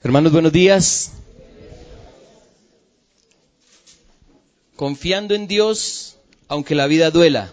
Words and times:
Hermanos, 0.00 0.30
buenos 0.30 0.52
días. 0.52 1.10
Confiando 4.76 5.34
en 5.34 5.48
Dios, 5.48 6.18
aunque 6.46 6.76
la 6.76 6.86
vida 6.86 7.10
duela, 7.10 7.52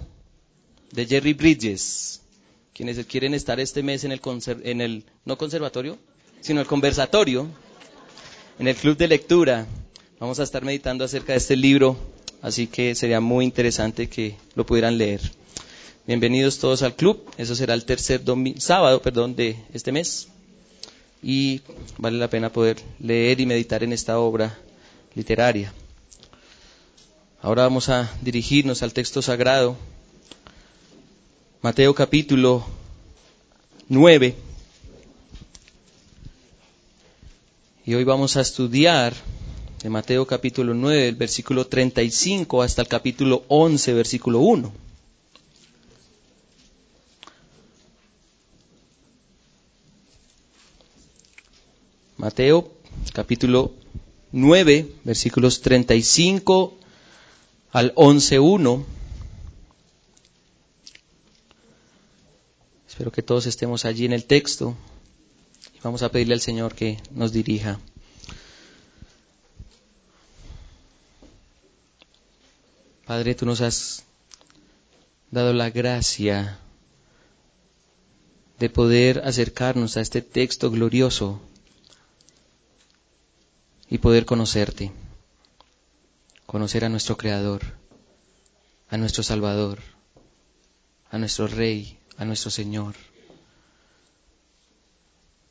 de 0.92 1.08
Jerry 1.08 1.34
Bridges. 1.34 2.22
Quienes 2.72 3.04
quieren 3.08 3.34
estar 3.34 3.60
este 3.60 3.82
mes 3.82 4.04
en 4.04 4.12
el, 4.12 4.22
en 4.64 4.82
el 4.82 5.06
no 5.26 5.40
conservatorio, 5.40 5.98
sino 6.40 6.62
el 6.62 6.68
conversatorio, 6.68 7.48
en 8.60 8.68
el 8.68 8.76
club 8.76 8.96
de 8.96 9.08
lectura, 9.08 9.66
vamos 10.20 10.40
a 10.40 10.44
estar 10.44 10.64
meditando 10.64 11.04
acerca 11.04 11.32
de 11.32 11.40
este 11.40 11.56
libro, 11.56 11.98
así 12.44 12.68
que 12.68 12.94
sería 12.94 13.22
muy 13.22 13.44
interesante 13.44 14.08
que 14.08 14.38
lo 14.54 14.68
pudieran 14.68 15.00
leer. 15.00 15.22
Bienvenidos 16.06 16.60
todos 16.60 16.84
al 16.84 16.96
club, 16.96 17.28
eso 17.40 17.56
será 17.56 17.74
el 17.74 17.86
tercer 17.86 18.22
sábado 18.60 19.02
perdón, 19.02 19.36
de 19.36 19.58
este 19.74 19.92
mes 19.92 20.28
y 21.28 21.64
vale 21.98 22.20
la 22.20 22.30
pena 22.30 22.52
poder 22.52 22.78
leer 23.00 23.42
y 23.42 23.48
meditar 23.48 23.84
en 23.84 23.92
esta 23.94 24.20
obra 24.20 24.60
literaria. 25.16 25.74
Ahora 27.42 27.64
vamos 27.64 27.90
a 27.90 28.14
dirigirnos 28.22 28.84
al 28.84 28.94
texto 28.94 29.24
sagrado, 29.24 29.76
Mateo 31.64 31.96
capítulo 31.96 32.64
9. 33.90 34.36
Y 37.88 37.96
hoy 37.96 38.04
vamos 38.04 38.38
a 38.38 38.42
estudiar 38.42 39.16
de 39.82 39.90
Mateo 39.90 40.28
capítulo 40.28 40.76
9, 40.76 41.08
el 41.08 41.16
versículo 41.16 41.66
35 41.66 42.62
hasta 42.62 42.84
el 42.84 42.88
capítulo 42.88 43.46
11, 43.48 43.94
versículo 43.94 44.42
1. 44.42 44.85
Mateo 52.26 52.74
capítulo 53.14 53.76
9, 54.32 54.92
versículos 55.04 55.62
35 55.62 56.76
al 57.72 57.94
11.1. 57.94 58.84
Espero 62.90 63.12
que 63.12 63.22
todos 63.22 63.46
estemos 63.46 63.86
allí 63.86 64.06
en 64.06 64.14
el 64.14 64.26
texto 64.26 64.76
y 65.76 65.80
vamos 65.84 66.02
a 66.02 66.10
pedirle 66.10 66.34
al 66.34 66.42
Señor 66.42 66.74
que 66.74 66.98
nos 67.12 67.32
dirija. 67.32 67.80
Padre, 73.06 73.36
tú 73.36 73.46
nos 73.46 73.62
has 73.62 74.02
dado 75.30 75.54
la 75.54 75.70
gracia 75.70 76.58
de 78.58 78.70
poder 78.72 79.22
acercarnos 79.26 79.96
a 79.96 80.02
este 80.02 80.24
texto 80.24 80.72
glorioso 80.72 81.40
y 83.90 83.98
poder 84.00 84.26
conocerte, 84.26 84.92
conocer 86.46 86.86
a 86.86 86.90
nuestro 86.90 87.18
Creador, 87.18 87.62
a 88.90 88.98
nuestro 88.98 89.24
Salvador, 89.24 89.80
a 91.12 91.18
nuestro 91.18 91.48
Rey, 91.48 92.00
a 92.18 92.26
nuestro 92.26 92.52
Señor. 92.52 92.96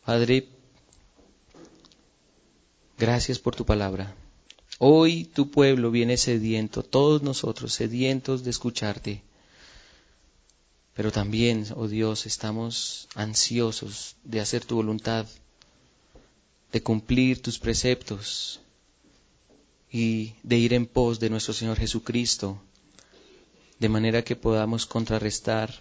Padre, 0.04 0.48
gracias 2.98 3.38
por 3.38 3.54
tu 3.54 3.64
palabra. 3.64 4.14
Hoy 4.78 5.24
tu 5.24 5.50
pueblo 5.50 5.90
viene 5.90 6.16
sediento, 6.16 6.82
todos 6.82 7.22
nosotros 7.22 7.72
sedientos 7.72 8.44
de 8.44 8.50
escucharte. 8.50 9.22
Pero 10.94 11.10
también, 11.10 11.66
oh 11.76 11.88
Dios, 11.88 12.26
estamos 12.26 13.08
ansiosos 13.14 14.16
de 14.24 14.40
hacer 14.40 14.64
tu 14.64 14.76
voluntad 14.76 15.26
de 16.74 16.82
cumplir 16.82 17.40
tus 17.40 17.60
preceptos 17.60 18.60
y 19.92 20.32
de 20.42 20.58
ir 20.58 20.74
en 20.74 20.86
pos 20.86 21.20
de 21.20 21.30
nuestro 21.30 21.54
Señor 21.54 21.76
Jesucristo, 21.78 22.60
de 23.78 23.88
manera 23.88 24.24
que 24.24 24.34
podamos 24.34 24.84
contrarrestar 24.84 25.72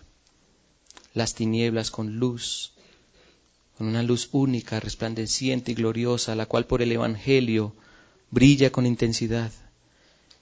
las 1.15 1.33
tinieblas 1.33 1.89
con 1.89 2.17
luz, 2.17 2.73
con 3.75 3.87
una 3.87 4.03
luz 4.03 4.29
única, 4.33 4.79
resplandeciente 4.79 5.71
y 5.71 5.73
gloriosa, 5.73 6.35
la 6.35 6.45
cual 6.45 6.67
por 6.67 6.83
el 6.83 6.91
Evangelio 6.91 7.73
brilla 8.29 8.71
con 8.71 8.85
intensidad. 8.85 9.51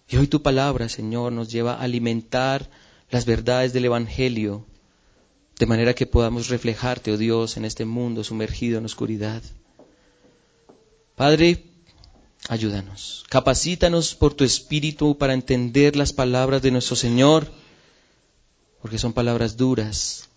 Y 0.10 0.18
hoy 0.18 0.28
tu 0.28 0.42
palabra, 0.42 0.90
Señor, 0.90 1.32
nos 1.32 1.50
lleva 1.50 1.76
a 1.76 1.84
alimentar 1.84 2.70
las 3.10 3.24
verdades 3.24 3.72
del 3.72 3.86
Evangelio, 3.86 4.66
de 5.58 5.66
manera 5.66 5.94
que 5.94 6.08
podamos 6.08 6.50
reflejarte, 6.50 7.14
oh 7.14 7.18
Dios, 7.18 7.56
en 7.56 7.64
este 7.64 7.86
mundo 7.86 8.26
sumergido 8.26 8.80
en 8.80 8.84
oscuridad. 8.84 9.42
Padre, 11.16 11.66
ayúdanos, 12.48 13.26
capacítanos 13.30 14.16
por 14.16 14.34
tu 14.34 14.44
Espíritu 14.44 15.18
para 15.18 15.34
entender 15.34 15.96
las 15.96 16.14
palabras 16.14 16.62
de 16.62 16.72
nuestro 16.72 16.96
Señor, 16.96 17.52
porque 18.82 18.98
son 18.98 19.14
palabras 19.14 19.58
duras, 19.58 20.30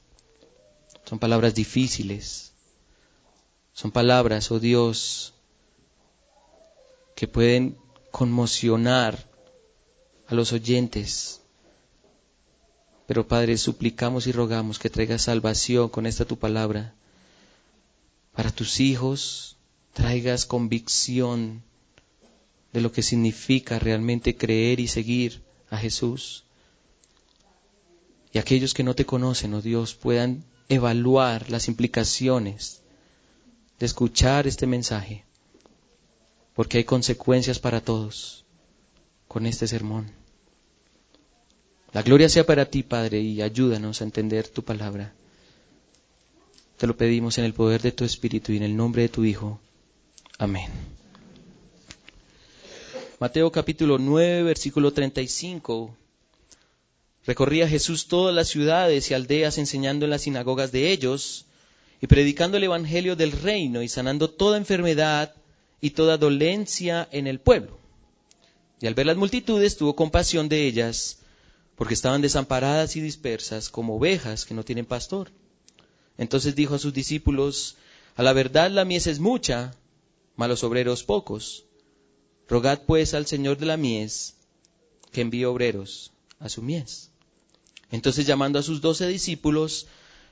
son 1.04 1.18
palabras 1.18 1.54
difíciles, 1.54 2.52
son 3.72 3.90
palabras, 3.90 4.50
oh 4.50 4.60
Dios, 4.60 5.32
que 7.14 7.28
pueden 7.28 7.78
conmocionar 8.10 9.28
a 10.26 10.34
los 10.34 10.52
oyentes. 10.52 11.40
Pero 13.06 13.26
Padre, 13.26 13.58
suplicamos 13.58 14.26
y 14.26 14.32
rogamos 14.32 14.78
que 14.78 14.90
traigas 14.90 15.22
salvación 15.22 15.88
con 15.88 16.06
esta 16.06 16.24
tu 16.24 16.38
palabra 16.38 16.94
para 18.34 18.50
tus 18.50 18.80
hijos, 18.80 19.53
traigas 19.94 20.44
convicción 20.44 21.62
de 22.74 22.80
lo 22.80 22.92
que 22.92 23.02
significa 23.02 23.78
realmente 23.78 24.36
creer 24.36 24.80
y 24.80 24.88
seguir 24.88 25.42
a 25.70 25.78
Jesús. 25.78 26.44
Y 28.32 28.38
aquellos 28.38 28.74
que 28.74 28.82
no 28.82 28.94
te 28.94 29.06
conocen, 29.06 29.54
oh 29.54 29.62
Dios, 29.62 29.94
puedan 29.94 30.44
evaluar 30.68 31.50
las 31.50 31.68
implicaciones 31.68 32.82
de 33.78 33.86
escuchar 33.86 34.46
este 34.46 34.66
mensaje, 34.66 35.24
porque 36.54 36.78
hay 36.78 36.84
consecuencias 36.84 37.60
para 37.60 37.80
todos 37.80 38.44
con 39.28 39.46
este 39.46 39.68
sermón. 39.68 40.10
La 41.92 42.02
gloria 42.02 42.28
sea 42.28 42.44
para 42.44 42.66
ti, 42.66 42.82
Padre, 42.82 43.20
y 43.20 43.40
ayúdanos 43.40 44.00
a 44.00 44.04
entender 44.04 44.48
tu 44.48 44.64
palabra. 44.64 45.14
Te 46.76 46.88
lo 46.88 46.96
pedimos 46.96 47.38
en 47.38 47.44
el 47.44 47.54
poder 47.54 47.82
de 47.82 47.92
tu 47.92 48.04
Espíritu 48.04 48.50
y 48.50 48.56
en 48.56 48.64
el 48.64 48.76
nombre 48.76 49.02
de 49.02 49.08
tu 49.08 49.24
Hijo. 49.24 49.60
Amén. 50.38 50.68
Mateo 53.20 53.52
capítulo 53.52 53.98
9, 53.98 54.42
versículo 54.42 54.92
35. 54.92 55.96
Recorría 57.24 57.68
Jesús 57.68 58.08
todas 58.08 58.34
las 58.34 58.48
ciudades 58.48 59.10
y 59.10 59.14
aldeas 59.14 59.58
enseñando 59.58 60.04
en 60.04 60.10
las 60.10 60.22
sinagogas 60.22 60.72
de 60.72 60.90
ellos 60.90 61.46
y 62.00 62.08
predicando 62.08 62.56
el 62.56 62.64
Evangelio 62.64 63.14
del 63.14 63.30
reino 63.30 63.80
y 63.80 63.88
sanando 63.88 64.28
toda 64.28 64.58
enfermedad 64.58 65.34
y 65.80 65.90
toda 65.90 66.18
dolencia 66.18 67.08
en 67.12 67.28
el 67.28 67.38
pueblo. 67.38 67.78
Y 68.80 68.88
al 68.88 68.94
ver 68.94 69.06
las 69.06 69.16
multitudes 69.16 69.76
tuvo 69.76 69.94
compasión 69.94 70.48
de 70.48 70.66
ellas, 70.66 71.20
porque 71.76 71.94
estaban 71.94 72.22
desamparadas 72.22 72.96
y 72.96 73.00
dispersas 73.00 73.68
como 73.68 73.96
ovejas 73.96 74.44
que 74.44 74.54
no 74.54 74.64
tienen 74.64 74.84
pastor. 74.84 75.30
Entonces 76.18 76.56
dijo 76.56 76.74
a 76.74 76.80
sus 76.80 76.92
discípulos, 76.92 77.76
a 78.16 78.24
la 78.24 78.32
verdad 78.32 78.70
la 78.72 78.84
mies 78.84 79.06
es 79.06 79.20
mucha, 79.20 79.74
malos 80.36 80.64
obreros 80.64 81.04
pocos. 81.04 81.64
Rogad 82.48 82.82
pues 82.86 83.14
al 83.14 83.26
Señor 83.26 83.58
de 83.58 83.66
la 83.66 83.76
mies 83.76 84.36
que 85.12 85.20
envíe 85.20 85.44
obreros 85.44 86.12
a 86.38 86.48
su 86.48 86.62
mies. 86.62 87.10
Entonces 87.90 88.26
llamando 88.26 88.58
a 88.58 88.62
sus 88.62 88.80
doce 88.80 89.06
discípulos, 89.06 89.86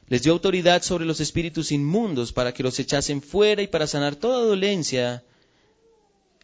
les 0.09 0.23
dio 0.23 0.33
autoridad 0.33 0.83
sobre 0.83 1.05
los 1.05 1.21
espíritus 1.21 1.73
inmundos 1.73 2.33
para 2.33 2.53
que 2.53 2.63
los 2.63 2.79
echasen 2.79 3.23
fuera 3.23 3.63
y 3.63 3.69
para 3.69 3.87
sanar 3.87 4.17
toda 4.17 4.45
dolencia. 4.45 5.23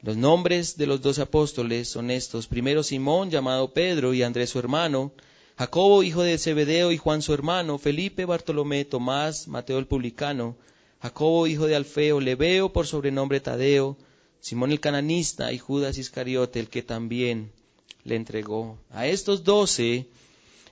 Los 0.00 0.16
nombres 0.16 0.76
de 0.76 0.86
los 0.86 1.02
doce 1.02 1.22
apóstoles 1.22 1.88
son 1.88 2.10
estos. 2.10 2.46
Primero 2.46 2.82
Simón, 2.82 3.30
llamado 3.30 3.72
Pedro, 3.72 4.14
y 4.14 4.22
Andrés 4.22 4.50
su 4.50 4.60
hermano, 4.60 5.12
Jacobo, 5.56 6.04
hijo 6.04 6.22
de 6.22 6.38
Zebedeo, 6.38 6.92
y 6.92 6.98
Juan 6.98 7.20
su 7.20 7.34
hermano, 7.34 7.78
Felipe, 7.78 8.24
Bartolomé, 8.24 8.84
Tomás, 8.84 9.48
Mateo 9.48 9.78
el 9.78 9.88
publicano, 9.88 10.56
Jacobo 11.00 11.46
hijo 11.46 11.66
de 11.66 11.76
Alfeo, 11.76 12.20
Leveo 12.20 12.72
por 12.72 12.86
sobrenombre 12.86 13.40
Tadeo, 13.40 13.96
Simón 14.40 14.72
el 14.72 14.80
cananista 14.80 15.52
y 15.52 15.58
Judas 15.58 15.98
Iscariote, 15.98 16.58
el 16.60 16.68
que 16.68 16.82
también 16.82 17.52
le 18.04 18.16
entregó. 18.16 18.78
A 18.90 19.06
estos 19.06 19.44
doce 19.44 20.06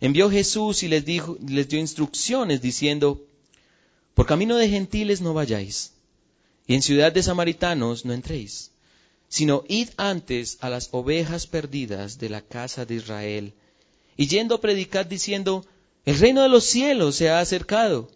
envió 0.00 0.30
Jesús 0.30 0.82
y 0.82 0.88
les, 0.88 1.04
dijo, 1.04 1.36
les 1.46 1.68
dio 1.68 1.78
instrucciones 1.78 2.60
diciendo, 2.60 3.22
por 4.14 4.26
camino 4.26 4.56
de 4.56 4.68
gentiles 4.68 5.20
no 5.20 5.34
vayáis, 5.34 5.92
y 6.66 6.74
en 6.74 6.82
ciudad 6.82 7.12
de 7.12 7.22
samaritanos 7.22 8.04
no 8.04 8.12
entréis, 8.12 8.72
sino 9.28 9.64
id 9.68 9.90
antes 9.96 10.58
a 10.60 10.70
las 10.70 10.88
ovejas 10.92 11.46
perdidas 11.46 12.18
de 12.18 12.30
la 12.30 12.40
casa 12.40 12.84
de 12.84 12.96
Israel, 12.96 13.54
y 14.16 14.26
yendo 14.26 14.56
a 14.56 14.60
predicar 14.60 15.08
diciendo, 15.08 15.64
el 16.04 16.18
reino 16.18 16.42
de 16.42 16.48
los 16.48 16.64
cielos 16.64 17.16
se 17.16 17.28
ha 17.28 17.40
acercado 17.40 18.08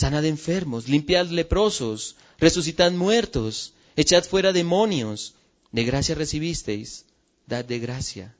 sanad 0.00 0.24
enfermos, 0.24 0.88
limpiad 0.88 1.26
leprosos, 1.40 2.16
resucitad 2.38 2.90
muertos, 2.92 3.74
Echad 3.96 4.24
fuera 4.24 4.50
demonios, 4.52 5.34
de 5.72 5.82
gracia 5.84 6.14
recibisteis, 6.14 7.04
dad 7.46 7.66
de 7.66 7.78
gracia. 7.80 8.34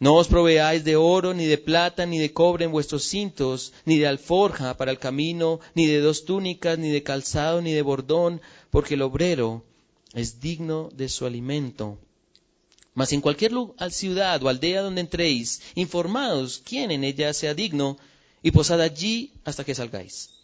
No 0.00 0.14
os 0.16 0.26
proveáis 0.26 0.82
de 0.82 0.96
oro, 0.96 1.32
ni 1.32 1.46
de 1.46 1.58
plata, 1.58 2.06
ni 2.06 2.18
de 2.18 2.32
cobre 2.32 2.64
en 2.64 2.72
vuestros 2.72 3.04
cintos, 3.04 3.72
ni 3.84 3.98
de 3.98 4.08
alforja 4.08 4.76
para 4.78 4.90
el 4.90 4.98
camino, 4.98 5.60
ni 5.76 5.86
de 5.86 6.00
dos 6.00 6.24
túnicas, 6.24 6.76
ni 6.78 6.90
de 6.90 7.04
calzado, 7.04 7.60
ni 7.60 7.72
de 7.72 7.82
bordón, 7.82 8.40
porque 8.70 8.94
el 8.94 9.02
obrero 9.02 9.62
es 10.14 10.40
digno 10.40 10.88
de 10.92 11.08
su 11.08 11.24
alimento. 11.24 11.98
Mas 12.94 13.12
en 13.12 13.20
cualquier 13.20 13.52
ciudad 13.90 14.42
o 14.42 14.48
aldea 14.48 14.80
donde 14.82 15.02
entréis, 15.02 15.60
informaos 15.76 16.60
quién 16.64 16.90
en 16.90 17.04
ella 17.04 17.32
sea 17.32 17.54
digno, 17.54 17.96
y 18.42 18.50
posad 18.50 18.80
allí 18.80 19.32
hasta 19.44 19.64
que 19.64 19.76
salgáis. 19.76 20.39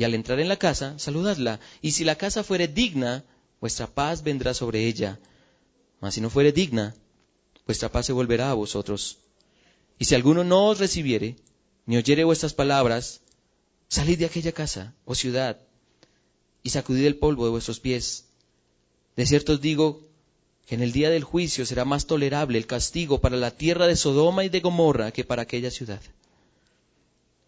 Y 0.00 0.04
al 0.04 0.14
entrar 0.14 0.40
en 0.40 0.48
la 0.48 0.56
casa, 0.56 0.98
saludadla, 0.98 1.60
y 1.82 1.90
si 1.90 2.04
la 2.04 2.16
casa 2.16 2.42
fuere 2.42 2.68
digna, 2.68 3.22
vuestra 3.60 3.86
paz 3.86 4.22
vendrá 4.22 4.54
sobre 4.54 4.86
ella. 4.86 5.20
Mas 6.00 6.14
si 6.14 6.22
no 6.22 6.30
fuere 6.30 6.52
digna, 6.52 6.94
vuestra 7.66 7.92
paz 7.92 8.06
se 8.06 8.14
volverá 8.14 8.50
a 8.50 8.54
vosotros. 8.54 9.18
Y 9.98 10.06
si 10.06 10.14
alguno 10.14 10.42
no 10.42 10.68
os 10.68 10.78
recibiere, 10.78 11.36
ni 11.84 11.98
oyere 11.98 12.24
vuestras 12.24 12.54
palabras, 12.54 13.20
salid 13.88 14.18
de 14.18 14.24
aquella 14.24 14.52
casa 14.52 14.94
o 15.04 15.14
ciudad 15.14 15.60
y 16.62 16.70
sacudid 16.70 17.04
el 17.04 17.16
polvo 17.16 17.44
de 17.44 17.50
vuestros 17.50 17.78
pies. 17.78 18.24
De 19.16 19.26
cierto 19.26 19.52
os 19.52 19.60
digo 19.60 20.08
que 20.64 20.76
en 20.76 20.82
el 20.82 20.92
día 20.92 21.10
del 21.10 21.24
juicio 21.24 21.66
será 21.66 21.84
más 21.84 22.06
tolerable 22.06 22.56
el 22.56 22.66
castigo 22.66 23.20
para 23.20 23.36
la 23.36 23.50
tierra 23.50 23.86
de 23.86 23.96
Sodoma 23.96 24.44
y 24.44 24.48
de 24.48 24.60
Gomorra 24.60 25.10
que 25.10 25.24
para 25.24 25.42
aquella 25.42 25.70
ciudad. 25.70 26.00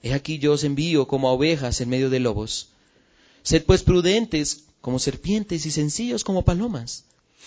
He 0.03 0.13
aquí 0.15 0.39
yo 0.39 0.53
os 0.53 0.65
envío 0.65 1.07
como 1.07 1.29
a 1.29 1.33
ovejas 1.33 1.81
en 1.81 1.89
medio 1.89 2.11
de 2.11 2.21
lobos. 2.21 2.69
Sed 3.43 3.65
pues 3.65 3.83
prudentes 3.83 4.65
como 4.81 4.99
serpientes 4.99 5.67
y 5.67 5.71
sencillos 5.71 6.25
como 6.25 6.45
palomas. 6.45 7.05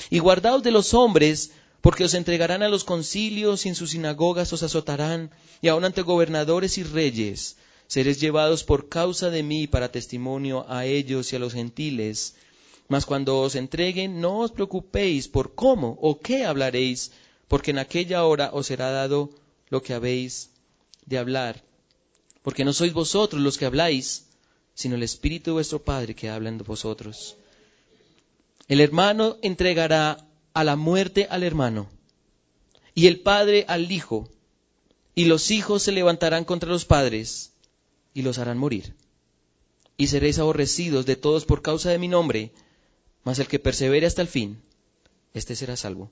Y 0.09 0.19
guardaos 0.19 0.63
de 0.63 0.71
los 0.71 0.93
hombres, 0.93 1.51
porque 1.81 2.05
os 2.05 2.13
entregarán 2.13 2.63
a 2.63 2.69
los 2.69 2.83
concilios 2.83 3.65
y 3.65 3.69
en 3.69 3.75
sus 3.75 3.91
sinagogas 3.91 4.51
os 4.53 4.63
azotarán, 4.63 5.31
y 5.61 5.67
aun 5.67 5.85
ante 5.85 6.01
gobernadores 6.01 6.77
y 6.77 6.83
reyes 6.83 7.57
seréis 7.87 8.19
llevados 8.19 8.63
por 8.63 8.89
causa 8.89 9.29
de 9.29 9.43
mí 9.43 9.67
para 9.67 9.91
testimonio 9.91 10.65
a 10.67 10.85
ellos 10.85 11.31
y 11.31 11.35
a 11.35 11.39
los 11.39 11.53
gentiles. 11.53 12.35
Mas 12.87 13.05
cuando 13.05 13.39
os 13.39 13.55
entreguen, 13.55 14.21
no 14.21 14.39
os 14.39 14.51
preocupéis 14.51 15.27
por 15.27 15.55
cómo 15.55 15.97
o 16.01 16.19
qué 16.19 16.45
hablaréis, 16.45 17.11
porque 17.47 17.71
en 17.71 17.79
aquella 17.79 18.25
hora 18.25 18.49
os 18.53 18.67
será 18.67 18.91
dado 18.91 19.31
lo 19.69 19.81
que 19.81 19.93
habéis 19.93 20.51
de 21.05 21.17
hablar. 21.17 21.63
Porque 22.45 22.63
no 22.63 22.73
sois 22.73 22.93
vosotros 22.93 23.41
los 23.41 23.57
que 23.57 23.65
habláis, 23.65 24.27
sino 24.75 24.93
el 24.93 25.01
Espíritu 25.01 25.49
de 25.49 25.53
vuestro 25.53 25.83
Padre 25.83 26.13
que 26.13 26.29
habla 26.29 26.49
en 26.49 26.59
vosotros. 26.59 27.37
El 28.67 28.81
hermano 28.81 29.37
entregará 29.41 30.27
a 30.53 30.63
la 30.63 30.75
muerte 30.75 31.25
al 31.31 31.41
hermano, 31.41 31.89
y 32.93 33.07
el 33.07 33.21
padre 33.21 33.65
al 33.67 33.91
hijo, 33.91 34.29
y 35.15 35.25
los 35.25 35.49
hijos 35.49 35.81
se 35.81 35.91
levantarán 35.91 36.45
contra 36.45 36.69
los 36.69 36.85
padres, 36.85 37.51
y 38.13 38.21
los 38.21 38.37
harán 38.37 38.59
morir. 38.59 38.93
Y 39.97 40.05
seréis 40.05 40.37
aborrecidos 40.37 41.07
de 41.07 41.15
todos 41.15 41.45
por 41.45 41.63
causa 41.63 41.89
de 41.89 41.97
mi 41.97 42.07
nombre, 42.07 42.51
mas 43.23 43.39
el 43.39 43.47
que 43.47 43.57
persevere 43.57 44.05
hasta 44.05 44.21
el 44.21 44.27
fin, 44.27 44.61
éste 45.33 45.55
será 45.55 45.75
salvo. 45.75 46.11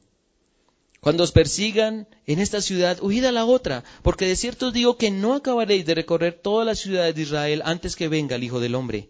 Cuando 1.03 1.25
os 1.25 1.33
persigan 1.33 2.07
en 2.25 2.39
esta 2.39 2.61
ciudad, 2.61 2.97
huid 3.01 3.25
a 3.25 3.33
la 3.33 3.43
otra, 3.43 3.83
porque 4.03 4.25
de 4.25 4.37
cierto 4.37 4.67
os 4.67 4.73
digo 4.73 4.95
que 4.95 5.11
no 5.11 5.33
acabaréis 5.33 5.85
de 5.85 5.95
recorrer 5.95 6.39
todas 6.41 6.65
las 6.65 6.79
ciudades 6.79 7.13
de 7.13 7.23
Israel 7.23 7.61
antes 7.65 7.97
que 7.97 8.07
venga 8.07 8.37
el 8.37 8.43
Hijo 8.45 8.61
del 8.61 8.73
Hombre. 8.73 9.09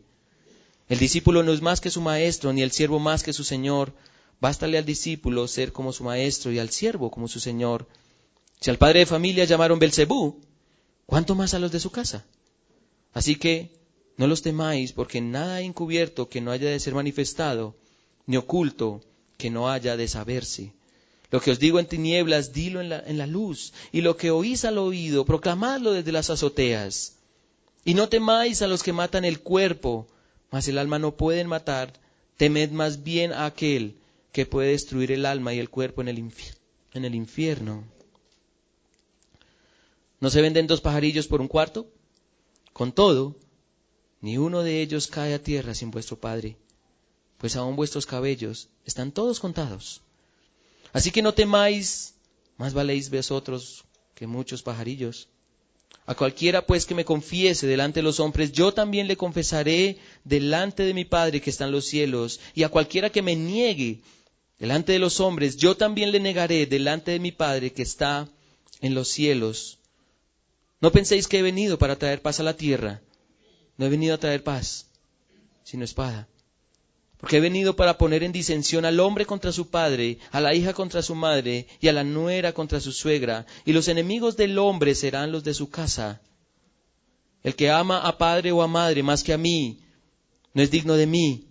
El 0.90 0.98
discípulo 0.98 1.44
no 1.44 1.54
es 1.54 1.62
más 1.62 1.82
que 1.82 1.92
su 1.92 2.02
maestro, 2.02 2.52
ni 2.52 2.64
el 2.64 2.72
siervo 2.72 2.98
más 2.98 3.22
que 3.22 3.32
su 3.32 3.44
señor. 3.44 3.94
Bástale 4.42 4.80
al 4.80 4.86
discípulo 4.86 5.48
ser 5.48 5.72
como 5.72 5.94
su 5.94 6.04
maestro 6.04 6.52
y 6.52 6.58
al 6.58 6.72
siervo 6.72 7.12
como 7.12 7.28
su 7.28 7.40
señor. 7.40 7.88
Si 8.60 8.72
al 8.72 8.80
padre 8.80 9.02
de 9.02 9.06
familia 9.06 9.46
llamaron 9.46 9.78
Belcebú, 9.78 10.42
¿cuánto 11.06 11.36
más 11.36 11.54
a 11.54 11.60
los 11.60 11.72
de 11.72 11.80
su 11.80 11.92
casa? 11.92 12.26
Así 13.14 13.36
que 13.36 13.70
no 14.18 14.26
los 14.26 14.42
temáis, 14.42 14.94
porque 14.94 15.22
nada 15.22 15.58
hay 15.58 15.68
encubierto 15.68 16.28
que 16.28 16.42
no 16.42 16.50
haya 16.50 16.72
de 16.72 16.80
ser 16.80 16.96
manifestado, 16.96 17.76
ni 18.26 18.36
oculto 18.38 19.02
que 19.38 19.52
no 19.52 19.70
haya 19.70 19.96
de 19.96 20.08
saberse. 20.08 20.74
Lo 21.34 21.42
que 21.42 21.50
os 21.50 21.58
digo 21.58 21.80
en 21.80 21.88
tinieblas, 21.88 22.54
dilo 22.54 22.80
en 22.80 22.90
la, 22.90 23.00
en 23.00 23.18
la 23.18 23.26
luz, 23.26 23.74
y 23.92 24.02
lo 24.02 24.18
que 24.18 24.30
oís 24.30 24.66
al 24.66 24.78
oído, 24.78 25.26
proclamadlo 25.26 25.92
desde 25.92 26.12
las 26.12 26.30
azoteas. 26.30 27.16
Y 27.84 27.96
no 27.96 28.08
temáis 28.08 28.62
a 28.62 28.68
los 28.68 28.84
que 28.84 28.94
matan 28.94 29.26
el 29.26 29.40
cuerpo, 29.40 30.08
mas 30.52 30.68
el 30.68 30.78
alma 30.78 31.00
no 31.00 31.18
pueden 31.18 31.48
matar, 31.48 31.92
temed 32.38 32.70
más 32.70 33.04
bien 33.04 33.34
a 33.34 33.46
aquel 33.48 33.96
que 34.32 34.46
puede 34.46 34.70
destruir 34.70 35.12
el 35.12 35.26
alma 35.26 35.56
y 35.56 35.58
el 35.58 35.72
cuerpo 35.72 36.02
en 36.02 36.10
el, 36.10 36.32
en 36.94 37.04
el 37.04 37.16
infierno. 37.16 37.84
¿No 40.20 40.30
se 40.30 40.42
venden 40.44 40.68
dos 40.68 40.82
pajarillos 40.82 41.28
por 41.28 41.42
un 41.42 41.48
cuarto? 41.48 41.88
Con 42.74 42.92
todo, 42.92 43.36
ni 44.22 44.38
uno 44.38 44.62
de 44.62 44.84
ellos 44.84 45.08
cae 45.08 45.34
a 45.34 45.42
tierra 45.42 45.74
sin 45.74 45.90
vuestro 45.90 46.16
Padre 46.20 46.58
pues 47.40 47.58
aún 47.58 47.76
vuestros 47.76 48.06
cabellos 48.06 48.70
están 48.86 49.12
todos 49.12 49.42
contados. 49.42 50.03
Así 50.94 51.12
que 51.12 51.24
no 51.24 51.34
temáis, 51.34 52.14
más 52.58 52.74
valéis 52.74 53.10
vosotros 53.10 53.84
que 54.16 54.28
muchos 54.28 54.62
pajarillos. 54.62 55.28
A 56.06 56.16
cualquiera 56.16 56.66
pues 56.66 56.86
que 56.86 56.96
me 56.96 57.06
confiese 57.06 57.66
delante 57.66 58.00
de 58.00 58.04
los 58.04 58.20
hombres, 58.20 58.52
yo 58.52 58.74
también 58.74 59.08
le 59.08 59.18
confesaré 59.18 59.98
delante 60.24 60.84
de 60.84 60.94
mi 60.94 61.06
Padre 61.06 61.42
que 61.42 61.50
está 61.50 61.66
en 61.66 61.72
los 61.72 61.86
cielos. 61.86 62.40
Y 62.54 62.64
a 62.64 62.70
cualquiera 62.70 63.10
que 63.10 63.22
me 63.22 63.36
niegue 63.36 64.02
delante 64.60 64.92
de 64.92 65.00
los 65.00 65.20
hombres, 65.20 65.58
yo 65.58 65.76
también 65.76 66.12
le 66.12 66.20
negaré 66.20 66.66
delante 66.68 67.12
de 67.12 67.20
mi 67.20 67.32
Padre 67.32 67.74
que 67.74 67.82
está 67.82 68.30
en 68.82 68.94
los 68.94 69.08
cielos. 69.08 69.80
No 70.80 70.92
penséis 70.92 71.28
que 71.28 71.40
he 71.40 71.42
venido 71.42 71.80
para 71.80 71.98
traer 71.98 72.22
paz 72.22 72.40
a 72.40 72.44
la 72.44 72.58
tierra. 72.58 73.02
No 73.78 73.86
he 73.86 73.90
venido 73.90 74.14
a 74.14 74.20
traer 74.20 74.44
paz, 74.44 74.88
sino 75.64 75.86
espada. 75.86 76.28
Porque 77.24 77.38
he 77.38 77.40
venido 77.40 77.78
para 77.78 77.98
poner 77.98 78.22
en 78.22 78.34
disensión 78.34 78.84
al 78.84 79.00
hombre 79.00 79.26
contra 79.26 79.54
su 79.54 79.70
padre, 79.70 80.20
a 80.32 80.42
la 80.42 80.54
hija 80.54 80.74
contra 80.74 81.02
su 81.02 81.16
madre 81.16 81.68
y 81.80 81.88
a 81.88 81.94
la 81.94 82.04
nuera 82.04 82.52
contra 82.52 82.82
su 82.82 82.92
suegra, 82.92 83.46
y 83.64 83.72
los 83.72 83.88
enemigos 83.88 84.36
del 84.36 84.60
hombre 84.60 84.94
serán 84.94 85.32
los 85.32 85.42
de 85.46 85.54
su 85.54 85.70
casa. 85.70 86.22
El 87.42 87.56
que 87.56 87.72
ama 87.72 88.00
a 88.00 88.18
padre 88.18 88.52
o 88.52 88.62
a 88.62 88.68
madre 88.68 89.04
más 89.04 89.24
que 89.24 89.32
a 89.32 89.38
mí, 89.38 89.80
no 90.54 90.62
es 90.62 90.70
digno 90.70 90.96
de 90.96 91.08
mí. 91.08 91.48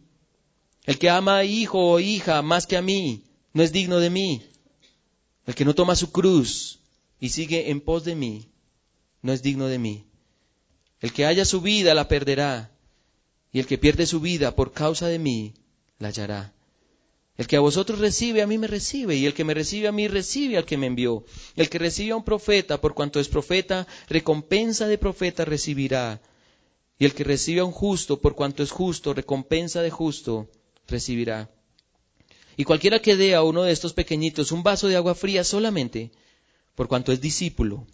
El 0.84 0.98
que 0.98 1.08
ama 1.08 1.38
a 1.38 1.44
hijo 1.44 1.78
o 1.78 1.98
hija 2.00 2.42
más 2.42 2.66
que 2.66 2.76
a 2.76 2.82
mí, 2.82 3.24
no 3.54 3.62
es 3.62 3.72
digno 3.72 3.98
de 3.98 4.10
mí. 4.10 4.42
El 5.46 5.54
que 5.54 5.64
no 5.64 5.74
toma 5.74 5.96
su 5.96 6.12
cruz 6.12 6.80
y 7.18 7.30
sigue 7.30 7.70
en 7.70 7.80
pos 7.80 8.04
de 8.04 8.14
mí, 8.14 8.50
no 9.22 9.32
es 9.32 9.42
digno 9.42 9.68
de 9.68 9.78
mí. 9.78 10.04
El 11.00 11.14
que 11.14 11.24
haya 11.24 11.46
su 11.46 11.62
vida 11.62 11.94
la 11.94 12.08
perderá, 12.08 12.70
y 13.54 13.58
el 13.58 13.66
que 13.66 13.78
pierde 13.78 14.04
su 14.04 14.20
vida 14.20 14.54
por 14.54 14.74
causa 14.74 15.06
de 15.06 15.18
mí, 15.18 15.54
la 16.02 16.08
hallará. 16.08 16.52
El 17.36 17.46
que 17.46 17.56
a 17.56 17.60
vosotros 17.60 17.98
recibe, 17.98 18.42
a 18.42 18.46
mí 18.46 18.58
me 18.58 18.66
recibe, 18.66 19.16
y 19.16 19.24
el 19.24 19.32
que 19.32 19.44
me 19.44 19.54
recibe 19.54 19.88
a 19.88 19.92
mí 19.92 20.06
recibe 20.06 20.58
al 20.58 20.66
que 20.66 20.76
me 20.76 20.86
envió. 20.86 21.24
El 21.56 21.70
que 21.70 21.78
recibe 21.78 22.12
a 22.12 22.16
un 22.16 22.24
profeta, 22.24 22.80
por 22.80 22.92
cuanto 22.92 23.20
es 23.20 23.28
profeta, 23.28 23.86
recompensa 24.08 24.86
de 24.86 24.98
profeta 24.98 25.44
recibirá. 25.44 26.20
Y 26.98 27.06
el 27.06 27.14
que 27.14 27.24
recibe 27.24 27.60
a 27.60 27.64
un 27.64 27.72
justo, 27.72 28.20
por 28.20 28.34
cuanto 28.34 28.62
es 28.62 28.70
justo, 28.70 29.14
recompensa 29.14 29.80
de 29.80 29.90
justo 29.90 30.50
recibirá. 30.86 31.50
Y 32.56 32.64
cualquiera 32.64 33.00
que 33.00 33.16
dé 33.16 33.34
a 33.34 33.42
uno 33.42 33.62
de 33.62 33.72
estos 33.72 33.94
pequeñitos 33.94 34.52
un 34.52 34.62
vaso 34.62 34.88
de 34.88 34.96
agua 34.96 35.14
fría 35.14 35.42
solamente, 35.42 36.10
por 36.74 36.86
cuanto 36.86 37.12
es 37.12 37.20
discípulo, 37.20 37.86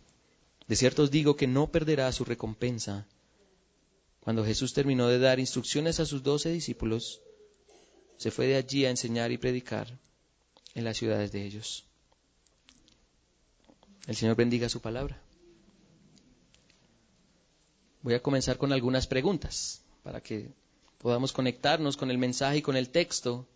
de 0.67 0.77
cierto 0.77 1.05
os 1.05 1.11
digo 1.11 1.37
que 1.37 1.47
no 1.47 1.71
perderá 1.71 2.11
su 2.11 2.25
recompensa. 2.25 3.07
Cuando 4.21 4.45
Jesús 4.45 4.75
terminó 4.75 5.07
de 5.09 5.21
dar 5.21 5.39
instrucciones 5.39 6.01
a 6.01 6.07
sus 6.07 6.23
doce 6.23 6.51
discípulos, 6.51 7.23
se 8.19 8.33
fue 8.33 8.49
de 8.49 8.57
allí 8.57 8.85
a 8.85 8.91
enseñar 8.91 9.31
y 9.33 9.39
predicar 9.39 9.97
en 10.75 10.85
las 10.85 10.97
ciudades 10.97 11.33
de 11.33 11.45
ellos. 11.45 11.85
El 14.07 14.17
Señor 14.17 14.37
bendiga 14.37 14.69
su 14.69 14.81
palabra. 14.81 15.23
Voy 18.03 18.15
a 18.15 18.23
comenzar 18.23 18.59
con 18.59 18.73
algunas 18.73 19.07
preguntas 19.07 19.83
para 20.03 20.21
que 20.21 20.51
podamos 20.99 21.33
conectarnos 21.33 21.97
con 21.97 22.11
el 22.11 22.19
mensaje 22.19 22.59
y 22.59 22.63
con 22.63 22.77
el 22.77 22.91
texto. 22.91 23.47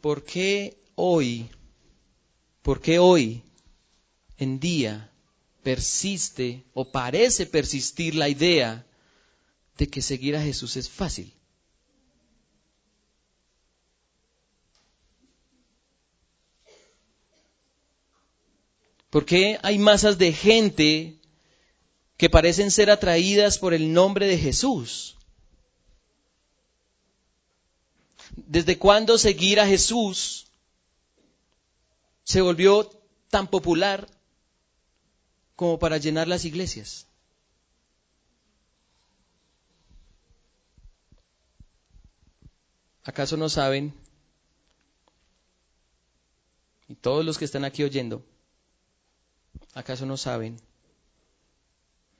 ¿Por 0.00 0.24
qué 0.24 0.78
hoy, 0.94 1.50
por 2.62 2.80
qué 2.80 2.98
hoy 2.98 3.42
en 4.38 4.60
día 4.60 5.10
persiste 5.64 6.64
o 6.74 6.90
parece 6.92 7.46
persistir 7.46 8.14
la 8.14 8.28
idea 8.28 8.86
de 9.76 9.88
que 9.88 10.00
seguir 10.00 10.36
a 10.36 10.42
Jesús 10.42 10.76
es 10.76 10.88
fácil? 10.88 11.32
¿Por 19.10 19.26
qué 19.26 19.58
hay 19.62 19.78
masas 19.78 20.18
de 20.18 20.32
gente 20.32 21.18
que 22.16 22.30
parecen 22.30 22.70
ser 22.70 22.90
atraídas 22.90 23.58
por 23.58 23.74
el 23.74 23.92
nombre 23.92 24.28
de 24.28 24.38
Jesús? 24.38 25.16
¿Desde 28.36 28.78
cuándo 28.78 29.18
seguir 29.18 29.58
a 29.58 29.66
Jesús 29.66 30.46
se 32.22 32.40
volvió 32.40 32.88
tan 33.28 33.48
popular 33.48 34.08
como 35.56 35.80
para 35.80 35.98
llenar 35.98 36.28
las 36.28 36.44
iglesias? 36.44 37.06
¿Acaso 43.02 43.36
no 43.36 43.48
saben? 43.48 43.92
Y 46.86 46.94
todos 46.94 47.24
los 47.24 47.38
que 47.38 47.44
están 47.44 47.64
aquí 47.64 47.82
oyendo, 47.82 48.24
¿acaso 49.74 50.06
no 50.06 50.16
saben? 50.16 50.60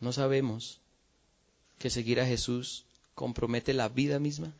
No 0.01 0.13
sabemos 0.13 0.81
que 1.79 1.91
seguir 1.91 2.21
a 2.21 2.27
Jesús 2.27 2.85
compromete 3.15 3.75
la 3.75 3.89
vida 3.89 4.19
misma. 4.19 4.55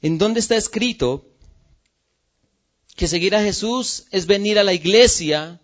¿En 0.00 0.18
dónde 0.18 0.40
está 0.40 0.56
escrito 0.56 1.24
que 2.96 3.06
seguir 3.06 3.34
a 3.36 3.42
Jesús 3.42 4.06
es 4.10 4.26
venir 4.26 4.58
a 4.58 4.64
la 4.64 4.72
iglesia, 4.72 5.60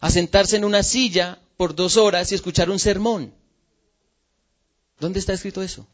a 0.00 0.10
sentarse 0.10 0.56
en 0.56 0.64
una 0.64 0.82
silla 0.82 1.38
por 1.56 1.74
dos 1.74 1.96
horas 1.96 2.32
y 2.32 2.34
escuchar 2.34 2.70
un 2.70 2.78
sermón? 2.78 3.32
¿Dónde 4.98 5.20
está 5.20 5.32
escrito 5.32 5.62
eso? 5.62 5.86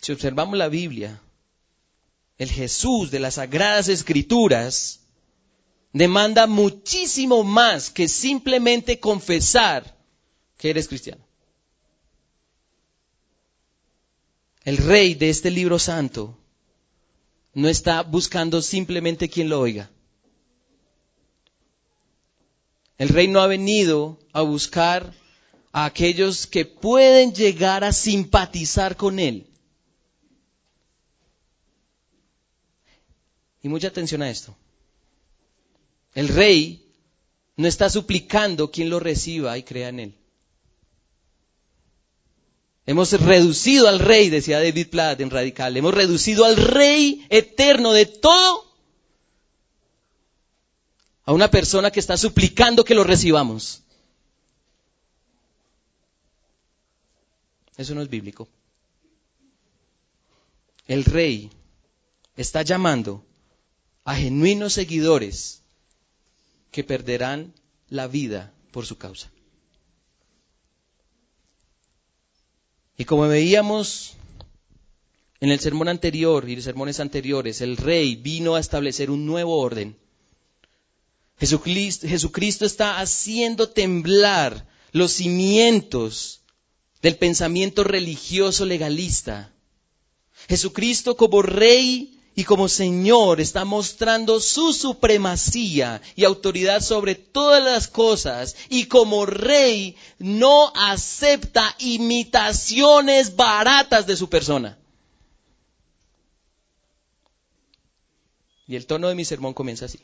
Si 0.00 0.12
observamos 0.12 0.58
la 0.58 0.68
Biblia, 0.68 1.20
el 2.38 2.50
Jesús 2.50 3.10
de 3.10 3.20
las 3.20 3.34
Sagradas 3.34 3.88
Escrituras 3.88 5.00
demanda 5.92 6.46
muchísimo 6.46 7.44
más 7.44 7.90
que 7.90 8.08
simplemente 8.08 8.98
confesar 8.98 9.96
que 10.56 10.70
eres 10.70 10.88
cristiano. 10.88 11.24
El 14.64 14.78
rey 14.78 15.14
de 15.14 15.30
este 15.30 15.50
libro 15.50 15.78
santo 15.78 16.36
no 17.52 17.68
está 17.68 18.02
buscando 18.02 18.62
simplemente 18.62 19.28
quien 19.28 19.48
lo 19.48 19.60
oiga. 19.60 19.90
El 22.98 23.10
rey 23.10 23.28
no 23.28 23.40
ha 23.40 23.46
venido 23.46 24.18
a 24.32 24.42
buscar 24.42 25.12
a 25.72 25.84
aquellos 25.84 26.46
que 26.46 26.64
pueden 26.64 27.34
llegar 27.34 27.84
a 27.84 27.92
simpatizar 27.92 28.96
con 28.96 29.18
él. 29.18 29.46
Y 33.64 33.68
mucha 33.68 33.88
atención 33.88 34.20
a 34.20 34.30
esto. 34.30 34.54
El 36.14 36.28
rey 36.28 36.86
no 37.56 37.66
está 37.66 37.88
suplicando 37.88 38.70
quien 38.70 38.90
lo 38.90 39.00
reciba 39.00 39.56
y 39.56 39.62
crea 39.62 39.88
en 39.88 40.00
él. 40.00 40.14
Hemos 42.84 43.12
reducido 43.18 43.88
al 43.88 44.00
rey, 44.00 44.28
decía 44.28 44.60
David 44.60 44.88
Platt 44.88 45.20
en 45.22 45.30
Radical, 45.30 45.74
hemos 45.78 45.94
reducido 45.94 46.44
al 46.44 46.56
rey 46.56 47.26
eterno 47.30 47.94
de 47.94 48.04
todo 48.04 48.70
a 51.24 51.32
una 51.32 51.50
persona 51.50 51.90
que 51.90 52.00
está 52.00 52.18
suplicando 52.18 52.84
que 52.84 52.94
lo 52.94 53.02
recibamos. 53.02 53.82
Eso 57.78 57.94
no 57.94 58.02
es 58.02 58.10
bíblico. 58.10 58.46
El 60.86 61.06
rey 61.06 61.50
está 62.36 62.60
llamando 62.60 63.24
a 64.04 64.14
genuinos 64.14 64.74
seguidores 64.74 65.62
que 66.70 66.84
perderán 66.84 67.54
la 67.88 68.06
vida 68.06 68.52
por 68.70 68.86
su 68.86 68.98
causa. 68.98 69.30
Y 72.96 73.04
como 73.04 73.26
veíamos 73.26 74.14
en 75.40 75.50
el 75.50 75.60
sermón 75.60 75.88
anterior 75.88 76.48
y 76.48 76.56
los 76.56 76.64
sermones 76.64 77.00
anteriores, 77.00 77.60
el 77.60 77.76
rey 77.76 78.14
vino 78.16 78.54
a 78.54 78.60
establecer 78.60 79.10
un 79.10 79.26
nuevo 79.26 79.58
orden 79.58 79.96
Jesucristo, 81.38 82.64
está 82.64 83.00
haciendo 83.00 83.68
temblar 83.68 84.66
los 84.92 85.12
cimientos 85.12 86.42
del 87.02 87.16
pensamiento 87.16 87.84
religioso 87.84 88.64
legalista. 88.64 89.52
Jesucristo 90.48 91.16
como 91.16 91.42
rey 91.42 92.20
y 92.34 92.44
como 92.44 92.68
Señor 92.68 93.40
está 93.40 93.64
mostrando 93.64 94.40
su 94.40 94.72
supremacía 94.72 96.02
y 96.16 96.24
autoridad 96.24 96.80
sobre 96.80 97.14
todas 97.14 97.62
las 97.62 97.88
cosas 97.88 98.56
y 98.68 98.86
como 98.86 99.26
rey 99.26 99.96
no 100.18 100.72
acepta 100.74 101.74
imitaciones 101.78 103.36
baratas 103.36 104.06
de 104.06 104.16
su 104.16 104.28
persona. 104.28 104.78
Y 108.66 108.76
el 108.76 108.86
tono 108.86 109.08
de 109.08 109.14
mi 109.14 109.24
sermón 109.24 109.52
comienza 109.54 109.84
así. 109.84 110.00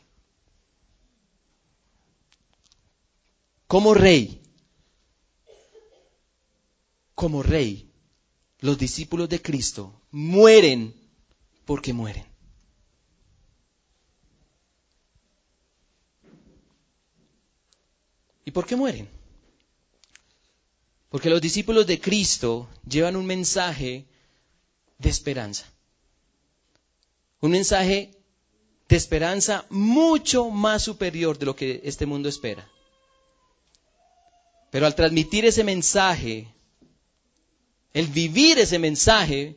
como 3.71 3.93
rey, 3.93 4.41
como 7.15 7.41
rey, 7.41 7.89
los 8.59 8.77
discípulos 8.77 9.29
de 9.29 9.41
Cristo 9.41 10.01
mueren 10.11 10.93
porque 11.71 11.93
mueren. 11.93 12.25
¿Y 18.43 18.51
por 18.51 18.65
qué 18.65 18.75
mueren? 18.75 19.07
Porque 21.09 21.29
los 21.29 21.39
discípulos 21.39 21.87
de 21.87 22.01
Cristo 22.01 22.67
llevan 22.85 23.15
un 23.15 23.25
mensaje 23.25 24.05
de 24.97 25.09
esperanza. 25.09 25.65
Un 27.39 27.51
mensaje 27.51 28.17
de 28.89 28.95
esperanza 28.97 29.65
mucho 29.69 30.49
más 30.49 30.83
superior 30.83 31.39
de 31.39 31.45
lo 31.45 31.55
que 31.55 31.79
este 31.85 32.05
mundo 32.05 32.27
espera. 32.27 32.69
Pero 34.71 34.85
al 34.85 34.93
transmitir 34.93 35.45
ese 35.45 35.63
mensaje, 35.63 36.53
el 37.93 38.07
vivir 38.07 38.59
ese 38.59 38.77
mensaje, 38.77 39.55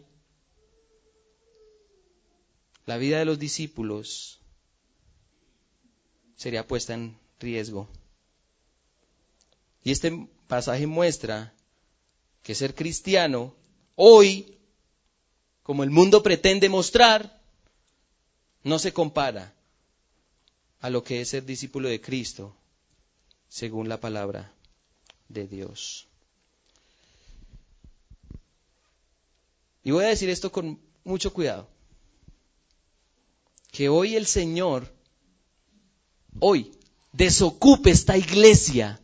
la 2.86 2.96
vida 2.96 3.18
de 3.18 3.24
los 3.24 3.38
discípulos 3.38 4.38
sería 6.36 6.66
puesta 6.66 6.94
en 6.94 7.18
riesgo. 7.40 7.88
Y 9.82 9.90
este 9.90 10.28
pasaje 10.46 10.86
muestra 10.86 11.54
que 12.42 12.54
ser 12.54 12.74
cristiano 12.74 13.54
hoy, 13.94 14.58
como 15.62 15.82
el 15.82 15.90
mundo 15.90 16.22
pretende 16.22 16.68
mostrar, 16.68 17.40
no 18.62 18.78
se 18.78 18.92
compara 18.92 19.54
a 20.80 20.90
lo 20.90 21.02
que 21.02 21.20
es 21.20 21.30
ser 21.30 21.44
discípulo 21.44 21.88
de 21.88 22.00
Cristo, 22.00 22.54
según 23.48 23.88
la 23.88 24.00
palabra 24.00 24.52
de 25.28 25.46
Dios. 25.46 26.06
Y 29.82 29.90
voy 29.90 30.04
a 30.04 30.08
decir 30.08 30.28
esto 30.30 30.50
con 30.50 30.78
mucho 31.04 31.32
cuidado. 31.32 31.73
Que 33.74 33.88
hoy 33.88 34.14
el 34.14 34.26
Señor, 34.26 34.94
hoy, 36.38 36.70
desocupe 37.12 37.90
esta 37.90 38.16
iglesia 38.16 39.00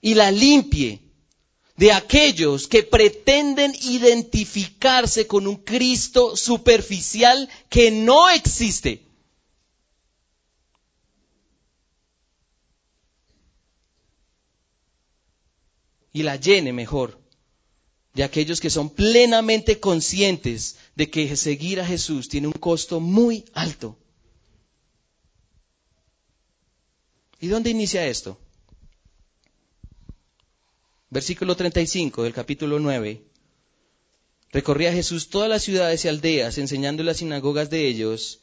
y 0.00 0.14
la 0.14 0.32
limpie 0.32 1.00
de 1.76 1.92
aquellos 1.92 2.66
que 2.66 2.82
pretenden 2.82 3.72
identificarse 3.80 5.28
con 5.28 5.46
un 5.46 5.54
Cristo 5.56 6.36
superficial 6.36 7.48
que 7.68 7.92
no 7.92 8.28
existe. 8.28 9.06
y 16.12 16.22
la 16.22 16.36
llene 16.36 16.72
mejor 16.72 17.25
de 18.16 18.24
aquellos 18.24 18.62
que 18.62 18.70
son 18.70 18.88
plenamente 18.88 19.78
conscientes 19.78 20.78
de 20.94 21.10
que 21.10 21.36
seguir 21.36 21.82
a 21.82 21.86
Jesús 21.86 22.30
tiene 22.30 22.46
un 22.46 22.54
costo 22.54 22.98
muy 22.98 23.44
alto. 23.52 23.98
¿Y 27.38 27.48
dónde 27.48 27.68
inicia 27.68 28.06
esto? 28.06 28.38
Versículo 31.10 31.56
35 31.56 32.22
del 32.22 32.32
capítulo 32.32 32.78
9. 32.78 33.22
Recorría 34.50 34.94
Jesús 34.94 35.28
todas 35.28 35.50
las 35.50 35.62
ciudades 35.62 36.02
y 36.06 36.08
aldeas, 36.08 36.56
enseñando 36.56 37.02
en 37.02 37.06
las 37.08 37.18
sinagogas 37.18 37.68
de 37.68 37.86
ellos 37.86 38.40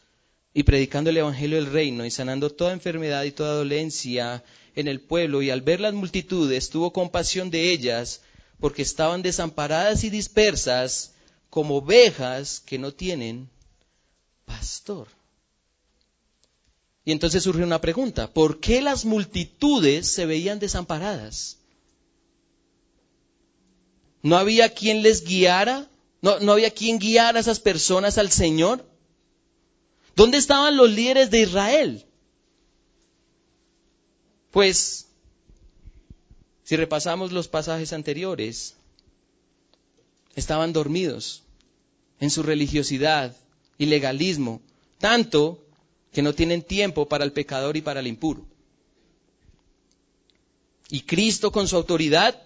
y 0.53 0.61
predicando 0.61 1.09
el 1.09 1.17
Evangelio 1.17 1.57
del 1.57 1.73
reino 1.73 2.05
y 2.05 2.11
sanando 2.11 2.51
toda 2.51 2.73
enfermedad 2.73 3.23
y 3.23 3.31
toda 3.31 3.55
dolencia 3.55 4.43
en 4.75 4.87
el 4.87 5.01
pueblo 5.01 5.41
y 5.41 5.49
al 5.49 5.61
ver 5.61 5.79
las 5.79 5.95
multitudes 5.95 6.69
tuvo 6.69 6.93
compasión 6.93 7.49
de 7.49 7.71
ellas 7.71 8.21
porque 8.59 8.81
estaban 8.81 9.21
desamparadas 9.21 10.03
y 10.03 10.09
dispersas 10.09 11.13
como 11.49 11.77
ovejas 11.77 12.59
que 12.59 12.77
no 12.79 12.91
tienen 12.93 13.49
pastor. 14.45 15.07
Y 17.05 17.11
entonces 17.11 17.43
surge 17.43 17.63
una 17.63 17.81
pregunta, 17.81 18.31
¿por 18.31 18.59
qué 18.59 18.81
las 18.81 19.03
multitudes 19.05 20.07
se 20.07 20.25
veían 20.25 20.59
desamparadas? 20.59 21.57
¿No 24.21 24.37
había 24.37 24.73
quien 24.73 25.03
les 25.03 25.25
guiara? 25.25 25.89
¿No, 26.21 26.39
no 26.39 26.53
había 26.53 26.71
quien 26.71 26.97
guiara 26.97 27.37
a 27.37 27.41
esas 27.41 27.59
personas 27.59 28.17
al 28.17 28.31
Señor? 28.31 28.85
¿Dónde 30.15 30.37
estaban 30.37 30.77
los 30.77 30.89
líderes 30.89 31.29
de 31.29 31.41
Israel? 31.41 32.05
Pues, 34.51 35.07
si 36.63 36.75
repasamos 36.75 37.31
los 37.31 37.47
pasajes 37.47 37.93
anteriores, 37.93 38.75
estaban 40.35 40.73
dormidos 40.73 41.43
en 42.19 42.29
su 42.29 42.43
religiosidad 42.43 43.35
y 43.77 43.85
legalismo, 43.85 44.61
tanto 44.97 45.63
que 46.11 46.21
no 46.21 46.33
tienen 46.33 46.61
tiempo 46.61 47.07
para 47.07 47.25
el 47.25 47.33
pecador 47.33 47.75
y 47.75 47.81
para 47.81 47.99
el 47.99 48.07
impuro. 48.07 48.45
Y 50.89 51.01
Cristo 51.01 51.51
con 51.51 51.67
su 51.67 51.75
autoridad, 51.75 52.39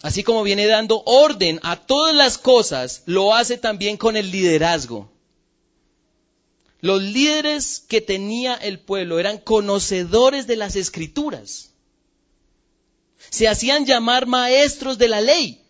así 0.00 0.22
como 0.22 0.42
viene 0.42 0.66
dando 0.66 1.02
orden 1.04 1.60
a 1.62 1.76
todas 1.76 2.14
las 2.14 2.38
cosas, 2.38 3.02
lo 3.06 3.34
hace 3.34 3.58
también 3.58 3.96
con 3.96 4.16
el 4.16 4.30
liderazgo. 4.30 5.10
Los 6.80 7.02
líderes 7.02 7.84
que 7.86 8.00
tenía 8.00 8.54
el 8.54 8.78
pueblo 8.78 9.18
eran 9.18 9.38
conocedores 9.38 10.46
de 10.46 10.56
las 10.56 10.76
escrituras. 10.76 11.71
Se 13.30 13.48
hacían 13.48 13.86
llamar 13.86 14.26
maestros 14.26 14.98
de 14.98 15.08
la 15.08 15.20
ley. 15.20 15.62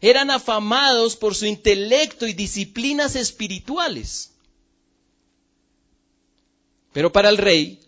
Eran 0.00 0.30
afamados 0.30 1.16
por 1.16 1.34
su 1.34 1.46
intelecto 1.46 2.26
y 2.26 2.32
disciplinas 2.32 3.16
espirituales. 3.16 4.30
Pero 6.92 7.12
para 7.12 7.28
el 7.28 7.38
rey, 7.38 7.80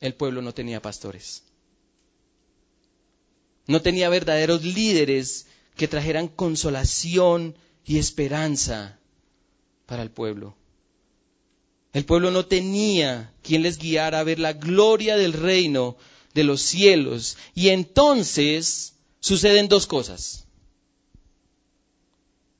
el 0.00 0.14
pueblo 0.14 0.42
no 0.42 0.52
tenía 0.52 0.82
pastores. 0.82 1.42
No 3.66 3.82
tenía 3.82 4.08
verdaderos 4.08 4.62
líderes 4.62 5.46
que 5.76 5.88
trajeran 5.88 6.28
consolación 6.28 7.56
y 7.84 7.98
esperanza 7.98 8.98
para 9.86 10.02
el 10.02 10.10
pueblo. 10.10 10.56
El 11.92 12.04
pueblo 12.06 12.30
no 12.30 12.46
tenía 12.46 13.32
quien 13.42 13.62
les 13.62 13.78
guiara 13.78 14.20
a 14.20 14.24
ver 14.24 14.38
la 14.38 14.54
gloria 14.54 15.16
del 15.16 15.34
reino 15.34 15.96
de 16.32 16.44
los 16.44 16.62
cielos. 16.62 17.36
Y 17.54 17.68
entonces 17.68 18.94
suceden 19.20 19.68
dos 19.68 19.86
cosas. 19.86 20.46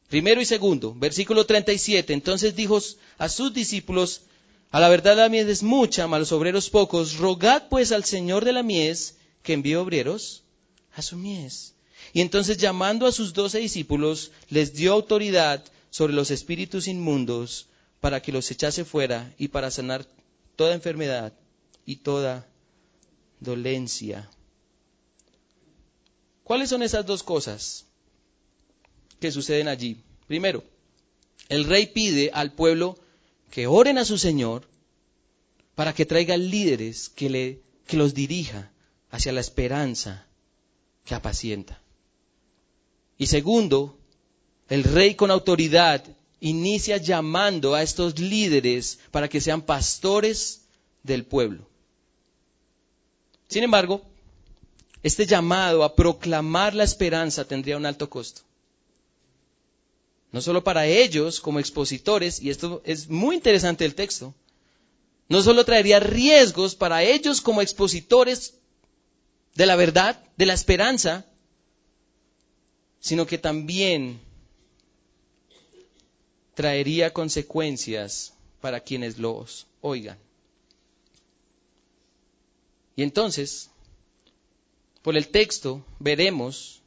Primero 0.09 0.43
y 0.43 0.45
segundo, 0.45 0.95
versículo 0.95 1.47
37. 1.47 2.13
Entonces 2.13 2.55
dijo 2.55 2.79
a 3.17 3.29
sus 3.31 3.55
discípulos, 3.55 4.23
a 4.71 4.81
la 4.81 4.91
verdad 4.91 5.17
la 5.17 5.31
mies 5.31 5.47
es 5.47 5.63
mucha, 5.63 6.05
a 6.05 6.19
los 6.19 6.33
obreros 6.33 6.69
pocos. 6.69 7.17
Rogad 7.17 7.69
pues 7.71 7.91
al 7.93 8.05
Señor 8.05 8.45
de 8.45 8.53
la 8.53 8.63
mies 8.63 9.17
que 9.43 9.55
envíe 9.55 9.77
obreros 9.77 10.43
a 10.95 11.01
su 11.01 11.17
mies. 11.17 11.73
Y 12.13 12.21
entonces 12.21 12.59
llamando 12.59 13.07
a 13.07 13.13
sus 13.13 13.33
doce 13.33 13.61
discípulos, 13.61 14.31
les 14.51 14.75
dio 14.75 14.93
autoridad 14.93 15.65
sobre 15.89 16.13
los 16.13 16.31
espíritus 16.31 16.87
inmundos 16.87 17.69
para 18.03 18.21
que 18.21 18.33
los 18.33 18.51
echase 18.51 18.85
fuera 18.85 19.33
y 19.39 19.47
para 19.47 19.71
sanar 19.71 20.05
toda 20.57 20.75
enfermedad 20.75 21.33
y 21.87 21.97
toda 21.97 22.49
dolencia. 23.39 24.29
¿Cuáles 26.43 26.69
son 26.69 26.83
esas 26.83 27.07
dos 27.07 27.23
cosas 27.23 27.87
que 29.21 29.31
suceden 29.31 29.69
allí? 29.69 30.03
Primero, 30.27 30.65
el 31.49 31.65
rey 31.65 31.87
pide 31.87 32.33
al 32.35 32.53
pueblo 32.55 32.99
que 33.53 33.69
oren 33.69 33.99
a 33.99 34.05
su 34.05 34.19
Señor 34.19 34.67
para 35.77 35.95
que 35.95 36.05
traiga 36.05 36.37
líderes 36.37 37.09
que, 37.09 37.31
le, 37.31 37.63
que 37.87 37.97
los 37.97 38.15
dirija 38.15 38.73
hacia 39.13 39.31
la 39.31 39.41
esperanza 39.41 40.27
que 41.05 41.15
apacienta. 41.15 41.81
Y 43.17 43.29
segundo, 43.29 43.97
el 44.69 44.83
rey 44.83 45.15
con 45.15 45.31
autoridad 45.31 46.05
inicia 46.43 46.99
llamando 46.99 47.75
a 47.75 47.83
estos 47.83 48.19
líderes 48.19 48.99
para 49.11 49.29
que 49.29 49.41
sean 49.41 49.63
pastores 49.63 50.63
del 51.03 51.25
pueblo. 51.25 51.67
Sin 53.49 53.63
embargo, 53.65 54.03
este 55.03 55.27
llamado 55.27 55.83
a 55.83 55.95
proclamar 55.95 56.75
la 56.75 56.85
esperanza 56.85 57.47
tendría 57.47 57.77
un 57.79 57.87
alto 57.87 58.11
costo 58.11 58.43
no 60.33 60.41
solo 60.41 60.65
para 60.65 60.87
ellos 60.87 61.41
como 61.41 61.61
expositores, 61.61 62.41
y 62.41 62.51
esto 62.51 62.81
es 62.85 63.09
muy 63.09 63.37
interesante 63.37 63.85
el 63.85 63.95
texto, 63.95 64.35
no 65.29 65.43
solo 65.43 65.65
traería 65.65 66.01
riesgos 66.01 66.75
para 66.75 67.03
ellos 67.03 67.43
como 67.43 67.61
expositores 67.61 68.55
de 69.55 69.67
la 69.67 69.77
verdad, 69.77 70.19
de 70.39 70.47
la 70.47 70.55
esperanza, 70.55 71.27
sino 72.99 73.27
que 73.27 73.37
también 73.37 74.21
traería 76.55 77.13
consecuencias 77.13 78.35
para 78.61 78.81
quienes 78.81 79.19
los 79.19 79.67
oigan. 79.81 80.19
Y 82.95 83.03
entonces, 83.03 83.71
por 85.03 85.17
el 85.17 85.29
texto, 85.29 85.85
veremos 85.99 86.83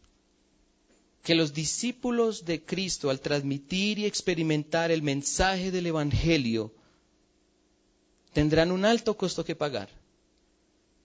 que 1.23 1.36
los 1.36 1.54
discípulos 1.54 2.45
de 2.45 2.63
Cristo, 2.63 3.10
al 3.10 3.19
transmitir 3.19 3.97
y 3.97 4.06
experimentar 4.06 4.91
el 4.91 5.01
mensaje 5.01 5.71
del 5.71 5.88
Evangelio, 5.88 6.71
tendrán 8.34 8.71
un 8.71 8.86
alto 8.86 9.17
costo 9.17 9.43
que 9.43 9.56
pagar. 9.56 9.89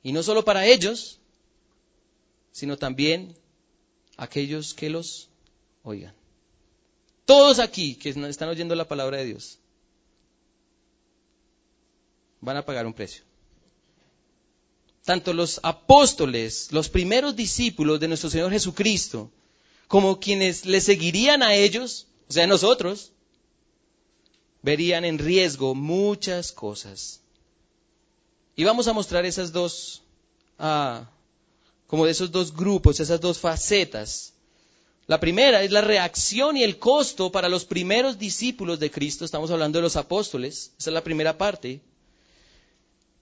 Y 0.03 0.13
no 0.13 0.23
solo 0.23 0.45
para 0.45 0.67
ellos, 0.67 1.19
sino 2.53 2.77
también 2.77 3.35
aquellos 4.17 4.75
que 4.75 4.91
los 4.91 5.31
oigan. 5.83 6.20
Todos 7.25 7.59
aquí 7.59 7.95
que 7.95 8.11
están 8.11 8.49
oyendo 8.49 8.75
la 8.75 8.89
palabra 8.89 9.19
de 9.19 9.27
Dios 9.27 9.59
van 12.41 12.57
a 12.57 12.65
pagar 12.65 12.87
un 12.87 12.95
precio. 12.95 13.23
Tanto 15.05 15.33
los 15.33 15.61
apóstoles, 15.63 16.73
los 16.73 16.89
primeros 16.89 17.37
discípulos 17.37 18.01
de 18.01 18.09
nuestro 18.09 18.31
Señor 18.31 18.51
Jesucristo, 18.51 19.31
como 19.89 20.21
quienes 20.21 20.67
le 20.67 20.81
seguirían 20.81 21.43
a 21.43 21.55
ellos, 21.55 22.07
o 22.29 22.33
sea, 22.33 22.47
nosotros, 22.47 23.13
verían 24.63 25.05
en 25.05 25.19
riesgo 25.19 25.75
muchas 25.75 26.53
cosas. 26.53 27.21
Y 28.57 28.65
vamos 28.65 28.89
a 28.89 28.93
mostrar 28.93 29.25
esas 29.25 29.53
dos, 29.53 30.03
ah, 30.59 31.09
como 31.87 32.05
de 32.05 32.13
esos 32.13 32.31
dos 32.31 32.55
grupos, 32.55 33.01
esas 33.01 33.21
dos 33.21 33.39
facetas. 33.39 34.35
La 35.11 35.19
primera 35.19 35.65
es 35.65 35.73
la 35.73 35.81
reacción 35.81 36.57
y 36.57 36.63
el 36.63 36.79
costo 36.79 37.33
para 37.33 37.49
los 37.49 37.65
primeros 37.65 38.17
discípulos 38.17 38.79
de 38.79 38.93
Cristo. 38.93 39.25
Estamos 39.25 39.51
hablando 39.51 39.81
de 39.81 39.83
los 39.83 39.97
apóstoles. 39.97 40.71
Esa 40.79 40.91
es 40.91 40.95
la 40.95 41.03
primera 41.03 41.37
parte. 41.37 41.81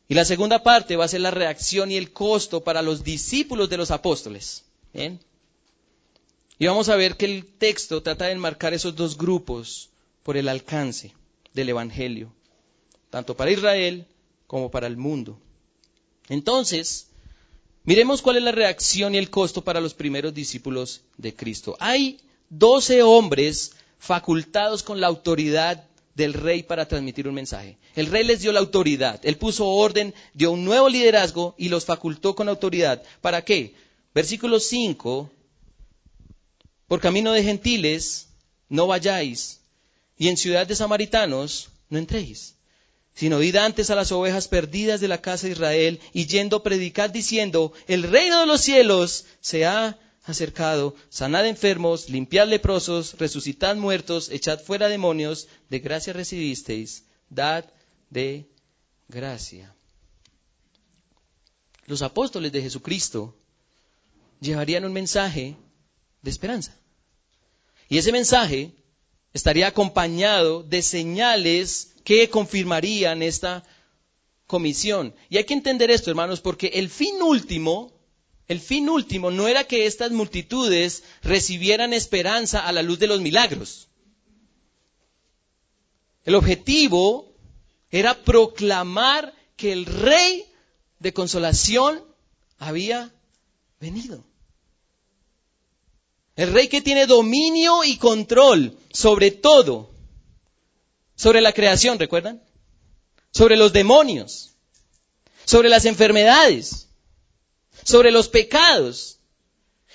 Y 0.07 0.13
la 0.13 0.27
segunda 0.27 0.63
parte 0.63 0.97
va 0.97 1.07
a 1.07 1.09
ser 1.09 1.23
la 1.23 1.31
reacción 1.31 1.91
y 1.91 1.97
el 1.97 2.13
costo 2.13 2.63
para 2.63 2.83
los 2.83 3.05
discípulos 3.05 3.71
de 3.71 3.79
los 3.79 3.91
apóstoles. 3.91 4.67
¿Bien? 4.93 5.19
Y 6.59 6.67
vamos 6.67 6.91
a 6.91 6.97
ver 6.97 7.17
que 7.17 7.25
el 7.25 7.47
texto 7.47 8.03
trata 8.03 8.27
de 8.27 8.33
enmarcar 8.33 8.75
esos 8.75 8.95
dos 8.95 9.17
grupos 9.17 9.89
por 10.25 10.37
el 10.37 10.51
alcance 10.51 11.15
del 11.55 11.71
Evangelio, 11.71 12.31
tanto 13.09 13.35
para 13.35 13.51
Israel 13.51 14.07
como 14.47 14.71
para 14.71 14.89
el 14.89 14.99
mundo. 14.99 15.41
Entonces, 16.29 17.08
miremos 17.89 18.21
cuál 18.21 18.37
es 18.37 18.43
la 18.43 18.53
reacción 18.53 19.15
y 19.15 19.19
el 19.19 19.31
costo 19.31 19.65
para 19.65 19.81
los 19.81 19.95
primeros 19.95 20.35
discípulos 20.35 21.01
de 21.17 21.35
Cristo. 21.35 21.75
Hay 21.81 22.21
doce 22.51 23.03
hombres 23.03 23.73
facultados 23.99 24.83
con 24.83 25.01
la 25.01 25.07
autoridad 25.07 25.87
del 26.15 26.35
rey 26.35 26.63
para 26.63 26.87
transmitir 26.87 27.27
un 27.27 27.35
mensaje. 27.35 27.79
El 27.95 28.09
rey 28.09 28.25
les 28.25 28.41
dio 28.41 28.53
la 28.53 28.61
autoridad, 28.61 29.19
él 29.23 29.39
puso 29.39 29.67
orden, 29.67 30.13
dio 30.35 30.53
un 30.53 30.67
nuevo 30.67 30.91
liderazgo 30.91 31.55
y 31.57 31.71
los 31.71 31.87
facultó 31.87 32.35
con 32.35 32.51
autoridad. 32.51 33.03
¿Para 33.23 33.43
qué? 33.43 33.75
Versículo 34.15 34.61
5 34.61 35.31
por 36.89 37.01
camino 37.01 37.33
de 37.33 37.43
gentiles 37.43 38.29
no 38.69 38.87
vayáis, 38.87 39.61
y 40.19 40.29
en 40.29 40.37
ciudad 40.37 40.67
de 40.67 40.77
samaritanos 40.77 41.71
no 41.89 41.97
entréis, 41.97 42.55
sino 43.19 43.43
id 43.43 43.57
antes 43.57 43.91
a 43.91 43.97
las 43.97 44.13
ovejas 44.13 44.47
perdidas 44.47 45.01
de 45.01 45.09
la 45.09 45.21
casa 45.21 45.49
de 45.49 45.55
Israel, 45.55 46.01
y 46.13 46.27
yendo 46.27 46.63
predicad 46.63 47.11
diciendo, 47.11 47.73
el 47.89 48.05
reino 48.05 48.39
de 48.39 48.47
los 48.47 48.61
cielos 48.61 49.25
se 49.41 49.67
ha 49.67 49.99
acercado, 50.23 50.95
sanad 51.09 51.45
enfermos, 51.45 52.11
limpiad 52.11 52.47
leprosos, 52.47 53.19
resucitad 53.19 53.75
muertos, 53.75 54.29
echad 54.31 54.61
fuera 54.61 54.89
demonios, 54.89 55.49
de 55.69 55.81
gracia 55.81 56.13
recibisteis, 56.13 57.07
dad 57.29 57.65
de 58.09 58.47
gracia. 59.09 59.75
Los 61.87 62.03
apóstoles 62.03 62.53
de 62.53 62.63
Jesucristo 62.63 63.35
llevarían 64.41 64.85
un 64.85 64.93
mensaje 64.93 65.57
de 66.23 66.31
esperanza. 66.31 66.73
Y 67.89 67.99
ese 67.99 68.13
mensaje 68.13 68.78
estaría 69.33 69.69
acompañado 69.69 70.63
de 70.63 70.83
señales 70.83 71.95
que 72.05 72.31
confirmarían 72.31 73.23
esta 73.23 73.65
comisión. 74.47 75.15
Y 75.29 75.37
hay 75.37 75.45
que 75.45 75.55
entender 75.55 75.91
esto, 75.91 76.11
hermanos, 76.11 76.41
porque 76.41 76.69
el 76.75 76.89
fin 76.89 77.23
último, 77.23 77.93
el 78.49 78.61
fin 78.61 78.89
último 78.89 79.31
no 79.31 79.47
era 79.47 79.65
que 79.65 79.87
estas 79.87 80.11
multitudes 80.11 81.05
recibieran 81.23 81.93
esperanza 81.93 82.67
a 82.67 82.73
la 82.73 82.83
luz 82.83 82.99
de 82.99 83.07
los 83.07 83.21
milagros. 83.21 83.89
El 86.25 86.35
objetivo 86.35 87.33
era 87.91 88.23
proclamar 88.23 89.35
que 89.57 89.73
el 89.73 89.87
rey 89.87 90.45
de 90.99 91.13
consolación 91.13 92.03
había 92.59 93.15
venido. 93.81 94.25
El 96.39 96.53
rey 96.53 96.69
que 96.69 96.81
tiene 96.81 97.07
dominio 97.07 97.83
y 97.83 97.97
control 97.97 98.79
sobre 98.93 99.33
todo, 99.33 99.91
sobre 101.17 101.41
la 101.41 101.53
creación, 101.53 101.99
¿recuerdan? 101.99 102.41
Sobre 103.33 103.57
los 103.57 103.73
demonios, 103.73 104.55
sobre 105.45 105.69
las 105.69 105.85
enfermedades, 105.85 106.91
sobre 107.83 108.13
los 108.13 108.29
pecados. 108.29 109.19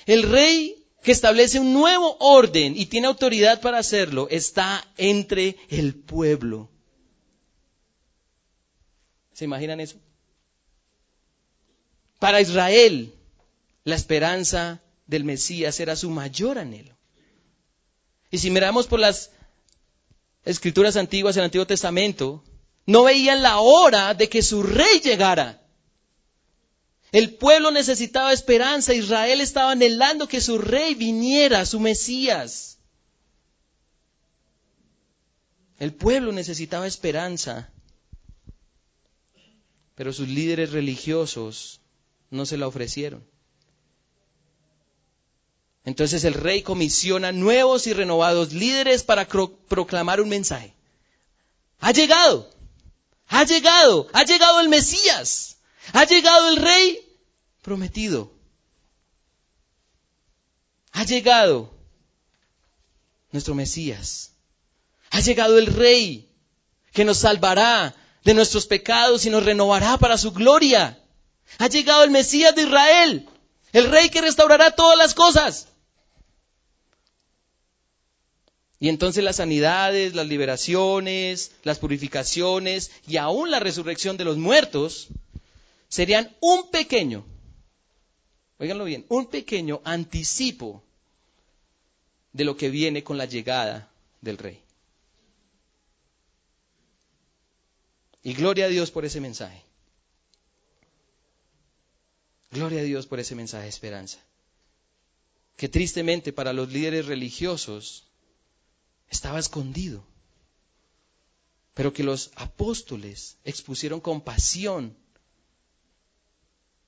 El 0.06 0.24
rey 0.24 0.86
que 1.02 1.14
establece 1.14 1.62
un 1.62 1.72
nuevo 1.72 2.18
orden 2.20 2.76
y 2.76 2.88
tiene 2.88 3.08
autoridad 3.08 3.62
para 3.62 3.78
hacerlo 3.78 4.28
está 4.30 4.86
entre 4.98 5.56
el 5.70 5.96
pueblo. 5.96 6.70
¿Se 9.32 9.46
imaginan 9.46 9.80
eso? 9.80 9.96
Para 12.20 12.42
Israel, 12.42 13.14
la 13.86 13.96
esperanza 13.96 14.83
del 15.06 15.24
Mesías 15.24 15.80
era 15.80 15.96
su 15.96 16.10
mayor 16.10 16.58
anhelo. 16.58 16.96
Y 18.32 18.40
si 18.40 18.50
miramos 18.50 18.88
por 18.88 19.00
las 19.00 19.32
escrituras 20.44 20.96
antiguas, 20.96 21.38
el 21.38 21.44
Antiguo 21.44 21.68
Testamento, 21.68 22.44
no 22.86 23.04
veían 23.04 23.42
la 23.42 23.60
hora 23.60 24.14
de 24.14 24.30
que 24.30 24.42
su 24.42 24.64
rey 24.64 25.00
llegara. 25.02 25.62
El 27.12 27.36
pueblo 27.36 27.70
necesitaba 27.70 28.34
esperanza, 28.34 28.94
Israel 28.94 29.40
estaba 29.40 29.72
anhelando 29.72 30.28
que 30.28 30.42
su 30.42 30.58
rey 30.58 30.96
viniera, 30.96 31.66
su 31.66 31.80
Mesías. 31.80 32.80
El 35.78 35.94
pueblo 35.94 36.32
necesitaba 36.32 36.88
esperanza, 36.88 37.72
pero 39.96 40.12
sus 40.12 40.28
líderes 40.28 40.72
religiosos 40.72 41.82
no 42.32 42.46
se 42.46 42.58
la 42.58 42.68
ofrecieron. 42.68 43.24
Entonces 45.86 46.24
el 46.24 46.34
rey 46.34 46.62
comisiona 46.62 47.32
nuevos 47.32 47.88
y 47.88 47.94
renovados 47.94 48.54
líderes 48.54 49.04
para 49.04 49.28
proclamar 49.28 50.22
un 50.22 50.30
mensaje. 50.30 50.74
Ha 51.80 51.92
llegado, 51.92 52.50
ha 53.28 53.44
llegado, 53.44 54.08
ha 54.14 54.24
llegado 54.24 54.62
el 54.62 54.70
Mesías, 54.70 55.58
ha 55.92 56.06
llegado 56.06 56.50
el 56.50 56.58
rey 56.58 57.00
prometido. 57.62 58.32
Ha 60.94 61.04
llegado 61.04 61.74
nuestro 63.32 63.56
Mesías. 63.56 64.32
Ha 65.10 65.20
llegado 65.20 65.58
el 65.58 65.68
rey 65.68 66.30
que 66.94 67.04
nos 67.04 67.18
salvará 67.20 67.94
de 68.24 68.34
nuestros 68.34 68.68
pecados 68.68 69.26
y 69.26 69.30
nos 69.30 69.44
renovará 69.44 69.98
para 69.98 70.18
su 70.18 70.32
gloria. 70.32 71.00
Ha 71.58 71.68
llegado 71.68 72.04
el 72.04 72.12
Mesías 72.12 72.56
de 72.56 72.62
Israel, 72.64 73.30
el 73.74 73.92
rey 73.92 74.10
que 74.10 74.22
restaurará 74.22 74.72
todas 74.72 74.98
las 74.98 75.14
cosas. 75.14 75.68
Y 78.84 78.90
entonces 78.90 79.24
las 79.24 79.38
sanidades, 79.38 80.14
las 80.14 80.28
liberaciones, 80.28 81.54
las 81.64 81.80
purificaciones 81.80 82.92
y 83.08 83.16
aún 83.16 83.50
la 83.50 83.62
resurrección 83.62 84.18
de 84.18 84.26
los 84.26 84.36
muertos 84.36 85.08
serían 85.88 86.36
un 86.42 86.70
pequeño, 86.70 87.24
oiganlo 88.58 88.84
bien, 88.84 89.06
un 89.08 89.28
pequeño 89.28 89.80
anticipo 89.86 90.84
de 92.34 92.44
lo 92.44 92.58
que 92.58 92.70
viene 92.70 93.06
con 93.06 93.18
la 93.18 93.24
llegada 93.24 93.90
del 94.20 94.38
rey. 94.38 94.62
Y 98.22 98.34
gloria 98.34 98.66
a 98.66 98.68
Dios 98.68 98.92
por 98.92 99.06
ese 99.06 99.22
mensaje. 99.22 99.64
Gloria 102.52 102.82
a 102.82 102.84
Dios 102.84 103.08
por 103.08 103.22
ese 103.22 103.34
mensaje 103.34 103.64
de 103.64 103.70
esperanza. 103.70 104.20
Que 105.56 105.70
tristemente 105.70 106.34
para 106.34 106.52
los 106.52 106.70
líderes 106.70 107.06
religiosos 107.06 108.10
estaba 109.14 109.40
escondido, 109.40 110.04
pero 111.74 111.94
que 111.94 112.04
los 112.04 112.32
apóstoles 112.36 113.38
expusieron 113.46 114.02
con 114.02 114.22
pasión, 114.22 114.98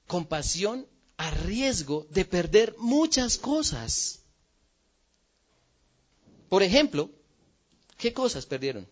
con 0.08 0.26
pasión 0.26 0.88
a 1.18 1.32
riesgo 1.32 2.08
de 2.10 2.26
perder 2.26 2.76
muchas 2.78 3.38
cosas. 3.38 4.20
Por 6.50 6.62
ejemplo, 6.64 7.10
¿qué 7.98 8.12
cosas 8.12 8.46
perdieron? 8.46 8.88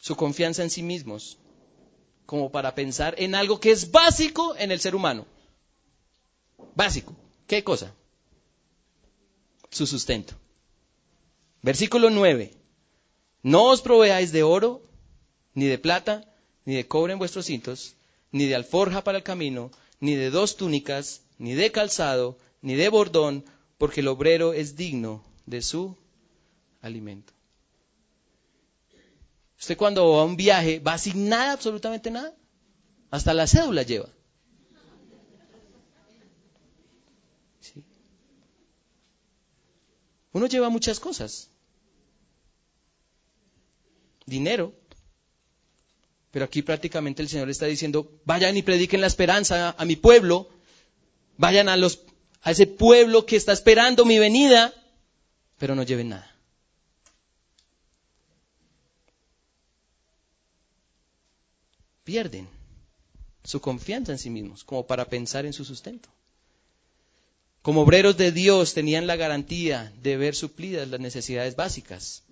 Su 0.00 0.16
confianza 0.16 0.62
en 0.62 0.70
sí 0.70 0.82
mismos, 0.82 1.38
como 2.24 2.50
para 2.50 2.74
pensar 2.74 3.14
en 3.18 3.34
algo 3.34 3.58
que 3.58 3.72
es 3.72 3.90
básico 3.90 4.54
en 4.56 4.70
el 4.70 4.80
ser 4.80 4.94
humano. 4.94 5.26
Básico. 6.74 7.16
¿Qué 7.46 7.64
cosa? 7.64 7.92
Su 9.70 9.86
sustento. 9.86 10.34
Versículo 11.62 12.10
9. 12.10 12.52
No 13.42 13.64
os 13.64 13.82
proveáis 13.82 14.32
de 14.32 14.42
oro, 14.42 14.82
ni 15.54 15.66
de 15.66 15.78
plata, 15.78 16.24
ni 16.64 16.74
de 16.76 16.86
cobre 16.86 17.12
en 17.12 17.18
vuestros 17.18 17.46
cintos, 17.46 17.94
ni 18.30 18.46
de 18.46 18.54
alforja 18.54 19.02
para 19.02 19.18
el 19.18 19.24
camino, 19.24 19.70
ni 20.00 20.14
de 20.14 20.30
dos 20.30 20.56
túnicas, 20.56 21.22
ni 21.38 21.54
de 21.54 21.72
calzado, 21.72 22.38
ni 22.62 22.74
de 22.74 22.88
bordón, 22.88 23.44
porque 23.78 24.00
el 24.00 24.08
obrero 24.08 24.52
es 24.52 24.76
digno 24.76 25.24
de 25.46 25.62
su 25.62 25.96
alimento. 26.80 27.32
Usted 29.58 29.76
cuando 29.76 30.12
va 30.12 30.22
a 30.22 30.24
un 30.24 30.36
viaje 30.36 30.78
va 30.78 30.98
sin 30.98 31.28
nada, 31.28 31.52
absolutamente 31.52 32.10
nada. 32.10 32.34
Hasta 33.10 33.34
la 33.34 33.46
cédula 33.46 33.82
lleva. 33.82 34.08
Uno 40.32 40.46
lleva 40.46 40.68
muchas 40.68 41.00
cosas. 41.00 41.48
Dinero. 44.26 44.74
Pero 46.30 46.44
aquí 46.44 46.62
prácticamente 46.62 47.22
el 47.22 47.28
Señor 47.28 47.48
está 47.48 47.66
diciendo, 47.66 48.20
vayan 48.24 48.56
y 48.56 48.62
prediquen 48.62 49.00
la 49.00 49.06
esperanza 49.06 49.74
a 49.78 49.84
mi 49.84 49.96
pueblo. 49.96 50.50
Vayan 51.38 51.68
a, 51.68 51.76
los, 51.76 52.00
a 52.42 52.50
ese 52.50 52.66
pueblo 52.66 53.24
que 53.24 53.36
está 53.36 53.52
esperando 53.52 54.04
mi 54.04 54.18
venida, 54.18 54.74
pero 55.58 55.74
no 55.74 55.82
lleven 55.82 56.10
nada. 56.10 56.34
Pierden 62.04 62.48
su 63.44 63.60
confianza 63.60 64.12
en 64.12 64.18
sí 64.18 64.30
mismos 64.30 64.64
como 64.64 64.86
para 64.86 65.06
pensar 65.06 65.46
en 65.46 65.52
su 65.52 65.64
sustento. 65.64 66.08
Como 67.68 67.82
obreros 67.82 68.16
de 68.16 68.32
Dios 68.32 68.72
tenían 68.72 69.06
la 69.06 69.16
garantía 69.16 69.92
de 70.02 70.16
ver 70.16 70.34
suplidas 70.34 70.88
las 70.88 71.00
necesidades 71.00 71.54
básicas. 71.54 72.22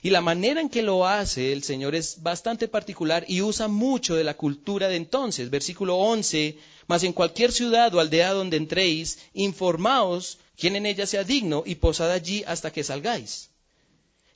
Y 0.00 0.08
la 0.08 0.22
manera 0.22 0.62
en 0.62 0.70
que 0.70 0.80
lo 0.80 1.06
hace 1.06 1.52
el 1.52 1.62
Señor 1.62 1.94
es 1.94 2.22
bastante 2.22 2.68
particular 2.68 3.22
y 3.28 3.42
usa 3.42 3.68
mucho 3.68 4.16
de 4.16 4.24
la 4.24 4.32
cultura 4.32 4.88
de 4.88 4.96
entonces. 4.96 5.50
Versículo 5.50 5.98
11, 5.98 6.56
mas 6.86 7.02
en 7.02 7.12
cualquier 7.12 7.52
ciudad 7.52 7.94
o 7.94 8.00
aldea 8.00 8.32
donde 8.32 8.56
entréis, 8.56 9.18
informaos 9.34 10.38
quién 10.56 10.74
en 10.74 10.86
ella 10.86 11.06
sea 11.06 11.22
digno 11.22 11.64
y 11.66 11.74
posad 11.74 12.10
allí 12.10 12.42
hasta 12.46 12.72
que 12.72 12.82
salgáis. 12.82 13.50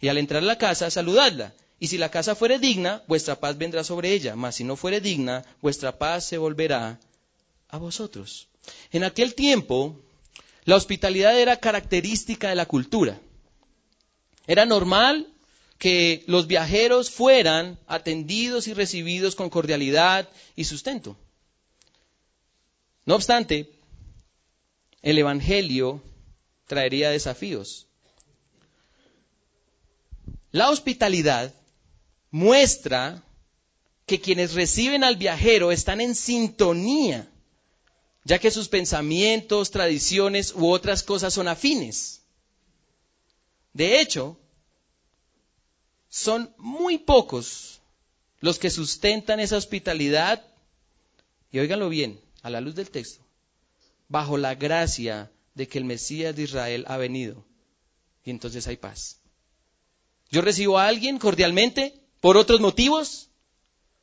Y 0.02 0.08
al 0.08 0.18
entrar 0.18 0.42
la 0.42 0.58
casa, 0.58 0.90
saludadla. 0.90 1.54
Y 1.80 1.86
si 1.86 1.96
la 1.96 2.10
casa 2.10 2.34
fuere 2.34 2.58
digna, 2.58 3.02
vuestra 3.08 3.40
paz 3.40 3.56
vendrá 3.56 3.84
sobre 3.84 4.12
ella, 4.12 4.36
mas 4.36 4.56
si 4.56 4.64
no 4.64 4.76
fuere 4.76 5.00
digna, 5.00 5.46
vuestra 5.62 5.96
paz 5.96 6.26
se 6.26 6.36
volverá 6.36 7.00
a 7.70 7.78
vosotros. 7.78 8.48
En 8.90 9.02
aquel 9.02 9.34
tiempo, 9.34 9.96
la 10.64 10.76
hospitalidad 10.76 11.38
era 11.38 11.56
característica 11.56 12.48
de 12.48 12.54
la 12.54 12.66
cultura. 12.66 13.20
Era 14.46 14.64
normal 14.64 15.28
que 15.78 16.22
los 16.26 16.46
viajeros 16.46 17.10
fueran 17.10 17.78
atendidos 17.86 18.68
y 18.68 18.74
recibidos 18.74 19.34
con 19.34 19.50
cordialidad 19.50 20.28
y 20.54 20.64
sustento. 20.64 21.16
No 23.04 23.16
obstante, 23.16 23.68
el 25.02 25.18
Evangelio 25.18 26.00
traería 26.68 27.10
desafíos. 27.10 27.88
La 30.52 30.70
hospitalidad 30.70 31.52
muestra 32.30 33.24
que 34.06 34.20
quienes 34.20 34.54
reciben 34.54 35.02
al 35.02 35.16
viajero 35.16 35.72
están 35.72 36.00
en 36.00 36.14
sintonía 36.14 37.31
ya 38.24 38.38
que 38.38 38.50
sus 38.50 38.68
pensamientos, 38.68 39.70
tradiciones 39.70 40.52
u 40.54 40.70
otras 40.70 41.02
cosas 41.02 41.34
son 41.34 41.48
afines. 41.48 42.22
De 43.72 44.00
hecho, 44.00 44.38
son 46.08 46.54
muy 46.58 46.98
pocos 46.98 47.80
los 48.40 48.58
que 48.58 48.70
sustentan 48.70 49.40
esa 49.40 49.56
hospitalidad, 49.56 50.44
y 51.50 51.58
óiganlo 51.58 51.88
bien, 51.88 52.20
a 52.42 52.50
la 52.50 52.60
luz 52.60 52.74
del 52.74 52.90
texto, 52.90 53.24
bajo 54.08 54.36
la 54.36 54.54
gracia 54.54 55.30
de 55.54 55.68
que 55.68 55.78
el 55.78 55.84
Mesías 55.84 56.34
de 56.34 56.42
Israel 56.42 56.84
ha 56.88 56.96
venido. 56.96 57.44
Y 58.24 58.30
entonces 58.30 58.66
hay 58.66 58.76
paz. 58.76 59.18
Yo 60.30 60.42
recibo 60.42 60.78
a 60.78 60.86
alguien 60.86 61.18
cordialmente 61.18 61.94
por 62.20 62.36
otros 62.36 62.60
motivos, 62.60 63.28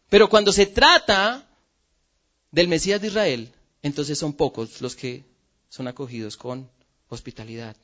pero 0.10 0.30
cuando 0.30 0.52
se 0.52 0.66
trata 0.66 1.48
del 2.52 2.68
Mesías 2.68 3.02
de 3.02 3.08
Israel, 3.08 3.54
entonces 3.82 4.18
son 4.18 4.34
pocos 4.34 4.82
los 4.82 4.96
que 4.96 5.24
son 5.70 5.88
acogidos 5.88 6.38
con 6.38 6.70
hospitalidad. 7.10 7.76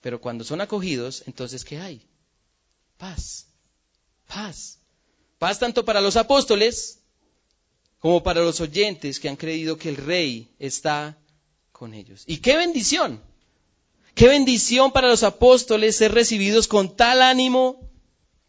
Pero 0.00 0.20
cuando 0.20 0.44
son 0.44 0.60
acogidos, 0.60 1.24
entonces 1.26 1.64
¿qué 1.64 1.78
hay? 1.78 2.06
Paz. 2.96 3.46
Paz. 4.26 4.78
Paz 5.38 5.58
tanto 5.58 5.84
para 5.84 6.00
los 6.00 6.16
apóstoles 6.16 7.00
como 7.98 8.22
para 8.22 8.40
los 8.40 8.60
oyentes 8.60 9.20
que 9.20 9.28
han 9.28 9.36
creído 9.36 9.76
que 9.76 9.90
el 9.90 9.96
rey 9.96 10.54
está 10.58 11.18
con 11.72 11.92
ellos. 11.92 12.24
Y 12.26 12.38
qué 12.38 12.56
bendición. 12.56 13.22
Qué 14.14 14.28
bendición 14.28 14.90
para 14.92 15.08
los 15.08 15.22
apóstoles 15.22 15.96
ser 15.96 16.12
recibidos 16.12 16.66
con 16.66 16.96
tal 16.96 17.22
ánimo, 17.22 17.89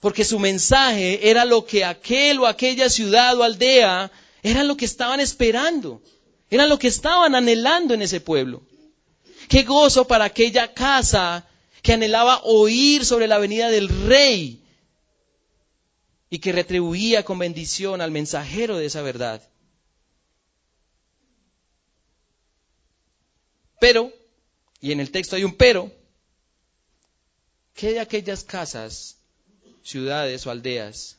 porque 0.01 0.25
su 0.25 0.39
mensaje 0.39 1.29
era 1.29 1.45
lo 1.45 1.63
que 1.63 1.85
aquel 1.85 2.39
o 2.39 2.47
aquella 2.47 2.89
ciudad 2.89 3.37
o 3.37 3.43
aldea 3.43 4.11
era 4.41 4.63
lo 4.63 4.75
que 4.75 4.85
estaban 4.85 5.19
esperando, 5.19 6.01
era 6.49 6.65
lo 6.65 6.79
que 6.79 6.87
estaban 6.87 7.35
anhelando 7.35 7.93
en 7.93 8.01
ese 8.01 8.19
pueblo. 8.19 8.63
Qué 9.47 9.61
gozo 9.63 10.07
para 10.07 10.25
aquella 10.25 10.73
casa 10.73 11.47
que 11.83 11.93
anhelaba 11.93 12.41
oír 12.43 13.05
sobre 13.05 13.27
la 13.27 13.37
venida 13.37 13.69
del 13.69 13.89
rey 14.07 14.63
y 16.31 16.39
que 16.39 16.51
retribuía 16.51 17.23
con 17.23 17.37
bendición 17.37 18.01
al 18.01 18.09
mensajero 18.09 18.77
de 18.77 18.87
esa 18.87 19.03
verdad. 19.03 19.47
Pero, 23.79 24.11
y 24.79 24.91
en 24.91 24.99
el 24.99 25.11
texto 25.11 25.35
hay 25.35 25.43
un 25.43 25.55
pero, 25.55 25.91
¿qué 27.75 27.93
de 27.93 27.99
aquellas 27.99 28.43
casas, 28.43 29.20
ciudades 29.83 30.45
o 30.45 30.51
aldeas 30.51 31.17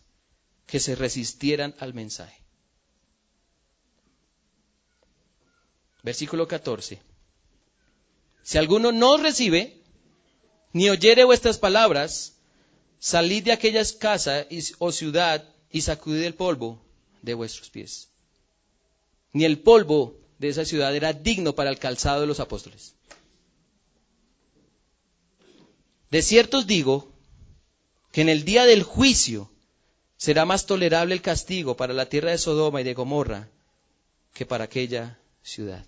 que 0.67 0.81
se 0.81 0.95
resistieran 0.95 1.75
al 1.79 1.95
mensaje? 1.95 2.43
Versículo 6.03 6.49
14. 6.49 7.01
Si 8.43 8.59
alguno 8.59 8.91
no 8.91 9.17
recibe, 9.17 9.81
ni 10.73 10.91
oyere 10.91 11.25
vuestras 11.25 11.59
palabras, 11.59 12.35
salid 12.99 13.45
de 13.45 13.53
aquellas 13.53 13.93
casas 13.93 14.47
o 14.79 14.91
ciudad 14.91 15.49
y 15.71 15.83
sacudid 15.83 16.23
el 16.23 16.35
polvo 16.35 16.85
de 17.23 17.35
vuestros 17.35 17.71
pies. 17.71 18.09
Ni 19.33 19.45
el 19.45 19.61
polvo 19.61 20.19
de 20.39 20.49
esa 20.49 20.65
ciudad 20.65 20.95
era 20.95 21.13
digno 21.13 21.55
para 21.55 21.71
el 21.71 21.79
calzado 21.79 22.21
de 22.21 22.27
los 22.27 22.41
apóstoles. 22.41 22.95
De 26.11 26.21
cierto 26.21 26.59
os 26.59 26.67
digo 26.67 27.12
que 28.13 28.21
en 28.21 28.29
el 28.29 28.45
día 28.45 28.65
del 28.65 28.83
juicio 28.83 29.51
será 30.17 30.45
más 30.45 30.67
tolerable 30.67 31.15
el 31.15 31.23
castigo 31.23 31.77
para 31.77 31.95
la 31.95 32.09
tierra 32.09 32.31
de 32.31 32.39
Sodoma 32.39 32.81
y 32.81 32.85
de 32.85 32.95
Gomorra 32.95 33.49
que 34.35 34.47
para 34.47 34.65
aquella 34.65 35.19
ciudad. 35.43 35.85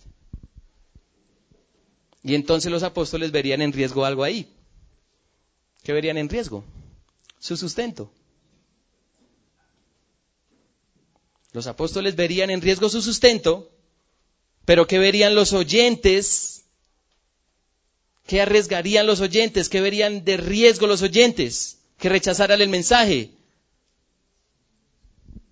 Y 2.22 2.34
entonces 2.34 2.72
los 2.72 2.82
apóstoles 2.82 3.30
verían 3.30 3.60
en 3.60 3.72
riesgo 3.72 4.06
algo 4.06 4.24
ahí. 4.24 4.50
¿Qué 5.82 5.92
verían 5.92 6.16
en 6.16 6.30
riesgo? 6.30 6.64
Su 7.38 7.58
sustento. 7.58 8.10
Los 11.52 11.66
apóstoles 11.66 12.16
verían 12.16 12.50
en 12.50 12.62
riesgo 12.62 12.88
su 12.88 13.02
sustento, 13.02 13.70
pero 14.64 14.86
¿qué 14.86 14.98
verían 14.98 15.34
los 15.34 15.52
oyentes? 15.52 16.64
¿Qué 18.26 18.40
arriesgarían 18.40 19.06
los 19.06 19.20
oyentes? 19.20 19.68
¿Qué 19.68 19.82
verían 19.82 20.24
de 20.24 20.38
riesgo 20.38 20.86
los 20.86 21.02
oyentes? 21.02 21.78
Que 22.04 22.10
rechazaran 22.10 22.60
el 22.60 22.68
mensaje. 22.68 23.30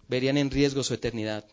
Verían 0.06 0.36
en 0.36 0.50
riesgo 0.50 0.84
su 0.84 0.92
eternidad. 0.92 1.46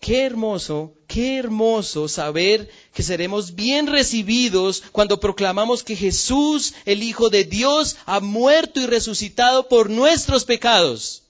Qué 0.00 0.24
hermoso, 0.24 0.94
qué 1.06 1.36
hermoso 1.36 2.08
saber 2.08 2.70
que 2.94 3.02
seremos 3.02 3.54
bien 3.54 3.86
recibidos 3.86 4.82
cuando 4.92 5.20
proclamamos 5.20 5.82
que 5.82 5.94
Jesús, 5.94 6.72
el 6.86 7.02
Hijo 7.02 7.28
de 7.28 7.44
Dios, 7.44 7.98
ha 8.06 8.20
muerto 8.20 8.80
y 8.80 8.86
resucitado 8.86 9.68
por 9.68 9.90
nuestros 9.90 10.46
pecados. 10.46 11.24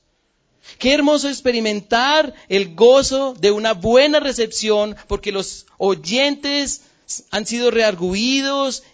Qué 0.79 0.95
hermoso 0.95 1.29
experimentar 1.29 2.33
el 2.49 2.77
gozo 2.77 3.35
de 3.41 3.51
una 3.51 3.73
buena 3.73 4.21
recepción 4.21 4.95
porque 5.09 5.33
los 5.33 5.67
oyentes 5.79 6.83
han 7.33 7.45
sido 7.45 7.73
rearguidos 7.73 8.85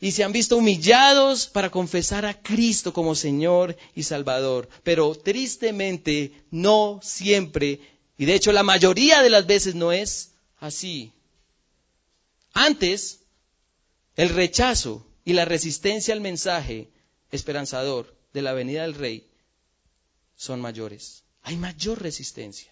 y 0.00 0.12
se 0.12 0.24
han 0.24 0.32
visto 0.32 0.56
humillados 0.56 1.46
para 1.46 1.70
confesar 1.70 2.24
a 2.24 2.40
Cristo 2.40 2.92
como 2.92 3.14
Señor 3.14 3.76
y 3.94 4.02
Salvador. 4.02 4.68
Pero 4.82 5.14
tristemente 5.14 6.32
no 6.50 7.00
siempre 7.02 7.80
y 8.20 8.26
de 8.26 8.34
hecho 8.34 8.52
la 8.52 8.62
mayoría 8.62 9.22
de 9.22 9.30
las 9.30 9.46
veces 9.46 9.74
no 9.74 9.92
es 9.92 10.32
así. 10.58 11.10
Antes, 12.52 13.20
el 14.14 14.28
rechazo 14.28 15.06
y 15.24 15.32
la 15.32 15.46
resistencia 15.46 16.12
al 16.12 16.20
mensaje 16.20 16.90
esperanzador 17.30 18.14
de 18.34 18.42
la 18.42 18.52
venida 18.52 18.82
del 18.82 18.92
rey 18.92 19.26
son 20.36 20.60
mayores. 20.60 21.24
Hay 21.44 21.56
mayor 21.56 22.02
resistencia. 22.02 22.70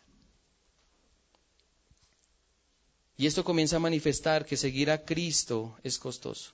Y 3.16 3.26
esto 3.26 3.42
comienza 3.42 3.76
a 3.76 3.80
manifestar 3.80 4.44
que 4.44 4.58
seguir 4.58 4.90
a 4.90 5.02
Cristo 5.02 5.78
es 5.82 5.98
costoso. 5.98 6.52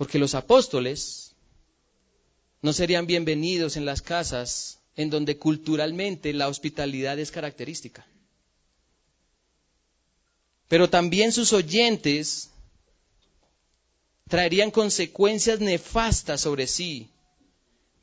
Porque 0.00 0.18
los 0.18 0.34
apóstoles 0.34 1.32
no 2.62 2.72
serían 2.72 3.06
bienvenidos 3.06 3.76
en 3.76 3.84
las 3.84 4.00
casas 4.00 4.78
en 4.96 5.10
donde 5.10 5.36
culturalmente 5.36 6.32
la 6.32 6.48
hospitalidad 6.48 7.18
es 7.18 7.30
característica. 7.30 8.06
Pero 10.68 10.88
también 10.88 11.32
sus 11.32 11.52
oyentes 11.52 12.48
traerían 14.26 14.70
consecuencias 14.70 15.60
nefastas 15.60 16.40
sobre 16.40 16.66
sí, 16.66 17.10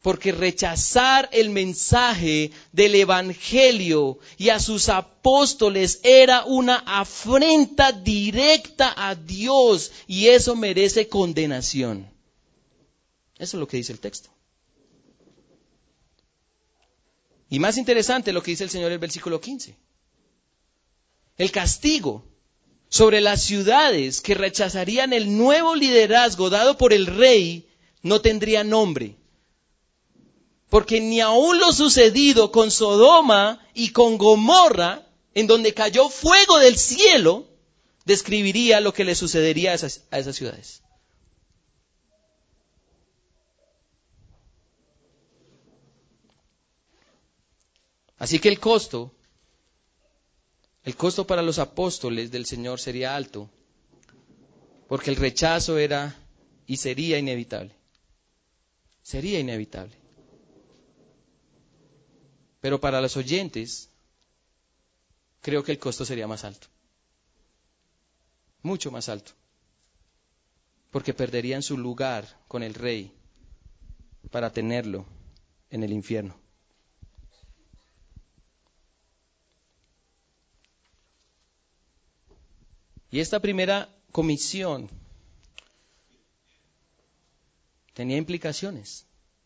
porque 0.02 0.32
rechazar 0.32 1.28
el 1.32 1.50
mensaje 1.50 2.52
del 2.72 2.96
Evangelio 2.96 4.20
y 4.38 4.50
a 4.50 4.60
sus 4.60 4.90
apóstoles 4.90 6.00
era 6.04 6.46
una 6.46 6.78
afrenta 6.86 7.92
directa 7.92 8.94
a 8.96 9.16
Dios 9.16 9.92
y 10.08 10.28
eso 10.28 10.56
merece 10.56 11.08
condenación. 11.08 12.10
Eso 13.38 13.58
es 13.58 13.60
lo 13.60 13.68
que 13.68 13.78
dice 13.78 13.92
el 13.92 14.00
texto. 14.00 14.30
Y 17.50 17.60
más 17.60 17.78
interesante 17.78 18.34
lo 18.34 18.44
que 18.44 18.52
dice 18.52 18.64
el 18.64 18.70
Señor 18.70 18.88
en 18.88 18.94
el 18.94 19.00
versículo 19.00 19.40
15. 19.40 19.76
El 21.38 21.52
castigo 21.52 22.26
sobre 22.90 23.22
las 23.22 23.42
ciudades 23.42 24.22
que 24.22 24.34
rechazarían 24.34 25.14
el 25.14 25.38
nuevo 25.38 25.76
liderazgo 25.76 26.50
dado 26.50 26.78
por 26.78 26.94
el 26.94 27.06
rey 27.06 27.68
no 28.02 28.22
tendría 28.22 28.64
nombre. 28.64 29.16
Porque 30.70 31.00
ni 31.00 31.22
aún 31.22 31.60
lo 31.60 31.72
sucedido 31.72 32.52
con 32.52 32.72
Sodoma 32.72 33.66
y 33.74 33.92
con 33.92 34.18
Gomorra, 34.18 35.08
en 35.34 35.48
donde 35.48 35.74
cayó 35.74 36.10
fuego 36.10 36.60
del 36.60 36.78
cielo, 36.78 37.48
describiría 38.06 38.80
lo 38.80 38.94
que 38.94 39.06
le 39.06 39.16
sucedería 39.16 39.72
a 39.72 39.76
esas, 39.76 40.04
a 40.12 40.20
esas 40.20 40.36
ciudades. 40.36 40.82
Así 48.18 48.40
que 48.40 48.50
el 48.50 48.60
costo, 48.60 49.14
el 50.84 50.96
costo 50.96 51.28
para 51.28 51.42
los 51.44 51.60
apóstoles 51.60 52.32
del 52.32 52.46
Señor 52.46 52.80
sería 52.80 53.16
alto, 53.16 53.50
porque 54.88 55.12
el 55.12 55.18
rechazo 55.18 55.78
era 55.78 56.16
y 56.66 56.78
sería 56.78 57.20
inevitable. 57.20 57.76
Sería 59.04 59.40
inevitable. 59.40 60.07
Pero 62.68 62.82
para 62.82 63.00
los 63.00 63.16
oyentes, 63.16 63.90
creo 65.40 65.64
que 65.64 65.72
el 65.72 65.80
costo 65.80 66.04
sería 66.04 66.28
más 66.28 66.44
alto. 66.44 66.68
Mucho 68.62 68.92
más 68.92 69.08
alto. 69.08 69.32
Porque 70.92 71.14
perderían 71.14 71.64
su 71.64 71.78
lugar 71.78 72.28
con 72.50 72.64
el 72.64 72.74
rey 72.74 73.14
para 74.32 74.52
tenerlo 74.52 75.06
en 75.70 75.84
el 75.84 75.94
infierno. 75.94 76.36
Y 83.10 83.22
esta 83.22 83.40
primera 83.40 83.88
comisión 84.12 84.90
tenía 87.94 88.18
implicaciones, 88.18 89.06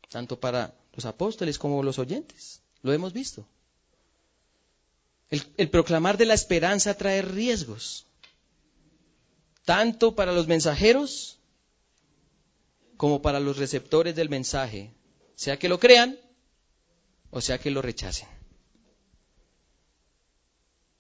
tanto 0.10 0.40
para 0.40 0.74
los 0.96 1.06
apóstoles 1.06 1.60
como 1.60 1.84
los 1.84 2.00
oyentes. 2.00 2.61
Lo 2.82 2.94
hemos 2.94 3.14
visto. 3.14 3.46
El, 5.30 5.70
proclamar 5.70 6.18
de 6.18 6.26
la 6.26 6.34
esperanza 6.34 6.98
trae 6.98 7.22
riesgos, 7.22 8.06
tanto 9.64 10.14
para 10.14 10.34
los 10.34 10.48
mensajeros 10.48 11.40
como 12.98 13.22
para 13.22 13.40
los 13.40 13.58
receptores 13.58 14.14
del 14.14 14.28
mensaje, 14.28 14.92
sea 15.36 15.58
que 15.58 15.70
lo 15.70 15.80
crean 15.80 16.20
o 17.30 17.40
sea 17.40 17.60
que 17.60 17.72
lo 17.72 17.82
rechacen. 17.82 18.28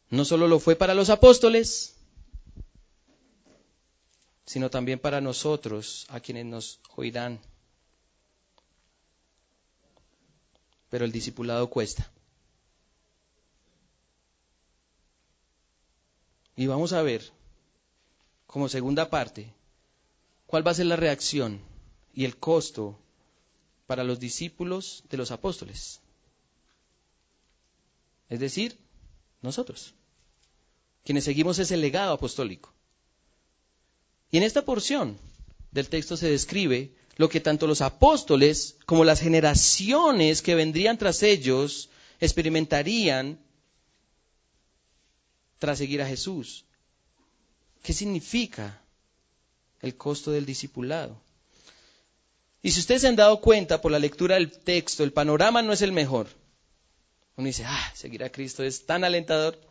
No 0.09 0.23
solo 0.23 0.47
lo 0.47 0.59
fue 0.59 0.77
para 0.77 0.93
los 0.93 1.09
apóstoles, 1.09 1.95
sino 4.45 4.69
también 4.69 4.99
para 4.99 5.19
nosotros, 5.19 6.05
a 6.09 6.21
quienes 6.21 6.45
nos 6.45 6.79
oirán. 6.95 7.41
Pero 10.91 11.05
el 11.05 11.11
discipulado 11.11 11.67
cuesta. 11.71 12.11
Y 16.55 16.67
vamos 16.67 16.93
a 16.93 17.01
ver, 17.01 17.31
como 18.45 18.69
segunda 18.69 19.09
parte, 19.09 19.51
cuál 20.45 20.67
va 20.67 20.71
a 20.71 20.75
ser 20.75 20.85
la 20.85 20.97
reacción 20.97 21.59
y 22.13 22.25
el 22.25 22.37
costo 22.37 22.99
para 23.87 24.03
los 24.03 24.19
discípulos 24.19 25.03
de 25.09 25.17
los 25.17 25.31
apóstoles. 25.31 26.01
Es 28.29 28.39
decir, 28.39 28.77
nosotros, 29.41 29.93
quienes 31.03 31.23
seguimos 31.23 31.57
ese 31.57 31.77
legado 31.77 32.13
apostólico. 32.13 32.73
Y 34.29 34.37
en 34.37 34.43
esta 34.43 34.63
porción 34.65 35.17
del 35.71 35.89
texto 35.89 36.17
se 36.17 36.29
describe 36.29 36.93
lo 37.21 37.29
que 37.29 37.39
tanto 37.39 37.67
los 37.67 37.81
apóstoles 37.81 38.77
como 38.87 39.03
las 39.03 39.19
generaciones 39.19 40.41
que 40.41 40.55
vendrían 40.55 40.97
tras 40.97 41.21
ellos 41.21 41.91
experimentarían 42.19 43.39
tras 45.59 45.77
seguir 45.77 46.01
a 46.01 46.07
Jesús. 46.07 46.65
¿Qué 47.83 47.93
significa 47.93 48.81
el 49.81 49.95
costo 49.95 50.31
del 50.31 50.47
discipulado? 50.47 51.21
Y 52.63 52.71
si 52.71 52.79
ustedes 52.79 53.03
se 53.03 53.07
han 53.07 53.15
dado 53.15 53.39
cuenta 53.39 53.81
por 53.81 53.91
la 53.91 53.99
lectura 53.99 54.33
del 54.33 54.51
texto, 54.51 55.03
el 55.03 55.13
panorama 55.13 55.61
no 55.61 55.73
es 55.73 55.83
el 55.83 55.91
mejor. 55.91 56.25
Uno 57.35 57.45
dice, 57.45 57.65
ah, 57.67 57.91
seguir 57.93 58.23
a 58.23 58.31
Cristo 58.31 58.63
es 58.63 58.87
tan 58.87 59.03
alentador. 59.03 59.61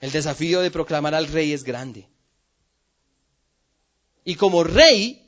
El 0.00 0.10
desafío 0.10 0.60
de 0.60 0.72
proclamar 0.72 1.14
al 1.14 1.28
rey 1.28 1.52
es 1.52 1.62
grande. 1.62 2.08
Y 4.24 4.34
como 4.34 4.64
rey, 4.64 5.20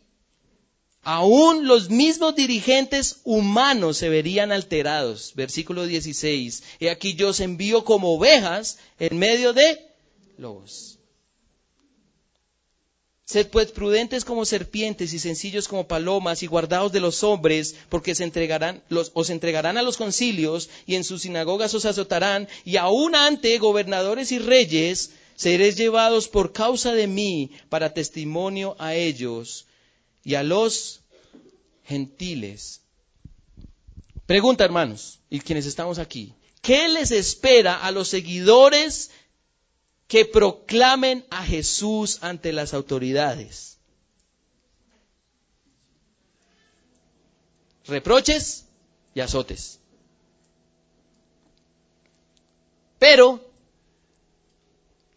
Aún 1.05 1.67
los 1.67 1.91
mismos 1.91 2.37
dirigentes 2.37 3.17
humanos 3.25 3.97
se 3.97 4.09
verían 4.09 4.53
alterados. 4.53 5.33
Versículo 5.35 5.87
16. 5.87 6.63
He 6.79 6.91
aquí 6.91 7.15
yo 7.15 7.31
os 7.31 7.41
envío 7.41 7.85
como 7.85 8.15
ovejas 8.15 8.79
en 9.01 9.19
medio 9.19 9.53
de 9.53 9.85
lobos. 10.39 11.01
Sed 13.25 13.49
pues 13.49 13.73
prudentes 13.73 14.25
como 14.25 14.45
serpientes 14.45 15.13
y 15.13 15.19
sencillos 15.19 15.67
como 15.67 15.89
palomas 15.89 16.43
y 16.43 16.47
guardaos 16.47 16.93
de 16.93 17.01
los 17.01 17.25
hombres, 17.25 17.75
porque 17.89 18.15
se 18.15 18.25
entregarán, 18.25 18.83
os 18.91 19.31
entregarán 19.31 19.79
a 19.79 19.83
los 19.83 19.97
concilios 19.97 20.69
y 20.87 20.97
en 20.97 21.03
sus 21.03 21.23
sinagogas 21.23 21.75
os 21.75 21.85
azotarán 21.85 22.47
y 22.65 22.77
aún 22.77 23.17
ante 23.17 23.59
gobernadores 23.59 24.31
y 24.33 24.39
reyes 24.39 25.13
seréis 25.35 25.77
llevados 25.77 26.29
por 26.29 26.53
causa 26.53 26.93
de 26.93 27.07
mí 27.07 27.51
para 27.69 27.95
testimonio 27.95 28.77
a 28.79 28.95
ellos 28.95 29.67
y 30.25 30.35
a 30.35 30.43
los 30.43 31.01
gentiles. 31.85 32.81
Pregunta, 34.27 34.65
hermanos, 34.65 35.21
y 35.31 35.41
quienes 35.41 35.67
estamos 35.67 35.99
aquí, 35.99 36.35
¿qué 36.61 36.89
les 36.89 37.11
espera 37.11 37.83
a 37.83 37.91
los 37.91 38.09
seguidores 38.09 39.11
que 40.07 40.25
proclamen 40.25 41.25
a 41.31 41.45
Jesús 41.45 42.19
ante 42.23 42.53
las 42.53 42.73
autoridades? 42.75 43.79
Reproches 47.87 48.67
y 49.15 49.21
azotes. 49.21 49.81
Pero, 52.99 53.41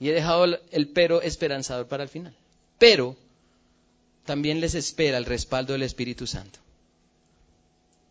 y 0.06 0.10
he 0.10 0.13
dejado 0.13 0.46
el 0.46 0.89
pero 0.89 1.24
esperanzador 1.24 1.88
para 1.88 2.04
el 2.04 2.10
final, 2.10 2.36
pero 2.78 3.15
también 4.24 4.62
les 4.62 4.76
espera 4.76 5.18
el 5.18 5.26
respaldo 5.26 5.74
del 5.74 5.82
Espíritu 5.82 6.28
Santo. 6.28 6.60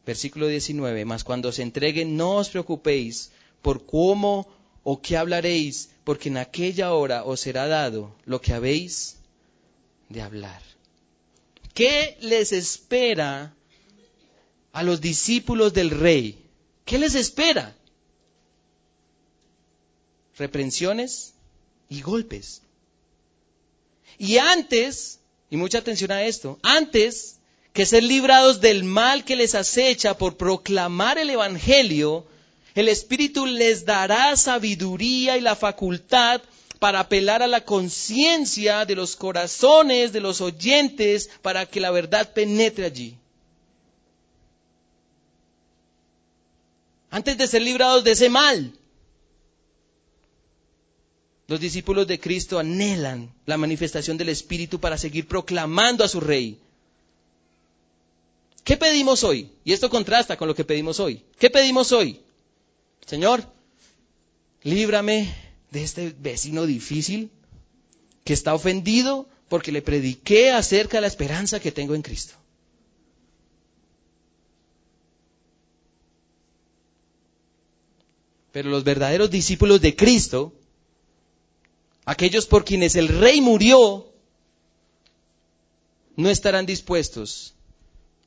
Versículo 0.05 0.49
19, 0.49 1.05
mas 1.05 1.23
cuando 1.23 1.53
se 1.53 1.63
entreguen 1.63 2.17
no 2.17 2.39
os 2.39 2.49
preocupéis 2.49 3.31
por 3.63 3.87
cómo 3.87 4.49
o 4.83 5.01
qué 5.01 5.17
hablaréis, 5.17 5.91
porque 6.03 6.31
en 6.31 6.39
aquella 6.39 6.93
hora 6.93 7.23
os 7.23 7.39
será 7.39 7.69
dado 7.69 8.13
lo 8.25 8.41
que 8.41 8.55
habéis 8.55 9.19
de 10.09 10.21
hablar. 10.21 10.63
¿Qué 11.75 12.19
les 12.21 12.51
espera 12.51 13.55
a 14.73 14.83
los 14.83 15.01
discípulos 15.01 15.73
del 15.73 15.91
rey? 15.91 16.45
¿Qué 16.85 16.99
les 16.99 17.15
espera? 17.15 17.77
Reprensiones 20.37 21.34
y 21.95 22.03
golpes. 22.03 22.63
Y 24.19 24.39
antes 24.39 25.21
y 25.51 25.57
mucha 25.57 25.79
atención 25.79 26.11
a 26.11 26.25
esto, 26.25 26.59
antes 26.63 27.37
que 27.73 27.87
ser 27.87 28.03
librados 28.03 28.61
del 28.61 28.85
mal 28.85 29.25
que 29.25 29.37
les 29.37 29.55
acecha 29.55 30.19
por 30.19 30.37
proclamar 30.37 31.19
el 31.19 31.31
Evangelio, 31.31 32.27
el 32.75 32.89
Espíritu 32.89 33.47
les 33.47 33.85
dará 33.85 34.37
sabiduría 34.37 35.37
y 35.37 35.41
la 35.41 35.55
facultad 35.55 36.43
para 36.79 37.01
apelar 37.01 37.43
a 37.43 37.47
la 37.47 37.65
conciencia 37.65 38.85
de 38.85 38.97
los 38.97 39.17
corazones 39.17 40.13
de 40.13 40.21
los 40.21 40.41
oyentes 40.41 41.31
para 41.41 41.67
que 41.67 41.81
la 41.81 41.91
verdad 41.91 42.33
penetre 42.33 42.85
allí. 42.85 43.17
Antes 47.11 47.39
de 47.39 47.47
ser 47.47 47.63
librados 47.63 48.03
de 48.03 48.11
ese 48.11 48.29
mal, 48.29 48.73
los 51.47 51.61
discípulos 51.61 52.07
de 52.07 52.19
Cristo 52.19 52.59
anhelan 52.59 53.33
la 53.45 53.57
manifestación 53.57 54.17
del 54.17 54.31
Espíritu 54.31 54.81
para 54.81 54.97
seguir 54.97 55.29
proclamando 55.29 56.05
a 56.05 56.09
su 56.09 56.21
Rey. 56.21 56.59
¿Qué 58.65 58.79
pedimos 58.79 59.25
hoy? 59.25 59.51
Y 59.63 59.73
esto 59.73 59.91
contrasta 59.91 60.39
con 60.39 60.49
lo 60.49 60.55
que 60.55 60.65
pedimos 60.65 61.01
hoy. 61.01 61.23
¿Qué 61.39 61.51
pedimos 61.51 61.93
hoy? 61.93 62.21
Señor, 63.05 63.45
líbrame 64.63 65.35
de 65.71 65.85
este 65.85 66.15
vecino 66.19 66.65
difícil 66.65 67.31
que 68.25 68.33
está 68.33 68.55
ofendido 68.55 69.29
porque 69.51 69.71
le 69.71 69.83
prediqué 69.83 70.51
acerca 70.51 70.97
de 70.97 71.03
la 71.03 71.09
esperanza 71.09 71.61
que 71.61 71.73
tengo 71.73 71.95
en 71.95 72.01
Cristo. 72.01 72.35
Pero 78.51 78.71
los 78.71 78.85
verdaderos 78.85 79.31
discípulos 79.31 79.83
de 79.83 79.95
Cristo 79.95 80.55
aquellos 82.05 82.47
por 82.47 82.65
quienes 82.65 82.97
el 82.97 83.09
rey 83.09 83.41
murió, 83.41 84.13
no 86.17 86.31
estarán 86.31 86.67
dispuestos 86.67 87.55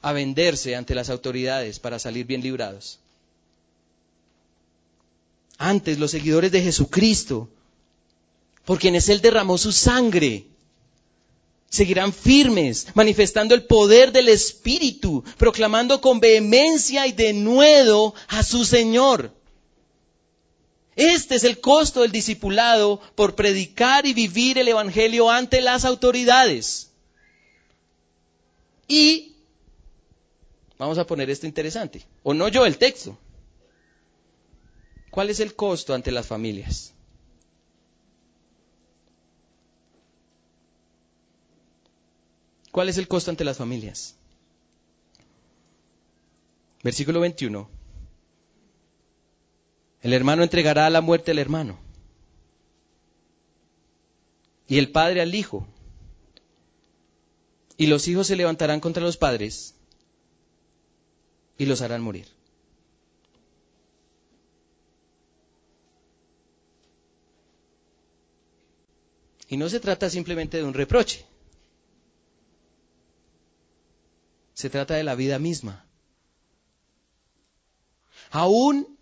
a 0.02 0.13
venderse 0.13 0.76
ante 0.76 0.96
las 0.96 1.10
autoridades 1.10 1.80
para 1.80 2.00
salir 2.00 2.26
bien 2.26 2.42
librados. 2.42 3.00
Antes, 5.58 5.98
los 5.98 6.12
seguidores 6.12 6.52
de 6.52 6.62
Jesucristo, 6.62 7.50
por 8.65 8.80
quienes 8.80 9.10
Él 9.10 9.21
derramó 9.21 9.58
su 9.58 9.71
sangre, 9.71 10.46
seguirán 11.69 12.13
firmes, 12.13 12.88
manifestando 12.94 13.56
el 13.56 13.63
poder 13.63 14.12
del 14.12 14.30
Espíritu, 14.30 15.23
proclamando 15.38 16.00
con 16.00 16.19
vehemencia 16.19 17.08
y 17.08 17.12
denuedo 17.12 18.13
a 18.28 18.44
su 18.44 18.65
Señor. 18.65 19.37
Este 20.98 21.35
es 21.35 21.43
el 21.43 21.62
costo 21.62 22.02
del 22.02 22.12
discipulado 22.12 23.00
por 23.13 23.35
predicar 23.35 24.08
y 24.08 24.13
vivir 24.13 24.58
el 24.58 24.67
Evangelio 24.67 25.29
ante 25.29 25.62
las 25.62 25.85
autoridades. 25.85 26.89
Y 28.87 29.35
vamos 30.79 30.98
a 30.98 31.06
poner 31.06 31.29
esto 31.29 31.45
interesante, 31.45 32.04
o 32.23 32.33
no 32.33 32.48
yo 32.48 32.65
el 32.65 32.79
texto. 32.79 33.15
¿Cuál 35.12 35.29
es 35.29 35.39
el 35.39 35.54
costo 35.56 35.93
ante 35.93 36.12
las 36.12 36.25
familias? 36.25 36.93
¿Cuál 42.71 42.89
es 42.89 42.98
el 42.98 43.08
costo 43.08 43.29
ante 43.29 43.43
las 43.43 43.58
familias? 43.58 44.15
Versículo 46.81 47.19
21. 47.19 47.77
El 50.02 50.13
hermano 50.13 50.43
entregará 50.43 50.85
a 50.85 50.89
la 50.89 51.02
muerte 51.02 51.31
al 51.31 51.39
hermano. 51.39 51.87
y 54.67 54.77
el 54.77 54.91
padre 54.91 55.21
al 55.21 55.33
hijo. 55.33 55.65
Y 57.77 57.87
los 57.87 58.08
hijos 58.08 58.27
se 58.27 58.35
levantarán 58.35 58.79
contra 58.79 59.04
los 59.04 59.17
padres 59.17 59.75
y 61.58 61.65
los 61.65 61.81
harán 61.81 62.02
morir. 62.02 62.27
Y 69.50 69.56
no 69.56 69.69
se 69.69 69.79
trata 69.79 70.10
simplemente 70.10 70.58
de 70.58 70.63
un 70.63 70.73
reproche. 70.73 71.25
Se 74.54 74.69
trata 74.69 74.95
de 74.95 75.04
la 75.04 75.15
vida 75.15 75.39
misma. 75.39 75.85
Aún 78.31 78.96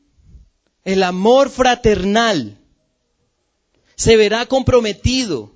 el 0.85 1.01
amor 1.03 1.49
fraternal 1.49 2.57
se 3.95 4.15
verá 4.17 4.45
comprometido, 4.45 5.51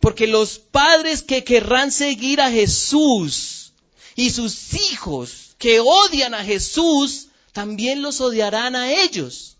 porque 0.00 0.26
los 0.28 0.58
padres 0.58 1.22
que 1.22 1.42
querrán 1.42 1.90
seguir 1.90 2.40
a 2.40 2.50
Jesús 2.50 3.72
y 4.14 4.30
sus 4.30 4.74
hijos 4.74 5.56
que 5.58 5.80
odian 5.80 6.34
a 6.34 6.44
Jesús, 6.44 7.28
también 7.52 8.02
los 8.02 8.20
odiarán 8.20 8.76
a 8.76 8.92
ellos. 8.92 9.56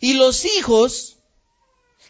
Y 0.00 0.14
los 0.14 0.46
hijos 0.46 1.16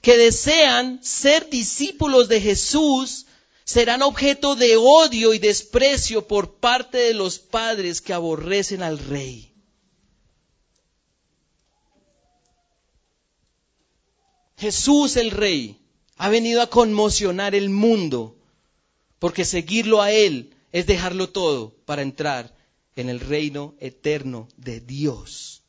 que 0.02 0.16
desean 0.16 1.02
ser 1.02 1.50
discípulos 1.50 2.28
de 2.28 2.40
Jesús 2.40 3.26
serán 3.64 4.02
objeto 4.02 4.54
de 4.54 4.76
odio 4.76 5.34
y 5.34 5.38
desprecio 5.38 6.28
por 6.28 6.54
parte 6.54 6.98
de 6.98 7.14
los 7.14 7.38
padres 7.38 8.00
que 8.00 8.12
aborrecen 8.12 8.82
al 8.82 8.98
rey. 8.98 9.47
Jesús 14.58 15.16
el 15.16 15.30
rey 15.30 15.78
ha 16.16 16.28
venido 16.28 16.62
a 16.62 16.70
conmocionar 16.70 17.54
el 17.54 17.70
mundo, 17.70 18.36
porque 19.18 19.44
seguirlo 19.44 20.02
a 20.02 20.10
Él 20.10 20.54
es 20.72 20.86
dejarlo 20.86 21.30
todo 21.30 21.74
para 21.84 22.02
entrar 22.02 22.54
en 22.96 23.08
el 23.08 23.20
reino 23.20 23.74
eterno 23.80 24.48
de 24.56 24.80
Dios. 24.80 25.62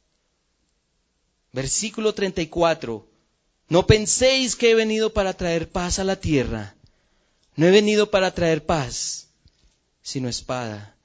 Versículo 1.51 2.13
34 2.13 3.09
no 3.69 3.85
penséis 3.85 4.55
que 4.55 4.71
he 4.71 4.75
venido 4.75 5.13
para 5.13 5.33
traer 5.33 5.71
paz 5.71 5.99
a 5.99 6.03
la 6.03 6.19
tierra. 6.19 6.75
No 7.55 7.67
he 7.67 7.71
venido 7.71 8.09
para 8.09 8.33
traer 8.33 8.65
paz, 8.65 9.27
sino 10.01 10.27
espada. 10.27 10.95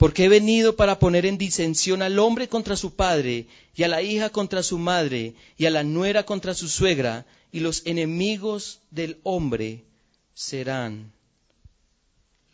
Porque 0.00 0.24
he 0.24 0.28
venido 0.30 0.76
para 0.76 0.98
poner 0.98 1.26
en 1.26 1.36
disensión 1.36 2.00
al 2.00 2.18
hombre 2.18 2.48
contra 2.48 2.74
su 2.74 2.94
padre, 2.94 3.48
y 3.74 3.82
a 3.82 3.88
la 3.88 4.00
hija 4.00 4.30
contra 4.30 4.62
su 4.62 4.78
madre, 4.78 5.34
y 5.58 5.66
a 5.66 5.70
la 5.70 5.84
nuera 5.84 6.24
contra 6.24 6.54
su 6.54 6.70
suegra, 6.70 7.26
y 7.52 7.60
los 7.60 7.82
enemigos 7.84 8.80
del 8.90 9.20
hombre 9.24 9.84
serán 10.32 11.12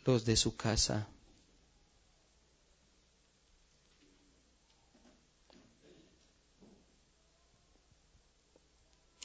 los 0.03 0.25
de 0.25 0.35
su 0.35 0.57
casa. 0.57 1.07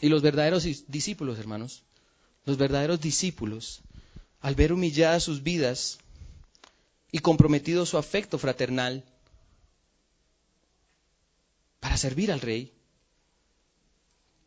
Y 0.00 0.08
los 0.08 0.22
verdaderos 0.22 0.62
discípulos, 0.86 1.40
hermanos, 1.40 1.82
los 2.44 2.56
verdaderos 2.56 3.00
discípulos, 3.00 3.80
al 4.40 4.54
ver 4.54 4.72
humilladas 4.72 5.24
sus 5.24 5.42
vidas 5.42 5.98
y 7.12 7.18
comprometido 7.18 7.84
su 7.84 7.98
afecto 7.98 8.38
fraternal 8.38 9.04
para 11.78 11.98
servir 11.98 12.32
al 12.32 12.40
rey, 12.40 12.72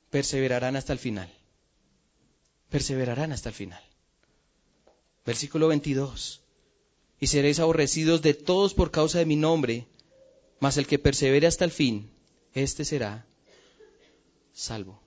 perseverarán 0.10 0.76
hasta 0.76 0.92
el 0.92 1.00
final. 1.00 1.32
Perseverarán 2.70 3.32
hasta 3.32 3.50
el 3.50 3.56
final. 3.56 3.84
Versículo 5.26 5.68
22. 5.68 6.42
Y 7.20 7.28
seréis 7.28 7.60
aborrecidos 7.60 8.22
de 8.22 8.34
todos 8.34 8.74
por 8.74 8.92
causa 8.92 9.20
de 9.20 9.26
mi 9.26 9.36
nombre, 9.36 9.88
mas 10.60 10.78
el 10.78 10.88
que 10.88 11.00
persevere 11.00 11.48
hasta 11.48 11.66
el 11.66 11.72
fin, 11.72 12.10
éste 12.54 12.84
será 12.84 13.26
salvo. 14.54 15.00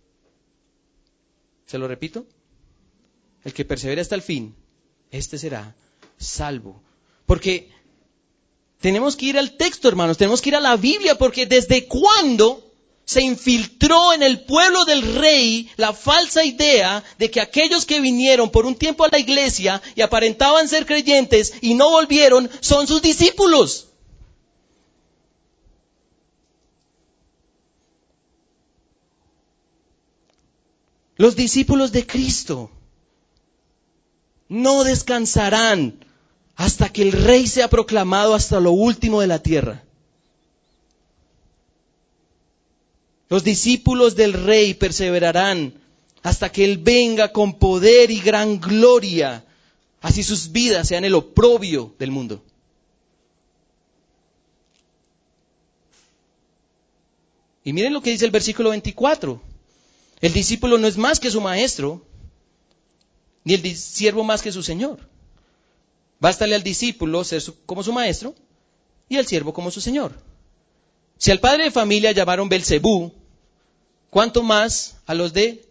Se 1.67 1.79
lo 1.79 1.89
repito. 1.89 2.27
El 3.45 3.53
que 3.53 3.65
persevera 3.65 4.03
hasta 4.03 4.15
el 4.15 4.23
fin, 4.23 4.55
este 5.11 5.39
será 5.39 5.75
salvo. 6.19 6.83
Porque 7.29 7.71
tenemos 8.81 9.15
que 9.15 9.27
ir 9.27 9.39
al 9.39 9.59
texto, 9.59 9.87
hermanos, 9.87 10.17
tenemos 10.17 10.41
que 10.41 10.49
ir 10.49 10.57
a 10.57 10.61
la 10.61 10.77
Biblia, 10.77 11.19
porque 11.19 11.45
desde 11.45 11.87
cuándo 11.87 12.73
se 13.05 13.21
infiltró 13.21 14.15
en 14.15 14.23
el 14.23 14.47
pueblo 14.47 14.87
del 14.87 15.03
rey 15.17 15.71
la 15.77 15.93
falsa 15.93 16.43
idea 16.43 17.05
de 17.19 17.31
que 17.31 17.43
aquellos 17.43 17.85
que 17.85 18.01
vinieron 18.01 18.49
por 18.51 18.65
un 18.65 18.75
tiempo 18.75 19.05
a 19.05 19.09
la 19.13 19.19
iglesia 19.19 19.83
y 19.95 20.01
aparentaban 20.01 20.69
ser 20.69 20.87
creyentes 20.87 21.53
y 21.61 21.75
no 21.75 21.91
volvieron 21.91 22.49
son 22.61 22.87
sus 22.87 23.03
discípulos. 23.03 23.89
Los 31.17 31.37
discípulos 31.37 31.93
de 31.93 32.07
Cristo 32.07 32.71
no 34.49 34.83
descansarán 34.83 36.08
hasta 36.59 36.89
que 36.89 37.03
el 37.03 37.13
rey 37.13 37.47
sea 37.47 37.71
proclamado 37.71 38.35
hasta 38.35 38.59
lo 38.59 38.73
último 38.73 39.21
de 39.21 39.29
la 39.29 39.41
tierra. 39.41 39.85
Los 43.29 43.45
discípulos 43.45 44.17
del 44.17 44.33
rey 44.33 44.75
perseverarán 44.75 45.73
hasta 46.25 46.51
que 46.51 46.65
él 46.65 46.79
venga 46.79 47.33
con 47.33 47.61
poder 47.61 48.11
y 48.11 48.19
gran 48.19 48.59
gloria, 48.61 49.45
así 50.01 50.25
sus 50.25 50.51
vidas 50.51 50.89
sean 50.89 51.05
el 51.05 51.15
oprobio 51.15 51.95
del 51.97 52.11
mundo. 52.11 52.43
Y 57.63 57.73
miren 57.73 57.93
lo 57.93 58.03
que 58.03 58.11
dice 58.11 58.25
el 58.25 58.33
versículo 58.33 58.71
24. 58.71 59.41
El 60.21 60.33
discípulo 60.33 60.77
no 60.77 60.89
es 60.89 60.97
más 60.97 61.21
que 61.21 61.31
su 61.31 61.41
maestro, 61.41 62.05
ni 63.45 63.55
el 63.55 63.77
siervo 63.77 64.25
más 64.25 64.43
que 64.43 64.51
su 64.51 64.65
señor. 64.65 64.99
Bástale 66.21 66.55
al 66.55 66.63
discípulo 66.63 67.25
ser 67.25 67.43
como 67.67 67.83
su 67.83 67.93
maestro 67.93 68.35
y 69.09 69.17
al 69.17 69.27
siervo 69.27 69.53
como 69.53 69.71
su 69.71 69.81
señor. 69.81 70.13
Si 71.17 71.31
al 71.31 71.41
padre 71.41 71.65
de 71.65 71.71
familia 71.71 72.13
llamaron 72.13 72.49
Belcebú, 72.49 73.13
¿cuánto 74.11 74.43
más 74.43 74.97
a 75.07 75.15
los 75.15 75.33
de 75.33 75.69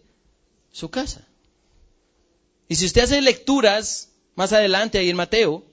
su 0.72 0.90
casa? 0.90 1.26
Y 2.68 2.76
si 2.76 2.86
usted 2.86 3.02
hace 3.02 3.22
lecturas 3.22 4.10
más 4.34 4.52
adelante 4.52 4.98
ahí 4.98 5.10
en 5.10 5.16
Mateo, 5.16 5.64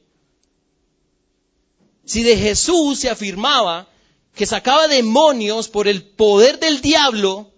si 2.05 2.23
de 2.23 2.37
Jesús 2.37 2.99
se 2.99 3.09
afirmaba 3.09 3.87
que 4.33 4.45
sacaba 4.45 4.87
demonios 4.87 5.67
por 5.67 5.87
el 5.87 6.03
poder 6.03 6.59
del 6.59 6.81
diablo, 6.81 7.51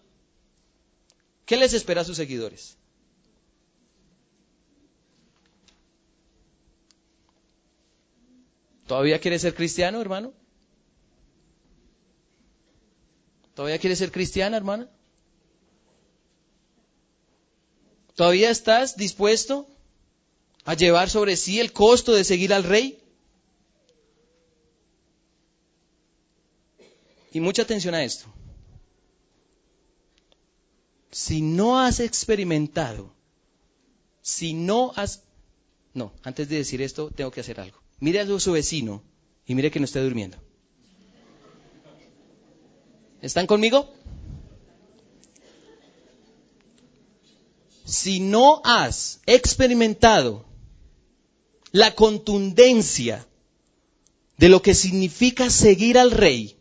¿Qué 1.48 1.56
les 1.56 1.74
espera 1.74 2.02
a 2.02 2.04
sus 2.04 2.18
seguidores? 2.18 2.77
¿Todavía 8.88 9.20
quieres 9.20 9.42
ser 9.42 9.54
cristiano, 9.54 10.02
hermano? 10.02 10.34
¿Todavía 13.54 13.80
quieres 13.80 14.00
ser 14.00 14.12
cristiana, 14.12 14.58
hermana? 14.58 14.90
¿Todavía 18.16 18.50
estás 18.50 18.98
dispuesto 18.98 19.68
a 20.66 20.74
llevar 20.74 21.10
sobre 21.10 21.36
sí 21.36 21.60
el 21.60 21.72
costo 21.74 22.14
de 22.14 22.24
seguir 22.24 22.54
al 22.54 22.64
rey? 22.64 23.00
Y 27.32 27.40
mucha 27.40 27.62
atención 27.62 27.94
a 27.94 28.04
esto 28.04 28.28
si 31.18 31.42
no 31.42 31.80
has 31.80 32.00
experimentado, 32.00 33.12
si 34.22 34.54
no 34.54 34.92
has... 34.96 35.24
No, 35.94 36.14
antes 36.22 36.48
de 36.48 36.58
decir 36.58 36.80
esto, 36.82 37.10
tengo 37.10 37.32
que 37.32 37.42
hacer 37.42 37.60
algo. 37.60 37.80
Mire 38.00 38.20
a 38.20 38.40
su 38.40 38.52
vecino 38.52 39.04
y 39.46 39.56
mire 39.56 39.72
que 39.72 39.80
no 39.80 39.86
esté 39.86 40.02
durmiendo. 40.02 40.38
¿Están 43.22 43.48
conmigo? 43.48 43.90
Si 47.86 48.20
no 48.20 48.62
has 48.64 49.22
experimentado 49.26 50.46
la 51.72 51.96
contundencia 51.96 53.26
de 54.38 54.50
lo 54.50 54.62
que 54.62 54.76
significa 54.76 55.50
seguir 55.50 55.98
al 55.98 56.12
rey, 56.12 56.58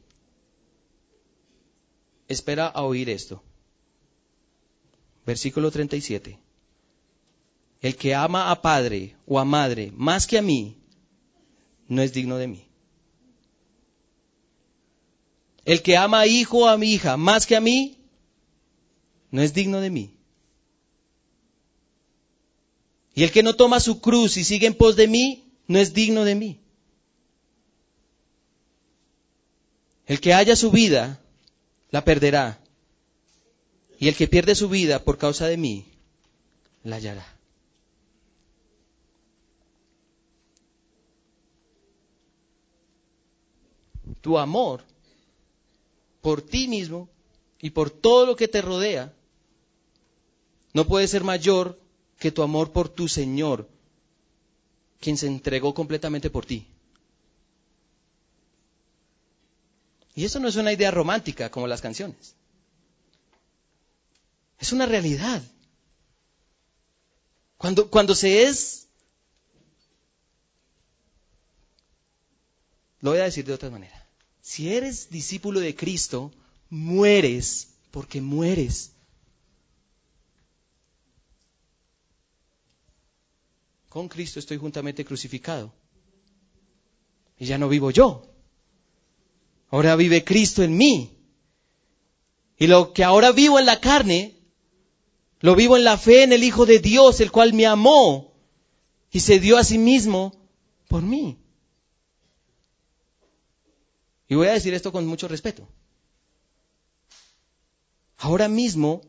espera 2.28 2.66
a 2.66 2.82
oír 2.82 3.10
esto. 3.10 3.42
Versículo 5.26 5.70
37. 5.70 6.38
El 7.80 7.96
que 7.96 8.14
ama 8.14 8.50
a 8.50 8.62
padre 8.62 9.16
o 9.26 9.38
a 9.38 9.44
madre 9.44 9.92
más 9.94 10.26
que 10.26 10.38
a 10.38 10.42
mí, 10.42 10.78
no 11.88 12.02
es 12.02 12.12
digno 12.12 12.36
de 12.36 12.48
mí. 12.48 12.66
El 15.64 15.82
que 15.82 15.96
ama 15.96 16.20
a 16.20 16.26
hijo 16.26 16.58
o 16.58 16.68
a 16.68 16.78
mi 16.78 16.92
hija 16.92 17.16
más 17.16 17.46
que 17.46 17.56
a 17.56 17.60
mí, 17.60 17.98
no 19.30 19.42
es 19.42 19.52
digno 19.52 19.80
de 19.80 19.90
mí. 19.90 20.14
Y 23.14 23.24
el 23.24 23.32
que 23.32 23.42
no 23.42 23.56
toma 23.56 23.80
su 23.80 24.00
cruz 24.00 24.36
y 24.36 24.44
sigue 24.44 24.66
en 24.66 24.74
pos 24.74 24.94
de 24.94 25.08
mí, 25.08 25.52
no 25.66 25.78
es 25.78 25.94
digno 25.94 26.24
de 26.24 26.34
mí. 26.34 26.60
El 30.06 30.20
que 30.20 30.34
haya 30.34 30.54
su 30.54 30.70
vida, 30.70 31.20
la 31.90 32.04
perderá. 32.04 32.60
Y 33.98 34.08
el 34.08 34.14
que 34.14 34.28
pierde 34.28 34.54
su 34.54 34.68
vida 34.68 35.02
por 35.02 35.18
causa 35.18 35.48
de 35.48 35.56
mí, 35.56 35.86
la 36.84 36.96
hallará. 36.96 37.35
Tu 44.26 44.36
amor 44.36 44.82
por 46.20 46.42
ti 46.42 46.66
mismo 46.66 47.08
y 47.60 47.70
por 47.70 47.90
todo 47.90 48.26
lo 48.26 48.34
que 48.34 48.48
te 48.48 48.60
rodea 48.60 49.14
no 50.72 50.84
puede 50.84 51.06
ser 51.06 51.22
mayor 51.22 51.78
que 52.18 52.32
tu 52.32 52.42
amor 52.42 52.72
por 52.72 52.88
tu 52.88 53.06
Señor, 53.06 53.68
quien 54.98 55.16
se 55.16 55.28
entregó 55.28 55.74
completamente 55.74 56.28
por 56.28 56.44
ti. 56.44 56.66
Y 60.16 60.24
eso 60.24 60.40
no 60.40 60.48
es 60.48 60.56
una 60.56 60.72
idea 60.72 60.90
romántica 60.90 61.48
como 61.48 61.68
las 61.68 61.80
canciones. 61.80 62.34
Es 64.58 64.72
una 64.72 64.86
realidad. 64.86 65.40
Cuando, 67.58 67.88
cuando 67.88 68.16
se 68.16 68.42
es... 68.42 68.88
Lo 72.98 73.12
voy 73.12 73.20
a 73.20 73.30
decir 73.30 73.44
de 73.44 73.52
otra 73.52 73.70
manera. 73.70 74.05
Si 74.46 74.72
eres 74.72 75.10
discípulo 75.10 75.58
de 75.58 75.74
Cristo, 75.74 76.30
mueres 76.70 77.66
porque 77.90 78.20
mueres. 78.20 78.92
Con 83.88 84.06
Cristo 84.08 84.38
estoy 84.38 84.56
juntamente 84.58 85.04
crucificado. 85.04 85.72
Y 87.36 87.46
ya 87.46 87.58
no 87.58 87.68
vivo 87.68 87.90
yo. 87.90 88.22
Ahora 89.70 89.96
vive 89.96 90.22
Cristo 90.22 90.62
en 90.62 90.76
mí. 90.76 91.18
Y 92.56 92.68
lo 92.68 92.92
que 92.92 93.02
ahora 93.02 93.32
vivo 93.32 93.58
en 93.58 93.66
la 93.66 93.80
carne, 93.80 94.36
lo 95.40 95.56
vivo 95.56 95.76
en 95.76 95.82
la 95.82 95.98
fe 95.98 96.22
en 96.22 96.32
el 96.32 96.44
Hijo 96.44 96.66
de 96.66 96.78
Dios, 96.78 97.20
el 97.20 97.32
cual 97.32 97.52
me 97.52 97.66
amó 97.66 98.32
y 99.10 99.18
se 99.18 99.40
dio 99.40 99.58
a 99.58 99.64
sí 99.64 99.76
mismo 99.76 100.32
por 100.86 101.02
mí. 101.02 101.36
Y 104.28 104.34
voy 104.34 104.48
a 104.48 104.52
decir 104.52 104.74
esto 104.74 104.92
con 104.92 105.06
mucho 105.06 105.28
respeto. 105.28 105.68
Ahora 108.18 108.48
mismo 108.48 109.02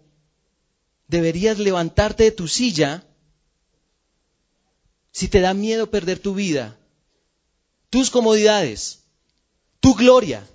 deberías 1.07 1.57
levantarte 1.57 2.25
de 2.25 2.31
tu 2.31 2.47
silla 2.47 3.03
si 5.11 5.27
te 5.27 5.39
da 5.39 5.53
miedo 5.53 5.89
perder 5.89 6.19
tu 6.19 6.35
vida, 6.35 6.77
tus 7.89 8.11
comodidades, 8.11 8.99
tu 9.79 9.95
gloria, 9.95 10.47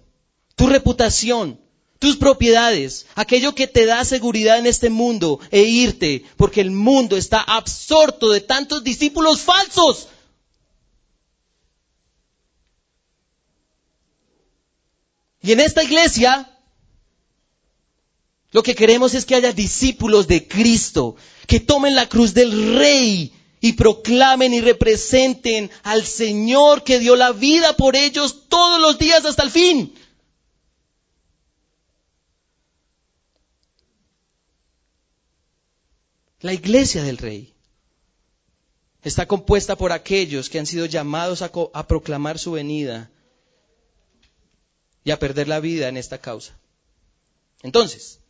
tu 0.55 0.69
reputación, 0.69 1.59
tus 1.99 2.17
propiedades, 2.17 3.07
aquello 3.15 3.55
que 3.55 3.67
te 3.67 3.87
da 3.87 4.05
seguridad 4.05 4.59
en 4.59 4.67
este 4.67 4.91
mundo 4.91 5.41
e 5.51 5.63
irte, 5.63 6.25
porque 6.37 6.61
el 6.61 6.71
mundo 6.71 7.17
está 7.17 7.41
absorto 7.41 8.31
de 8.31 8.41
tantos 8.41 8.85
discípulos 8.85 9.41
falsos. 9.41 10.09
Y 15.43 15.53
en 15.53 15.61
esta 15.61 15.83
iglesia, 15.83 16.49
lo 18.53 18.63
que 18.63 18.75
queremos 18.75 19.15
es 19.15 19.25
que 19.25 19.35
haya 19.35 19.53
discípulos 19.53 20.29
de 20.29 20.47
Cristo, 20.47 21.17
que 21.47 21.59
tomen 21.61 21.95
la 21.95 22.09
cruz 22.09 22.33
del 22.33 22.77
Rey 22.77 23.33
y 23.61 23.73
proclamen 23.73 24.55
y 24.55 24.61
representen 24.61 25.71
al 25.83 26.05
Señor 26.05 26.85
que 26.85 26.99
dio 26.99 27.17
la 27.17 27.33
vida 27.33 27.77
por 27.77 27.97
ellos 27.97 28.49
todos 28.49 28.81
los 28.81 28.99
días 28.99 29.25
hasta 29.25 29.43
el 29.43 29.51
fin. 29.51 29.95
La 36.41 36.53
iglesia 36.53 37.05
del 37.05 37.19
rey 37.19 37.55
está 39.03 39.27
compuesta 39.27 39.77
por 39.77 39.93
aquellos 39.93 40.51
que 40.51 40.59
han 40.59 40.67
sido 40.67 40.87
llamados 40.87 41.41
a, 41.41 41.87
proclamar 41.87 42.41
su 42.41 42.53
venida 42.53 43.11
y 45.05 45.11
a 45.11 45.19
perder 45.19 45.49
la 45.49 45.61
vida 45.61 45.89
en 45.89 45.97
esta 45.97 46.19
causa. 46.19 46.57
Entonces, 47.63 48.21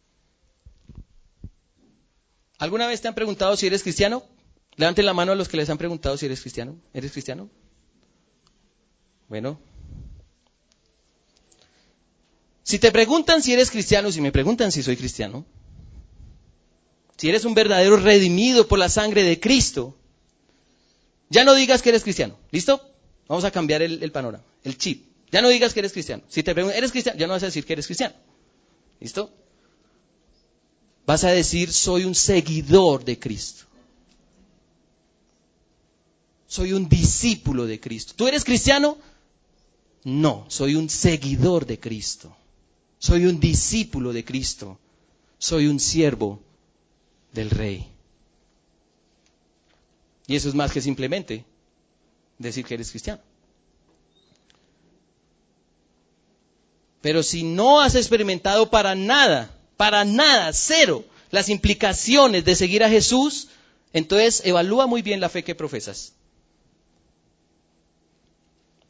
¿alguna 2.58 2.86
vez 2.86 3.00
te 3.00 3.08
han 3.08 3.14
preguntado 3.14 3.56
si 3.56 3.66
eres 3.66 3.82
cristiano? 3.82 4.22
Levanten 4.76 5.06
la 5.06 5.12
mano 5.12 5.32
a 5.32 5.34
los 5.34 5.48
que 5.48 5.56
les 5.56 5.68
han 5.68 5.78
preguntado 5.78 6.16
si 6.16 6.26
eres 6.26 6.40
cristiano. 6.40 6.76
¿Eres 6.94 7.12
cristiano? 7.12 7.50
Bueno. 9.28 9.58
Si 12.62 12.78
te 12.78 12.90
preguntan 12.90 13.42
si 13.42 13.52
eres 13.52 13.70
cristiano, 13.70 14.10
si 14.12 14.20
me 14.20 14.32
preguntan 14.32 14.72
si 14.72 14.82
soy 14.82 14.96
cristiano, 14.96 15.44
si 17.16 17.28
eres 17.28 17.44
un 17.44 17.54
verdadero 17.54 17.96
redimido 17.96 18.66
por 18.66 18.78
la 18.78 18.88
sangre 18.88 19.22
de 19.22 19.38
Cristo, 19.40 19.96
ya 21.28 21.44
no 21.44 21.54
digas 21.54 21.82
que 21.82 21.90
eres 21.90 22.02
cristiano. 22.02 22.38
¿Listo? 22.50 22.80
Vamos 23.28 23.44
a 23.44 23.50
cambiar 23.50 23.82
el, 23.82 24.02
el 24.02 24.12
panorama, 24.12 24.44
el 24.64 24.78
chip. 24.78 25.11
Ya 25.32 25.40
no 25.40 25.48
digas 25.48 25.72
que 25.72 25.80
eres 25.80 25.92
cristiano. 25.92 26.22
Si 26.28 26.42
te 26.42 26.52
preguntan, 26.52 26.76
¿eres 26.76 26.92
cristiano? 26.92 27.18
Ya 27.18 27.26
no 27.26 27.32
vas 27.32 27.42
a 27.42 27.46
decir 27.46 27.64
que 27.64 27.72
eres 27.72 27.86
cristiano. 27.86 28.14
¿Listo? 29.00 29.32
Vas 31.06 31.24
a 31.24 31.30
decir, 31.30 31.72
soy 31.72 32.04
un 32.04 32.14
seguidor 32.14 33.02
de 33.04 33.18
Cristo. 33.18 33.64
Soy 36.46 36.74
un 36.74 36.86
discípulo 36.86 37.64
de 37.64 37.80
Cristo. 37.80 38.12
¿Tú 38.14 38.28
eres 38.28 38.44
cristiano? 38.44 38.98
No, 40.04 40.44
soy 40.48 40.74
un 40.74 40.90
seguidor 40.90 41.64
de 41.64 41.80
Cristo. 41.80 42.36
Soy 42.98 43.24
un 43.24 43.40
discípulo 43.40 44.12
de 44.12 44.24
Cristo. 44.24 44.78
Soy 45.38 45.66
un 45.66 45.80
siervo 45.80 46.40
del 47.32 47.48
rey. 47.48 47.88
Y 50.26 50.36
eso 50.36 50.50
es 50.50 50.54
más 50.54 50.72
que 50.72 50.82
simplemente 50.82 51.46
decir 52.38 52.66
que 52.66 52.74
eres 52.74 52.90
cristiano. 52.90 53.22
Pero 57.02 57.22
si 57.22 57.42
no 57.42 57.80
has 57.80 57.94
experimentado 57.96 58.70
para 58.70 58.94
nada, 58.94 59.50
para 59.76 60.04
nada, 60.04 60.52
cero, 60.52 61.04
las 61.30 61.48
implicaciones 61.48 62.44
de 62.44 62.54
seguir 62.54 62.84
a 62.84 62.88
Jesús, 62.88 63.48
entonces 63.92 64.42
evalúa 64.44 64.86
muy 64.86 65.02
bien 65.02 65.20
la 65.20 65.28
fe 65.28 65.42
que 65.42 65.54
profesas. 65.54 66.14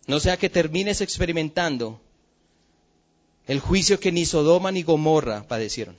No 0.07 0.21
sea 0.21 0.37
que 0.37 0.51
termines 0.51 1.01
experimentando 1.01 2.01
el 3.47 3.61
juicio 3.61 3.99
que 3.99 4.13
ni 4.13 4.27
Sodoma 4.27 4.71
ni 4.71 4.83
Gomorra 4.83 5.49
padecieron. 5.49 5.97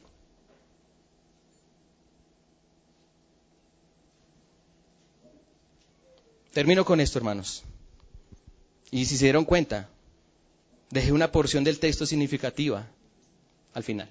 Termino 6.53 6.85
con 6.85 7.01
esto, 7.01 7.17
hermanos. 7.17 7.63
Y 8.91 9.05
si 9.05 9.17
se 9.17 9.25
dieron 9.25 9.45
cuenta, 9.45 9.89
dejé 10.93 11.11
una 11.11 11.31
porción 11.31 11.63
del 11.63 11.79
texto 11.79 12.05
significativa 12.05 12.87
al 13.73 13.83
final. 13.83 14.09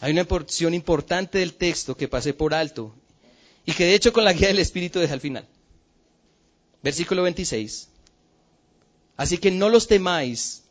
Hay 0.00 0.12
una 0.12 0.24
porción 0.24 0.74
importante 0.74 1.38
del 1.38 1.54
texto 1.54 1.96
que 1.96 2.08
pasé 2.08 2.34
por 2.34 2.52
alto 2.52 2.92
y 3.64 3.72
que 3.72 3.84
de 3.84 3.94
hecho 3.94 4.12
con 4.12 4.24
la 4.24 4.32
guía 4.32 4.48
del 4.48 4.58
Espíritu 4.58 4.98
dejé 4.98 5.12
al 5.12 5.20
final. 5.20 5.46
Versículo 6.82 7.22
26. 7.22 7.88
Así 9.16 9.38
que 9.38 9.52
no 9.52 9.68
los 9.68 9.86
temáis, 9.86 10.64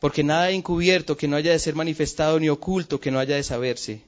porque 0.00 0.24
nada 0.24 0.50
encubierto 0.50 1.16
que 1.18 1.28
no 1.28 1.36
haya 1.36 1.52
de 1.52 1.58
ser 1.58 1.74
manifestado 1.74 2.40
ni 2.40 2.48
oculto 2.48 2.98
que 2.98 3.10
no 3.10 3.18
haya 3.18 3.36
de 3.36 3.42
saberse. 3.42 4.02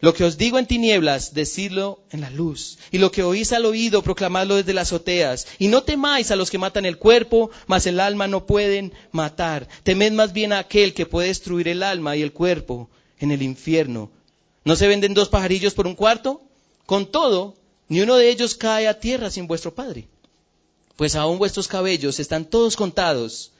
Lo 0.00 0.14
que 0.14 0.22
os 0.22 0.38
digo 0.38 0.58
en 0.58 0.66
tinieblas, 0.66 1.34
decidlo 1.34 2.00
en 2.12 2.20
la 2.20 2.30
luz. 2.30 2.78
Y 2.92 2.98
lo 2.98 3.10
que 3.10 3.24
oís 3.24 3.52
al 3.52 3.64
oído, 3.64 4.02
proclamadlo 4.02 4.54
desde 4.54 4.72
las 4.72 4.88
azoteas. 4.88 5.48
Y 5.58 5.66
no 5.66 5.82
temáis 5.82 6.30
a 6.30 6.36
los 6.36 6.50
que 6.50 6.58
matan 6.58 6.86
el 6.86 6.98
cuerpo, 6.98 7.50
mas 7.66 7.86
el 7.86 7.98
alma 7.98 8.28
no 8.28 8.46
pueden 8.46 8.92
matar. 9.10 9.68
Temed 9.82 10.12
más 10.12 10.32
bien 10.32 10.52
a 10.52 10.60
aquel 10.60 10.94
que 10.94 11.06
puede 11.06 11.28
destruir 11.28 11.66
el 11.66 11.82
alma 11.82 12.14
y 12.14 12.22
el 12.22 12.32
cuerpo 12.32 12.88
en 13.18 13.32
el 13.32 13.42
infierno. 13.42 14.10
¿No 14.64 14.76
se 14.76 14.86
venden 14.86 15.14
dos 15.14 15.28
pajarillos 15.28 15.74
por 15.74 15.88
un 15.88 15.96
cuarto? 15.96 16.42
Con 16.86 17.10
todo, 17.10 17.56
ni 17.88 18.00
uno 18.00 18.16
de 18.16 18.30
ellos 18.30 18.54
cae 18.54 18.86
a 18.86 19.00
tierra 19.00 19.30
sin 19.30 19.48
vuestro 19.48 19.74
Padre. 19.74 20.06
Pues 20.94 21.16
aún 21.16 21.38
vuestros 21.38 21.66
cabellos 21.66 22.20
están 22.20 22.44
todos 22.44 22.76
contados. 22.76 23.50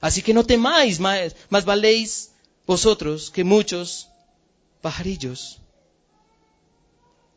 Así 0.00 0.22
que 0.22 0.32
no 0.32 0.44
temáis, 0.44 0.98
más, 0.98 1.36
más 1.50 1.66
valéis 1.66 2.30
vosotros 2.66 3.30
que 3.30 3.44
muchos 3.44 4.08
pajarillos. 4.80 5.58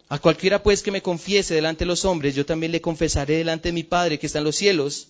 A 0.09 0.19
cualquiera 0.19 0.63
pues 0.63 0.81
que 0.81 0.91
me 0.91 1.01
confiese 1.01 1.53
delante 1.53 1.83
de 1.83 1.87
los 1.87 2.05
hombres, 2.05 2.33
yo 2.33 2.45
también 2.45 2.71
le 2.71 2.81
confesaré 2.81 3.37
delante 3.37 3.69
de 3.69 3.73
mi 3.73 3.83
Padre 3.83 4.17
que 4.17 4.27
está 4.27 4.39
en 4.39 4.45
los 4.45 4.55
cielos. 4.55 5.09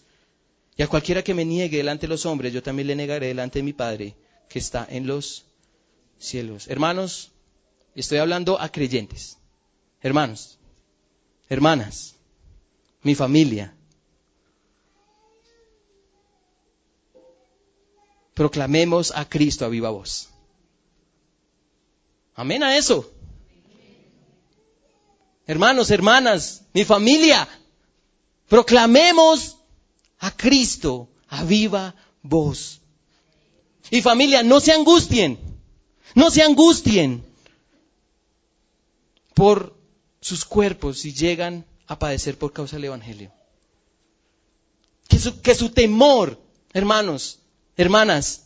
Y 0.76 0.82
a 0.82 0.88
cualquiera 0.88 1.24
que 1.24 1.34
me 1.34 1.46
niegue 1.46 1.78
delante 1.78 2.08
de 2.08 2.10
los 2.10 2.26
hombres, 2.26 2.54
yo 2.54 2.64
también 2.64 2.88
le 2.88 2.96
negaré 2.96 3.28
delante 3.28 3.60
de 3.60 3.64
mi 3.64 3.74
Padre 3.74 4.16
que 4.50 4.60
está 4.60 4.88
en 4.90 5.06
los 5.06 5.46
cielos. 6.18 6.68
Hermanos, 6.68 7.32
estoy 7.96 8.18
hablando 8.18 8.60
a 8.60 8.72
creyentes, 8.72 9.38
hermanos, 10.02 10.58
hermanas, 11.50 12.16
mi 13.04 13.14
familia. 13.14 13.74
Proclamemos 18.34 19.12
a 19.16 19.28
Cristo 19.28 19.66
a 19.66 19.70
viva 19.70 19.90
voz. 19.90 20.30
Amén 22.36 22.62
a 22.62 22.78
eso. 22.78 23.17
Hermanos, 25.48 25.92
hermanas, 25.92 26.64
mi 26.74 26.84
familia, 26.84 27.48
proclamemos 28.50 29.58
a 30.20 30.36
Cristo 30.36 31.10
a 31.30 31.46
viva 31.46 31.96
voz. 32.22 32.82
Y 33.90 34.02
familia, 34.02 34.44
no 34.44 34.60
se 34.60 34.74
angustien, 34.74 35.40
no 36.16 36.30
se 36.30 36.44
angustien 36.44 37.24
por 39.34 39.74
sus 40.20 40.44
cuerpos 40.44 41.00
si 41.00 41.14
llegan 41.14 41.66
a 41.88 41.98
padecer 41.98 42.38
por 42.38 42.52
causa 42.52 42.76
del 42.76 42.86
Evangelio. 42.86 43.32
Que 45.08 45.18
su, 45.18 45.42
que 45.42 45.56
su 45.56 45.70
temor, 45.70 46.38
hermanos, 46.74 47.40
hermanas, 47.78 48.44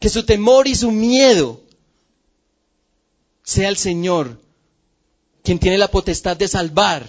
que 0.00 0.08
su 0.08 0.24
temor 0.24 0.66
y 0.66 0.74
su 0.74 0.90
miedo 0.90 1.60
sea 3.44 3.68
el 3.68 3.76
Señor 3.76 4.40
quien 5.48 5.58
tiene 5.58 5.78
la 5.78 5.90
potestad 5.90 6.36
de 6.36 6.46
salvar 6.46 7.08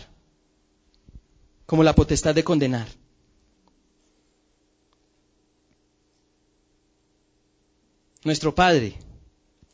como 1.66 1.84
la 1.84 1.94
potestad 1.94 2.34
de 2.34 2.46
condenar. 2.46 2.88
Nuestro 8.24 8.56
Padre, 8.56 8.98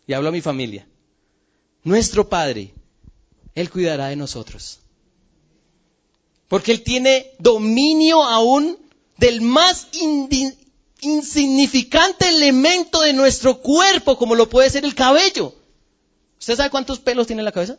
y 0.08 0.14
hablo 0.14 0.30
a 0.30 0.32
mi 0.32 0.42
familia, 0.42 0.88
nuestro 1.84 2.28
Padre, 2.28 2.74
Él 3.54 3.70
cuidará 3.70 4.08
de 4.08 4.16
nosotros. 4.16 4.80
Porque 6.48 6.72
Él 6.72 6.82
tiene 6.82 7.34
dominio 7.38 8.24
aún 8.24 8.80
del 9.18 9.42
más 9.42 9.90
insignificante 11.02 12.30
elemento 12.30 13.02
de 13.02 13.14
nuestro 13.14 13.62
cuerpo, 13.62 14.18
como 14.18 14.34
lo 14.34 14.50
puede 14.50 14.72
ser 14.72 14.86
el 14.86 14.96
cabello. 14.96 15.54
¿Usted 16.40 16.56
sabe 16.56 16.72
cuántos 16.72 16.98
pelos 16.98 17.28
tiene 17.28 17.44
la 17.44 17.52
cabeza? 17.52 17.78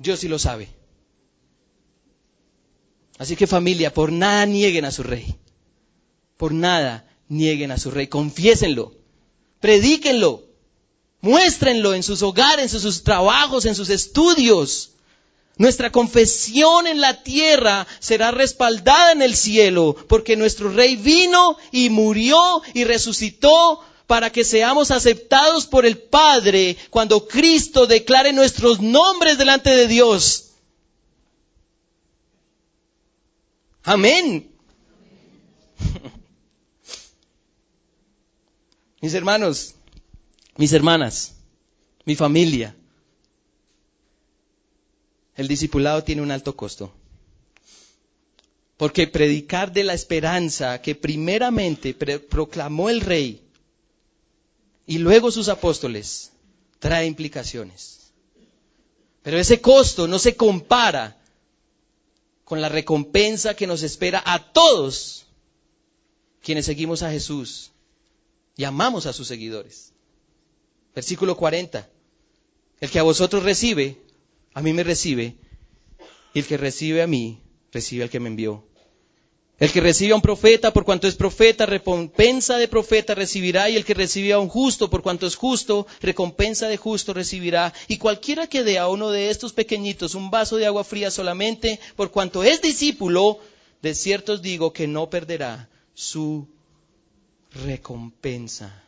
Dios 0.00 0.20
sí 0.20 0.28
lo 0.28 0.38
sabe. 0.38 0.70
Así 3.18 3.36
que 3.36 3.46
familia, 3.46 3.92
por 3.92 4.10
nada 4.10 4.46
nieguen 4.46 4.86
a 4.86 4.90
su 4.90 5.02
rey. 5.02 5.36
Por 6.38 6.54
nada 6.54 7.06
nieguen 7.28 7.70
a 7.70 7.76
su 7.76 7.90
rey. 7.90 8.06
Confiésenlo. 8.06 8.94
Predíquenlo. 9.60 10.48
Muéstrenlo 11.20 11.92
en 11.92 12.02
sus 12.02 12.22
hogares, 12.22 12.72
en 12.72 12.80
sus 12.80 13.02
trabajos, 13.04 13.66
en 13.66 13.74
sus 13.74 13.90
estudios. 13.90 14.92
Nuestra 15.58 15.92
confesión 15.92 16.86
en 16.86 17.02
la 17.02 17.22
tierra 17.22 17.86
será 17.98 18.30
respaldada 18.30 19.12
en 19.12 19.20
el 19.20 19.36
cielo, 19.36 19.94
porque 20.08 20.34
nuestro 20.34 20.72
Rey 20.72 20.96
vino 20.96 21.58
y 21.72 21.90
murió 21.90 22.62
y 22.72 22.84
resucitó 22.84 23.84
para 24.10 24.32
que 24.32 24.42
seamos 24.42 24.90
aceptados 24.90 25.68
por 25.68 25.86
el 25.86 25.96
Padre 25.96 26.76
cuando 26.90 27.28
Cristo 27.28 27.86
declare 27.86 28.32
nuestros 28.32 28.80
nombres 28.80 29.38
delante 29.38 29.70
de 29.70 29.86
Dios. 29.86 30.50
Amén. 33.84 34.50
Mis 39.00 39.14
hermanos, 39.14 39.76
mis 40.56 40.72
hermanas, 40.72 41.34
mi 42.04 42.16
familia, 42.16 42.74
el 45.36 45.46
discipulado 45.46 46.02
tiene 46.02 46.22
un 46.22 46.32
alto 46.32 46.56
costo. 46.56 46.92
Porque 48.76 49.06
predicar 49.06 49.72
de 49.72 49.84
la 49.84 49.94
esperanza 49.94 50.82
que 50.82 50.96
primeramente 50.96 51.94
proclamó 51.94 52.90
el 52.90 53.02
rey 53.02 53.46
y 54.90 54.98
luego 54.98 55.30
sus 55.30 55.48
apóstoles 55.48 56.32
trae 56.80 57.06
implicaciones. 57.06 58.10
Pero 59.22 59.38
ese 59.38 59.60
costo 59.60 60.08
no 60.08 60.18
se 60.18 60.34
compara 60.34 61.16
con 62.44 62.60
la 62.60 62.68
recompensa 62.68 63.54
que 63.54 63.68
nos 63.68 63.84
espera 63.84 64.20
a 64.26 64.52
todos 64.52 65.26
quienes 66.42 66.66
seguimos 66.66 67.04
a 67.04 67.12
Jesús 67.12 67.70
y 68.56 68.64
amamos 68.64 69.06
a 69.06 69.12
sus 69.12 69.28
seguidores. 69.28 69.92
Versículo 70.92 71.36
40. 71.36 71.88
El 72.80 72.90
que 72.90 72.98
a 72.98 73.04
vosotros 73.04 73.44
recibe, 73.44 73.96
a 74.54 74.60
mí 74.60 74.72
me 74.72 74.82
recibe, 74.82 75.36
y 76.34 76.40
el 76.40 76.46
que 76.48 76.56
recibe 76.56 77.00
a 77.00 77.06
mí, 77.06 77.40
recibe 77.70 78.02
al 78.02 78.10
que 78.10 78.18
me 78.18 78.28
envió. 78.28 78.66
El 79.60 79.70
que 79.72 79.82
recibe 79.82 80.12
a 80.12 80.16
un 80.16 80.22
profeta 80.22 80.72
por 80.72 80.86
cuanto 80.86 81.06
es 81.06 81.16
profeta, 81.16 81.66
recompensa 81.66 82.56
de 82.56 82.66
profeta 82.66 83.14
recibirá, 83.14 83.68
y 83.68 83.76
el 83.76 83.84
que 83.84 83.92
recibe 83.92 84.32
a 84.32 84.38
un 84.38 84.48
justo 84.48 84.88
por 84.88 85.02
cuanto 85.02 85.26
es 85.26 85.36
justo, 85.36 85.86
recompensa 86.00 86.66
de 86.66 86.78
justo 86.78 87.12
recibirá. 87.12 87.74
Y 87.86 87.98
cualquiera 87.98 88.46
que 88.46 88.64
dé 88.64 88.78
a 88.78 88.88
uno 88.88 89.10
de 89.10 89.28
estos 89.28 89.52
pequeñitos 89.52 90.14
un 90.14 90.30
vaso 90.30 90.56
de 90.56 90.64
agua 90.64 90.82
fría 90.82 91.10
solamente, 91.10 91.78
por 91.94 92.10
cuanto 92.10 92.42
es 92.42 92.62
discípulo, 92.62 93.38
de 93.82 93.94
cierto 93.94 94.32
os 94.32 94.40
digo 94.40 94.72
que 94.72 94.86
no 94.86 95.10
perderá 95.10 95.68
su 95.92 96.48
recompensa. 97.66 98.82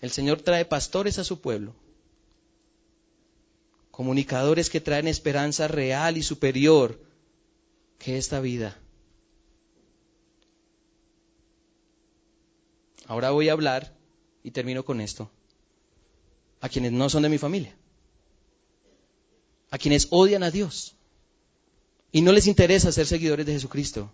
El 0.00 0.10
Señor 0.10 0.42
trae 0.42 0.64
pastores 0.64 1.20
a 1.20 1.24
su 1.24 1.40
pueblo 1.40 1.76
comunicadores 3.94 4.70
que 4.70 4.80
traen 4.80 5.06
esperanza 5.06 5.68
real 5.68 6.16
y 6.16 6.22
superior 6.24 7.00
que 8.00 8.18
esta 8.18 8.40
vida. 8.40 8.76
Ahora 13.06 13.30
voy 13.30 13.48
a 13.48 13.52
hablar, 13.52 13.94
y 14.42 14.50
termino 14.50 14.84
con 14.84 15.00
esto, 15.00 15.30
a 16.60 16.68
quienes 16.68 16.90
no 16.90 17.08
son 17.08 17.22
de 17.22 17.28
mi 17.28 17.38
familia, 17.38 17.72
a 19.70 19.78
quienes 19.78 20.08
odian 20.10 20.42
a 20.42 20.50
Dios 20.50 20.96
y 22.10 22.20
no 22.20 22.32
les 22.32 22.48
interesa 22.48 22.90
ser 22.90 23.06
seguidores 23.06 23.46
de 23.46 23.52
Jesucristo, 23.52 24.12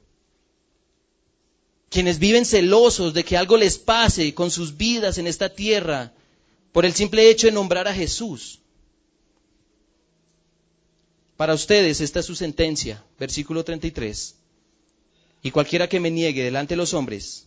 quienes 1.89 2.18
viven 2.18 2.45
celosos 2.45 3.14
de 3.14 3.24
que 3.24 3.39
algo 3.39 3.57
les 3.57 3.78
pase 3.78 4.35
con 4.35 4.51
sus 4.51 4.76
vidas 4.76 5.16
en 5.16 5.26
esta 5.26 5.49
tierra 5.49 6.12
por 6.70 6.85
el 6.85 6.93
simple 6.93 7.31
hecho 7.31 7.47
de 7.47 7.55
nombrar 7.55 7.89
a 7.89 7.95
Jesús. 7.95 8.60
Para 11.41 11.55
ustedes 11.55 12.03
esta 12.03 12.20
es 12.20 12.26
su 12.26 12.34
sentencia, 12.34 13.03
versículo 13.18 13.64
33. 13.64 14.34
Y 15.41 15.51
cualquiera 15.51 15.88
que 15.88 15.99
me 15.99 16.11
niegue 16.11 16.45
delante 16.45 16.74
de 16.74 16.76
los 16.76 16.93
hombres, 16.93 17.47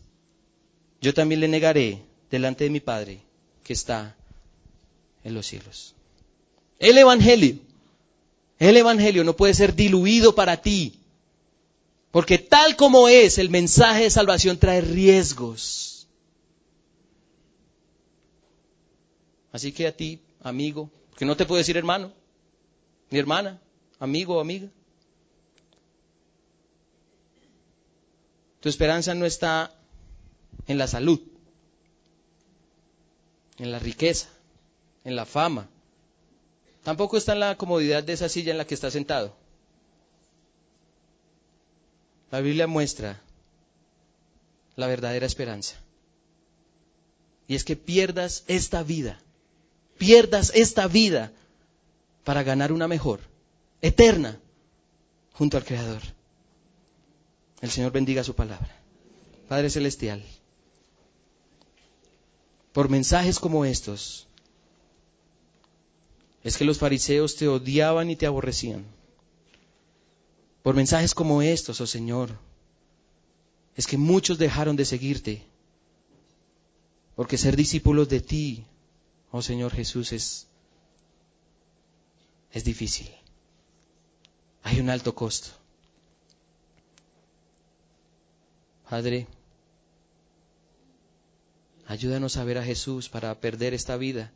yo 0.99 1.13
también 1.13 1.41
le 1.41 1.47
negaré 1.47 2.01
delante 2.31 2.63
de 2.63 2.71
mi 2.71 2.79
Padre 2.79 3.21
que 3.63 3.73
está 3.73 4.15
en 5.23 5.35
los 5.35 5.45
cielos. 5.45 5.93
El 6.79 6.97
Evangelio, 6.97 7.59
el 8.57 8.77
Evangelio 8.77 9.23
no 9.23 9.35
puede 9.35 9.53
ser 9.53 9.75
diluido 9.75 10.33
para 10.33 10.59
ti, 10.59 10.99
porque 12.09 12.39
tal 12.39 12.75
como 12.75 13.07
es, 13.09 13.37
el 13.37 13.51
mensaje 13.51 14.05
de 14.05 14.09
salvación 14.09 14.57
trae 14.57 14.81
riesgos. 14.81 16.07
Así 19.51 19.71
que 19.71 19.85
a 19.85 19.95
ti, 19.95 20.19
amigo, 20.41 20.89
que 21.15 21.25
no 21.25 21.37
te 21.37 21.45
puedo 21.45 21.59
decir 21.59 21.77
hermano, 21.77 22.11
mi 23.11 23.19
hermana, 23.19 23.61
amigo 24.03 24.35
o 24.35 24.41
amiga. 24.41 24.67
Tu 28.59 28.67
esperanza 28.67 29.15
no 29.15 29.25
está 29.25 29.71
en 30.67 30.77
la 30.77 30.87
salud, 30.87 31.21
en 33.59 33.71
la 33.71 33.79
riqueza, 33.79 34.27
en 35.05 35.15
la 35.15 35.25
fama. 35.25 35.69
Tampoco 36.83 37.15
está 37.15 37.31
en 37.31 37.39
la 37.39 37.57
comodidad 37.57 38.03
de 38.03 38.11
esa 38.11 38.27
silla 38.27 38.51
en 38.51 38.57
la 38.57 38.67
que 38.67 38.73
está 38.73 38.91
sentado. 38.91 39.37
La 42.29 42.41
Biblia 42.41 42.67
muestra 42.67 43.21
la 44.75 44.87
verdadera 44.87 45.25
esperanza. 45.25 45.77
Y 47.47 47.55
es 47.55 47.63
que 47.63 47.77
pierdas 47.77 48.43
esta 48.47 48.83
vida, 48.83 49.21
pierdas 49.97 50.51
esta 50.55 50.87
vida 50.87 51.31
para 52.25 52.43
ganar 52.43 52.73
una 52.73 52.89
mejor 52.89 53.32
eterna 53.83 54.39
junto 55.33 55.57
al 55.57 55.65
Creador. 55.65 56.01
El 57.61 57.69
Señor 57.69 57.91
bendiga 57.91 58.23
su 58.23 58.33
palabra. 58.33 58.81
Padre 59.47 59.69
Celestial, 59.69 60.23
por 62.71 62.89
mensajes 62.89 63.39
como 63.39 63.65
estos, 63.65 64.25
es 66.43 66.57
que 66.57 66.65
los 66.65 66.79
fariseos 66.79 67.35
te 67.35 67.47
odiaban 67.47 68.09
y 68.09 68.15
te 68.15 68.25
aborrecían. 68.25 68.85
Por 70.63 70.75
mensajes 70.75 71.13
como 71.13 71.41
estos, 71.41 71.81
oh 71.81 71.87
Señor, 71.87 72.31
es 73.75 73.85
que 73.85 73.97
muchos 73.97 74.37
dejaron 74.37 74.75
de 74.75 74.85
seguirte 74.85 75.43
Porque 77.15 77.37
ser 77.37 77.55
discípulos 77.55 78.07
de 78.09 78.21
ti, 78.21 78.65
oh 79.31 79.41
Señor 79.41 79.71
Jesús, 79.73 80.13
es, 80.13 80.47
es 82.51 82.63
difícil. 82.63 83.09
Hay 84.63 84.79
un 84.79 84.89
alto 84.89 85.13
costo. 85.13 85.49
Padre, 88.89 89.27
ayúdanos 91.87 92.37
a 92.37 92.43
ver 92.43 92.57
a 92.57 92.63
Jesús 92.63 93.09
para 93.09 93.33
perder 93.39 93.73
esta 93.73 93.97
vida. 93.97 94.31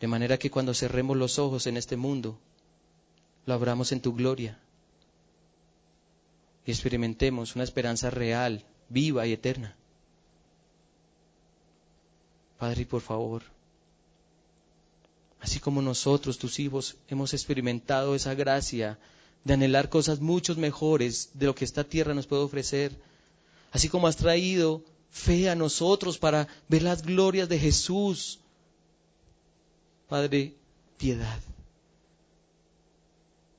De 0.00 0.06
manera 0.08 0.38
que 0.38 0.50
cuando 0.50 0.74
cerremos 0.74 1.16
los 1.16 1.38
ojos 1.38 1.66
en 1.66 1.76
este 1.76 1.96
mundo, 1.96 2.38
lo 3.46 3.54
abramos 3.54 3.92
en 3.92 4.00
tu 4.00 4.14
gloria 4.14 4.58
y 6.66 6.70
experimentemos 6.70 7.54
una 7.54 7.64
esperanza 7.64 8.10
real, 8.10 8.64
viva 8.88 9.26
y 9.26 9.32
eterna. 9.32 9.76
Padre, 12.58 12.86
por 12.86 13.02
favor, 13.02 13.42
así 15.44 15.60
como 15.60 15.82
nosotros, 15.82 16.38
tus 16.38 16.58
hijos, 16.58 16.96
hemos 17.06 17.34
experimentado 17.34 18.14
esa 18.14 18.34
gracia 18.34 18.98
de 19.44 19.52
anhelar 19.52 19.90
cosas 19.90 20.18
mucho 20.18 20.56
mejores 20.56 21.28
de 21.34 21.44
lo 21.44 21.54
que 21.54 21.66
esta 21.66 21.84
tierra 21.84 22.14
nos 22.14 22.26
puede 22.26 22.44
ofrecer, 22.44 22.96
así 23.70 23.90
como 23.90 24.06
has 24.06 24.16
traído 24.16 24.82
fe 25.10 25.50
a 25.50 25.54
nosotros 25.54 26.16
para 26.16 26.48
ver 26.70 26.80
las 26.80 27.02
glorias 27.02 27.50
de 27.50 27.58
Jesús. 27.58 28.38
Padre, 30.08 30.54
piedad. 30.96 31.38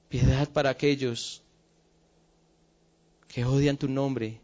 Piedad 0.10 0.50
para 0.50 0.72
aquellos 0.72 1.44
que 3.28 3.46
odian 3.46 3.78
tu 3.78 3.88
nombre, 3.88 4.42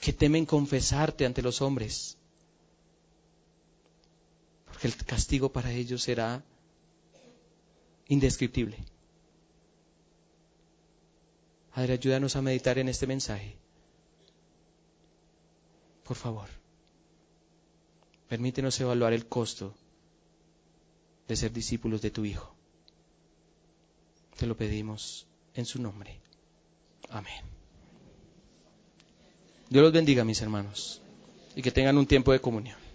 que 0.00 0.14
temen 0.14 0.46
confesarte 0.46 1.26
ante 1.26 1.42
los 1.42 1.60
hombres, 1.60 2.15
porque 4.76 4.88
el 4.88 4.96
castigo 5.06 5.50
para 5.50 5.72
ellos 5.72 6.02
será 6.02 6.44
indescriptible. 8.08 8.76
Padre, 11.74 11.94
ayúdanos 11.94 12.36
a 12.36 12.42
meditar 12.42 12.76
en 12.78 12.90
este 12.90 13.06
mensaje. 13.06 13.56
Por 16.04 16.18
favor, 16.18 16.50
permítenos 18.28 18.78
evaluar 18.78 19.14
el 19.14 19.24
costo 19.26 19.74
de 21.26 21.36
ser 21.36 21.54
discípulos 21.54 22.02
de 22.02 22.10
tu 22.10 22.26
Hijo. 22.26 22.54
Te 24.36 24.46
lo 24.46 24.58
pedimos 24.58 25.26
en 25.54 25.64
su 25.64 25.80
nombre. 25.80 26.20
Amén. 27.08 27.46
Dios 29.70 29.82
los 29.82 29.92
bendiga, 29.94 30.22
mis 30.22 30.42
hermanos, 30.42 31.00
y 31.54 31.62
que 31.62 31.72
tengan 31.72 31.96
un 31.96 32.06
tiempo 32.06 32.30
de 32.32 32.42
comunión. 32.42 32.85